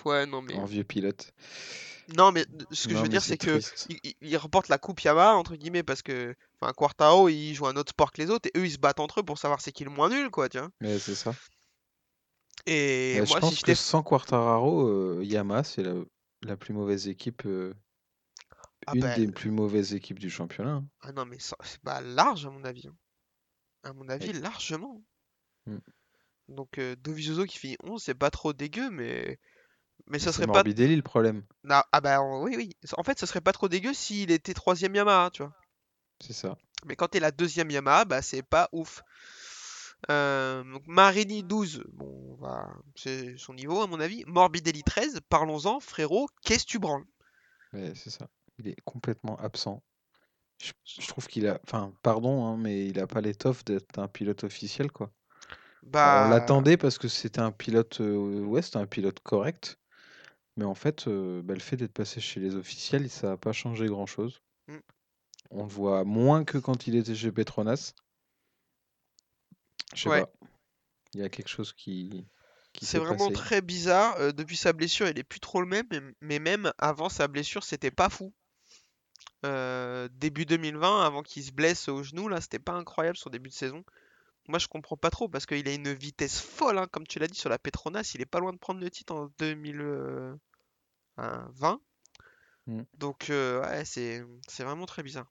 ouais 0.05 0.27
non 0.27 0.43
mais 0.43 0.55
En 0.57 0.65
vieux 0.65 0.85
pilote. 0.85 1.33
non 2.17 2.33
mais 2.33 2.45
ce 2.73 2.89
que 2.89 2.95
je 2.95 3.03
veux 3.03 3.09
dire 3.09 3.23
c'est 3.23 3.37
que 3.39 3.61
il, 3.89 3.99
il- 4.21 4.39
la 4.69 4.79
coupe 4.79 5.01
Yamaha 5.01 5.35
entre 5.37 5.57
guillemets 5.57 5.83
parce 5.83 6.03
que 6.03 6.35
enfin 6.61 6.73
Quartaro 6.73 7.29
il 7.29 7.55
joue 7.55 7.67
un 7.67 7.77
autre 7.77 7.91
sport 7.91 8.13
que 8.13 8.21
les 8.21 8.31
autres 8.31 8.49
et 8.55 8.59
eux 8.59 8.67
ils 8.67 8.73
se 8.73 8.79
battent 8.79 9.01
entre 9.01 9.21
eux 9.21 9.23
pour 9.23 9.39
savoir 9.39 9.61
c'est 9.61 9.73
qui 9.73 9.85
le 9.85 9.91
moins 9.91 10.09
nul 10.09 10.31
quoi 10.31 10.49
tiens. 10.49 10.71
Mais 10.81 10.99
c'est 10.99 11.15
ça. 11.15 11.35
Et 12.67 13.17
Bah, 13.19 13.25
je 13.25 13.31
moi 13.31 13.41
si 13.41 13.41
pense 13.41 13.63
que 13.63 13.75
sans 13.75 14.03
Quartararo, 14.03 14.87
euh, 14.87 15.21
Yamaha, 15.25 15.65
c'est 15.65 15.83
la, 15.83 15.95
la 16.43 16.57
plus 16.57 16.75
mauvaise 16.75 17.09
équipe. 17.09 17.45
euh, 17.47 17.75
ah 18.87 18.95
une 18.95 19.01
bah, 19.03 19.15
des 19.15 19.27
plus 19.29 19.51
mauvaises 19.51 19.95
équipes 19.95 20.19
du 20.19 20.31
championnat. 20.31 20.75
hein. 20.75 20.85
ah 21.03 21.13
non 21.13 21.25
mais 21.27 21.39
c'est 21.39 21.81
pas 21.83 22.01
large 22.01 22.47
à 22.47 22.51
mon 22.51 22.65
avis. 22.65 22.87
hein. 22.89 22.97
À 23.83 23.93
mon 23.93 24.09
avis 24.09 24.33
largement. 24.33 25.01
Mm. 25.67 25.79
Donc 26.51 26.79
euh, 26.79 26.97
Dovizioso 26.97 27.45
qui 27.47 27.59
finit 27.59 27.77
11 27.85 28.03
c'est 28.03 28.15
pas 28.15 28.31
trop 28.31 28.53
dégueu 28.53 28.91
mais 28.91 29.39
mais 30.07 30.19
ça 30.19 30.33
C'est 30.33 30.37
serait 30.37 30.47
pas 30.47 30.55
Morbidelli 30.55 30.97
le 30.97 31.03
problème. 31.03 31.45
Non, 31.65 31.83
ah 31.93 32.01
bah 32.01 32.21
oui 32.23 32.55
oui 32.57 32.77
en 32.97 33.03
fait 33.03 33.19
ça 33.19 33.27
serait 33.27 33.41
pas 33.41 33.53
trop 33.53 33.69
dégueu 33.69 33.95
s'il 33.95 34.31
était 34.31 34.55
troisième 34.55 34.95
Yamaha 34.95 35.31
tu 35.31 35.43
vois. 35.43 35.53
C'est 36.21 36.33
ça. 36.35 36.57
Mais 36.87 36.97
quand 36.97 37.09
t'es 37.09 37.21
la 37.21 37.31
deuxième 37.31 37.71
Yamaha, 37.71 38.05
bah 38.05 38.23
c'est 38.23 38.43
pas 38.43 38.69
ouf. 38.73 39.03
Euh, 40.11 40.65
donc 40.65 40.87
Marini 40.87 41.43
12, 41.43 41.85
bon, 41.93 42.37
bah, 42.41 42.75
c'est 42.97 43.37
son 43.37 43.55
niveau 43.55 43.81
à 43.83 43.87
mon 43.87 44.01
avis. 44.01 44.25
Morbidelli 44.27 44.83
13, 44.83 45.21
parlons-en, 45.29 45.81
frérot, 45.81 46.29
qu'est-ce 46.43 46.65
que 46.65 46.71
tu 46.71 46.79
branles? 46.79 47.05
Ouais, 47.73 47.93
c'est 47.95 48.11
ça. 48.11 48.29
Il 48.59 48.69
est 48.69 48.81
complètement 48.85 49.37
absent. 49.37 49.83
Je, 50.63 50.73
je 50.85 51.07
trouve 51.09 51.27
qu'il 51.27 51.47
a. 51.49 51.61
Enfin, 51.65 51.95
pardon, 52.03 52.45
hein, 52.47 52.57
mais 52.59 52.87
il 52.87 52.99
a 53.01 53.07
pas 53.07 53.21
l'étoffe 53.21 53.65
d'être 53.65 53.99
un 53.99 54.09
pilote 54.09 54.45
officiel, 54.45 54.91
quoi. 54.93 55.13
Alors, 56.03 56.21
on 56.21 56.27
Bah, 56.27 56.29
l'attendait 56.29 56.77
parce 56.77 56.99
que 56.99 57.09
c'était 57.09 57.41
un 57.41 57.53
pilote. 57.53 58.01
euh, 58.03 58.41
ouais, 58.45 58.63
c'était 58.63 58.77
un 58.79 58.87
pilote 58.87 59.21
correct. 59.21 59.79
Mais 60.57 60.65
en 60.65 60.75
fait, 60.75 61.09
euh, 61.09 61.43
bah, 61.43 61.55
le 61.55 61.61
fait 61.61 61.77
d'être 61.77 61.93
passé 61.95 62.21
chez 62.21 62.41
les 62.41 62.57
officiels, 62.57 63.11
ça 63.11 63.29
n'a 63.31 63.37
pas 63.39 63.53
changé 63.53 63.87
grand-chose. 63.87 64.43
Mm. 64.69 64.81
On 65.53 65.63
le 65.63 65.69
voit 65.69 66.03
moins 66.03 66.43
que 66.45 66.59
quand 66.59 66.89
il 66.89 66.97
était 66.97 67.15
chez 67.15 67.31
Petronas. 67.31 67.95
Je 69.95 70.03
sais 70.03 70.11
Ouais. 70.11 70.21
pas. 70.21 70.31
Il 71.15 71.21
y 71.21 71.25
a 71.25 71.29
quelque 71.31 71.49
chose 71.49 71.73
qui, 71.73 72.27
qui 72.73 72.87
c'est 72.87 72.99
vraiment 72.99 73.31
passé. 73.31 73.33
très 73.33 73.61
bizarre. 73.63 74.17
euh, 74.19 74.33
depuis 74.33 74.57
sa 74.57 74.73
blessure, 74.73 75.09
il 75.09 75.19
est 75.19 75.25
plus 75.25 75.41
trop 75.41 75.61
le 75.61 75.67
même, 75.69 75.87
mais, 75.91 76.01
mais 76.21 76.39
même 76.41 76.73
avant 76.79 77.09
sa 77.09 77.27
blessure, 77.29 77.63
c'était 77.65 77.91
pas 77.93 78.09
fou. 78.11 78.33
Euh, 79.45 80.09
début 80.13 80.47
2020, 80.47 81.03
avant 81.05 81.23
qu'il 81.23 81.43
se 81.45 81.53
blesse 81.53 81.89
au 81.89 82.03
genou, 82.03 82.29
là, 82.29 82.41
c'était 82.41 82.59
pas 82.59 82.73
incroyable 82.73 83.17
son 83.17 83.31
début 83.31 83.49
de 83.51 83.55
saison. 83.55 83.85
Moi, 84.51 84.59
je 84.59 84.69
comprends 84.69 84.97
pas 84.97 85.11
trop 85.11 85.29
parce 85.29 85.47
qu'il 85.47 85.67
a 85.69 85.73
une 85.73 85.93
vitesse 85.93 86.41
folle, 86.41 86.79
hein, 86.79 86.87
comme 86.91 87.07
tu 87.07 87.19
l'as 87.19 87.29
dit 87.29 87.39
sur 87.39 87.49
la 87.49 87.59
Petronas. 87.59 88.13
Il 88.15 88.21
est 88.21 88.27
pas 88.27 88.41
loin 88.41 88.53
de 88.53 88.59
prendre 88.59 88.81
le 88.81 88.91
titre 88.91 89.15
en 89.15 89.31
2020. 89.39 91.81
Mm. 92.67 92.83
Donc, 92.99 93.31
euh, 93.31 93.63
ouais, 93.63 93.85
c'est 93.85 94.23
c'est 94.49 94.65
vraiment 94.65 94.87
très 94.87 95.03
bizarre. 95.03 95.31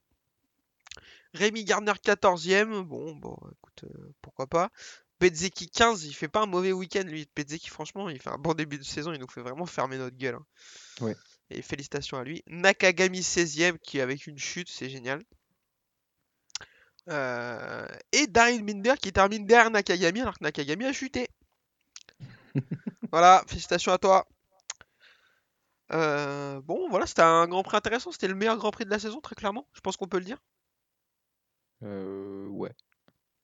Rémi 1.33 1.63
Gardner 1.63 1.91
14ème, 1.91 2.81
bon, 2.81 3.15
bon, 3.15 3.37
écoute, 3.51 3.83
euh, 3.83 4.13
pourquoi 4.21 4.47
pas. 4.47 4.71
Bezzeki 5.19 5.69
15, 5.69 6.05
il 6.05 6.13
fait 6.13 6.29
pas 6.29 6.41
un 6.41 6.45
mauvais 6.45 6.71
week-end 6.71 7.03
lui. 7.03 7.27
Bezzeki, 7.35 7.69
franchement, 7.69 8.09
il 8.09 8.21
fait 8.21 8.29
un 8.29 8.37
bon 8.37 8.53
début 8.53 8.77
de 8.77 8.83
saison, 8.83 9.13
il 9.13 9.19
nous 9.19 9.27
fait 9.27 9.41
vraiment 9.41 9.65
fermer 9.65 9.97
notre 9.97 10.15
gueule. 10.15 10.35
hein. 10.35 10.45
Ouais. 11.01 11.15
Et 11.49 11.61
félicitations 11.61 12.17
à 12.17 12.23
lui. 12.23 12.41
Nakagami 12.47 13.21
16ème, 13.21 13.77
qui 13.79 13.99
avec 13.99 14.27
une 14.27 14.39
chute, 14.39 14.69
c'est 14.69 14.89
génial. 14.89 15.21
Euh, 17.09 17.87
et 18.11 18.27
Daryl 18.27 18.63
Binder 18.63 18.95
qui 19.01 19.11
termine 19.11 19.45
derrière 19.45 19.71
Nakagami 19.71 20.21
alors 20.21 20.37
que 20.37 20.43
Nakagami 20.43 20.85
a 20.85 20.93
chuté. 20.93 21.27
voilà, 23.11 23.43
félicitations 23.47 23.91
à 23.91 23.97
toi. 23.97 24.27
Euh, 25.91 26.61
bon, 26.61 26.87
voilà, 26.89 27.07
c'était 27.07 27.23
un 27.23 27.47
Grand 27.47 27.63
Prix 27.63 27.77
intéressant. 27.77 28.11
C'était 28.11 28.27
le 28.27 28.35
meilleur 28.35 28.57
Grand 28.57 28.71
Prix 28.71 28.85
de 28.85 28.91
la 28.91 28.99
saison, 28.99 29.21
très 29.21 29.35
clairement. 29.35 29.67
Je 29.73 29.81
pense 29.81 29.97
qu'on 29.97 30.07
peut 30.07 30.19
le 30.19 30.25
dire. 30.25 30.37
Euh, 31.83 32.47
ouais. 32.47 32.73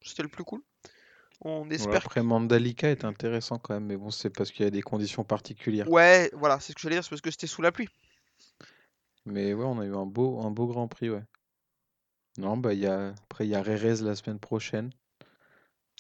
C'était 0.02 0.24
le 0.24 0.30
plus 0.30 0.44
cool. 0.44 0.62
On 1.42 1.70
espère 1.70 1.98
après, 1.98 2.24
Mandalika 2.24 2.90
est 2.90 3.04
intéressant 3.04 3.58
quand 3.58 3.74
même, 3.74 3.86
mais 3.86 3.98
bon, 3.98 4.10
c'est 4.10 4.30
parce 4.30 4.52
qu'il 4.52 4.64
y 4.64 4.68
a 4.68 4.72
des 4.72 4.82
conditions 4.82 5.24
particulières. 5.24 5.90
Ouais, 5.90 6.30
voilà, 6.34 6.60
c'est 6.60 6.72
ce 6.72 6.76
que 6.76 6.82
j'allais 6.82 6.96
dire, 6.96 7.04
c'est 7.04 7.10
parce 7.10 7.22
que 7.22 7.32
c'était 7.32 7.48
sous 7.48 7.62
la 7.62 7.72
pluie. 7.72 7.90
Mais 9.26 9.54
ouais, 9.54 9.66
on 9.66 9.80
a 9.80 9.86
eu 9.86 9.94
un 9.94 10.06
beau, 10.06 10.40
un 10.42 10.52
beau 10.52 10.68
Grand 10.68 10.88
Prix, 10.88 11.10
ouais. 11.10 11.24
Non, 12.38 12.56
bah, 12.56 12.74
il 12.74 12.80
y 12.80 12.88
a... 12.88 13.10
après, 13.10 13.46
il 13.46 13.50
y 13.50 13.56
a 13.56 13.62
Rérez 13.62 13.98
la 13.98 14.16
semaine 14.16 14.40
prochaine. 14.40 14.92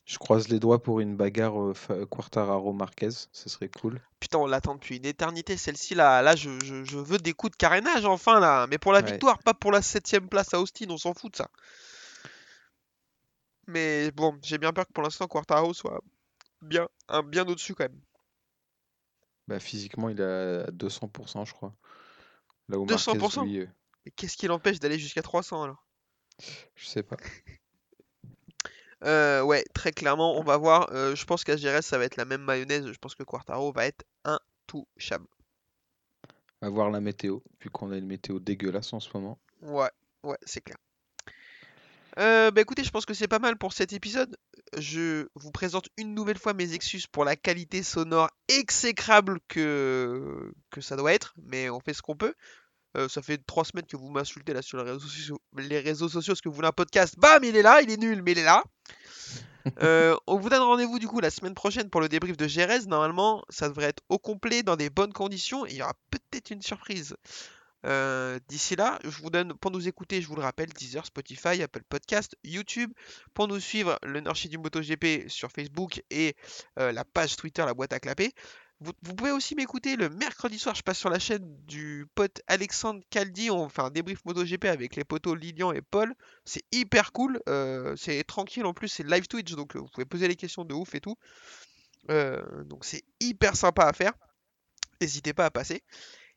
Je 0.07 0.17
croise 0.17 0.47
les 0.47 0.59
doigts 0.59 0.81
pour 0.81 0.99
une 0.99 1.15
bagarre 1.15 1.61
euh, 1.61 1.73
fa- 1.75 2.07
Quartararo-Marquez, 2.07 3.11
ce 3.31 3.49
serait 3.49 3.69
cool. 3.69 4.01
Putain, 4.19 4.39
on 4.39 4.45
l'attend 4.47 4.75
depuis 4.75 4.97
une 4.97 5.05
éternité, 5.05 5.55
celle-ci 5.57 5.95
là. 5.95 6.21
Là, 6.21 6.35
je, 6.35 6.49
je- 6.59 6.83
je 6.83 6.97
veux 6.97 7.17
des 7.17 7.33
coups 7.33 7.51
de 7.51 7.55
carénage 7.57 8.05
enfin 8.05 8.39
là. 8.39 8.67
Mais 8.67 8.77
pour 8.77 8.91
la 8.91 9.01
Ouais. 9.01 9.07
victoire, 9.07 9.39
pas 9.39 9.53
pour 9.53 9.71
la 9.71 9.81
septième 9.81 10.27
place 10.27 10.53
à 10.53 10.59
Austin, 10.59 10.87
on 10.89 10.97
s'en 10.97 11.13
fout 11.13 11.31
de 11.31 11.37
ça. 11.37 11.49
Mais 13.67 14.09
bon, 14.11 14.39
j'ai 14.43 14.57
bien 14.57 14.73
peur 14.73 14.87
que 14.87 14.91
pour 14.93 15.03
l'instant 15.03 15.27
Quartaro 15.27 15.71
soit 15.75 16.01
bien, 16.61 16.87
un, 17.09 17.23
bien 17.23 17.45
au-dessus 17.47 17.75
quand 17.75 17.85
même. 17.85 18.01
Bah, 19.47 19.59
physiquement, 19.59 20.09
il 20.09 20.19
est 20.19 20.23
à 20.23 20.71
200%, 20.71 21.45
je 21.45 21.53
crois. 21.53 21.73
Là 22.69 22.79
où 22.79 22.85
Marquez, 22.85 23.17
200%? 23.17 23.45
lui, 23.45 23.59
euh, 23.61 23.67
Mais 24.05 24.11
qu'est-ce 24.11 24.37
qui 24.37 24.47
l'empêche 24.47 24.79
d'aller 24.79 24.99
jusqu'à 24.99 25.21
300 25.21 25.63
alors? 25.63 25.84
Je 26.75 26.85
sais 26.85 27.03
pas. 27.03 27.17
Euh, 29.03 29.41
ouais, 29.43 29.63
très 29.73 29.91
clairement, 29.91 30.37
on 30.39 30.43
va 30.43 30.57
voir. 30.57 30.89
Euh, 30.91 31.15
je 31.15 31.25
pense 31.25 31.43
qu'à 31.43 31.57
Jerez, 31.57 31.81
ça 31.81 31.97
va 31.97 32.05
être 32.05 32.15
la 32.15 32.25
même 32.25 32.41
mayonnaise. 32.41 32.91
Je 32.91 32.97
pense 32.97 33.13
que 33.13 33.23
Quartaro 33.23 33.71
va 33.71 33.85
être 33.85 34.03
intouchable. 34.23 35.27
À 36.61 36.69
voir 36.69 36.89
la 36.89 37.01
météo, 37.01 37.39
vu 37.61 37.69
qu'on 37.69 37.91
a 37.91 37.97
une 37.97 38.07
météo 38.07 38.39
dégueulasse 38.39 38.93
en 38.93 38.99
ce 38.99 39.09
moment. 39.13 39.37
Ouais, 39.61 39.91
ouais, 40.23 40.37
c'est 40.45 40.61
clair. 40.61 40.77
Euh, 42.17 42.49
bah 42.49 42.61
écoutez, 42.61 42.83
je 42.83 42.91
pense 42.91 43.05
que 43.05 43.13
c'est 43.13 43.27
pas 43.27 43.39
mal 43.39 43.57
pour 43.57 43.73
cet 43.73 43.91
épisode. 43.91 44.37
Je 44.77 45.27
vous 45.35 45.51
présente 45.51 45.89
une 45.97 46.15
nouvelle 46.15 46.39
fois 46.39 46.53
mes 46.53 46.73
excuses 46.73 47.07
pour 47.07 47.25
la 47.25 47.35
qualité 47.35 47.83
sonore 47.83 48.29
exécrable 48.47 49.39
que, 49.49 50.53
que 50.71 50.79
ça 50.79 50.95
doit 50.95 51.13
être, 51.13 51.33
mais 51.43 51.69
on 51.69 51.81
fait 51.81 51.93
ce 51.93 52.01
qu'on 52.01 52.15
peut. 52.15 52.33
Euh, 52.95 53.09
ça 53.09 53.21
fait 53.21 53.37
trois 53.45 53.65
semaines 53.65 53.85
que 53.85 53.97
vous 53.97 54.09
m'insultez 54.09 54.53
là 54.53 54.61
sur 54.61 54.77
les 54.77 54.83
réseaux 54.83 55.07
sociaux, 55.07 55.39
les 55.57 55.79
réseaux 55.79 56.07
sociaux, 56.07 56.33
parce 56.33 56.41
que 56.41 56.49
vous 56.49 56.55
voulez 56.55 56.67
un 56.67 56.71
podcast. 56.71 57.15
Bam, 57.17 57.43
il 57.43 57.55
est 57.55 57.61
là, 57.61 57.81
il 57.81 57.91
est 57.91 57.97
nul, 57.97 58.21
mais 58.23 58.31
il 58.31 58.39
est 58.39 58.43
là. 58.43 58.63
Euh, 59.81 60.15
on 60.27 60.37
vous 60.37 60.49
donne 60.49 60.61
rendez-vous 60.61 60.99
du 60.99 61.07
coup 61.07 61.19
la 61.19 61.31
semaine 61.31 61.55
prochaine 61.55 61.89
pour 61.89 61.99
le 61.99 62.07
débrief 62.07 62.37
de 62.37 62.47
Gérez. 62.47 62.85
Normalement, 62.85 63.43
ça 63.49 63.67
devrait 63.67 63.87
être 63.87 64.03
au 64.09 64.19
complet, 64.19 64.61
dans 64.61 64.75
des 64.75 64.91
bonnes 64.91 65.11
conditions, 65.11 65.65
et 65.65 65.71
il 65.71 65.77
y 65.77 65.81
aura 65.81 65.95
peut-être 66.11 66.51
une 66.51 66.61
surprise. 66.61 67.15
Euh, 67.83 68.37
D'ici 68.47 68.75
là, 68.75 68.99
je 69.03 69.19
vous 69.23 69.31
donne, 69.31 69.55
pour 69.55 69.71
nous 69.71 69.87
écouter, 69.87 70.21
je 70.21 70.27
vous 70.27 70.35
le 70.35 70.43
rappelle, 70.43 70.69
Deezer, 70.69 71.03
Spotify, 71.03 71.63
Apple 71.63 71.81
Podcast, 71.89 72.35
YouTube. 72.43 72.93
Pour 73.33 73.47
nous 73.47 73.59
suivre, 73.59 73.97
le 74.03 74.19
Nurchi 74.19 74.49
du 74.49 74.59
MotoGP 74.59 75.29
sur 75.29 75.51
Facebook 75.51 76.03
et 76.11 76.35
la 76.77 77.03
page 77.03 77.35
Twitter, 77.35 77.65
la 77.65 77.73
boîte 77.73 77.93
à 77.93 77.99
clapper. 77.99 78.33
Vous, 78.81 78.91
vous 79.03 79.15
pouvez 79.15 79.31
aussi 79.31 79.55
m'écouter 79.55 79.95
le 79.95 80.09
mercredi 80.09 80.59
soir, 80.59 80.75
je 80.75 80.81
passe 80.81 80.97
sur 80.97 81.09
la 81.09 81.19
chaîne 81.19 81.45
du 81.65 82.07
pote 82.13 82.41
Alexandre 82.47 83.01
Caldi, 83.09 83.49
on 83.49 83.69
fait 83.69 83.81
un 83.81 83.89
débrief 83.89 84.23
MotoGP 84.25 84.65
avec 84.65 84.97
les 84.97 85.05
potos 85.05 85.33
Lilian 85.35 85.71
et 85.71 85.81
Paul. 85.81 86.13
C'est 86.43 86.63
hyper 86.73 87.13
cool, 87.13 87.39
euh, 87.47 87.95
c'est 87.95 88.21
tranquille 88.25 88.65
en 88.65 88.73
plus, 88.73 88.89
c'est 88.89 89.07
live 89.07 89.27
Twitch, 89.27 89.53
donc 89.53 89.75
euh, 89.75 89.79
vous 89.79 89.87
pouvez 89.87 90.05
poser 90.05 90.27
les 90.27 90.35
questions 90.35 90.65
de 90.65 90.73
ouf 90.73 90.93
et 90.93 90.99
tout. 90.99 91.15
Euh, 92.09 92.63
donc 92.65 92.83
c'est 92.83 93.03
hyper 93.21 93.55
sympa 93.55 93.85
à 93.85 93.93
faire. 93.93 94.13
N'hésitez 94.99 95.33
pas 95.33 95.45
à 95.45 95.51
passer. 95.51 95.81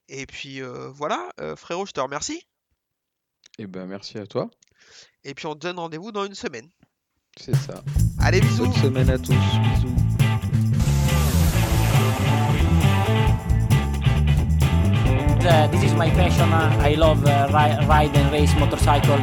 Et 0.09 0.27
puis 0.27 0.63
euh, 0.63 0.91
voilà, 0.91 1.29
frérot, 1.57 1.87
je 1.87 1.93
te 1.93 2.01
remercie. 2.01 2.47
Et 3.59 3.67
ben, 3.67 3.87
merci 3.87 4.17
à 4.17 4.27
toi. 4.27 4.49
Et 5.25 5.35
puis 5.35 5.47
on 5.47 5.55
te 5.55 5.61
donne 5.61 5.79
rendez-vous 5.79 6.13
dans 6.13 6.25
une 6.25 6.35
semaine. 6.35 6.71
C'est 7.37 7.57
ça. 7.57 7.83
Allez, 8.21 8.41
bisous 8.41 8.65
Bonne 8.65 8.75
semaine 8.75 9.11
à 9.11 9.19
tous. 9.19 9.35
Bisous. 9.35 10.18
Uh, 15.41 15.67
this 15.69 15.83
is 15.85 15.95
my 15.95 16.11
passion. 16.11 16.53
Uh, 16.53 16.77
I 16.81 16.95
love 16.95 17.25
uh, 17.25 17.47
ri- 17.49 17.87
ride 17.87 18.17
and 18.17 18.33
race 18.33 18.55
motorcycle. 18.57 19.19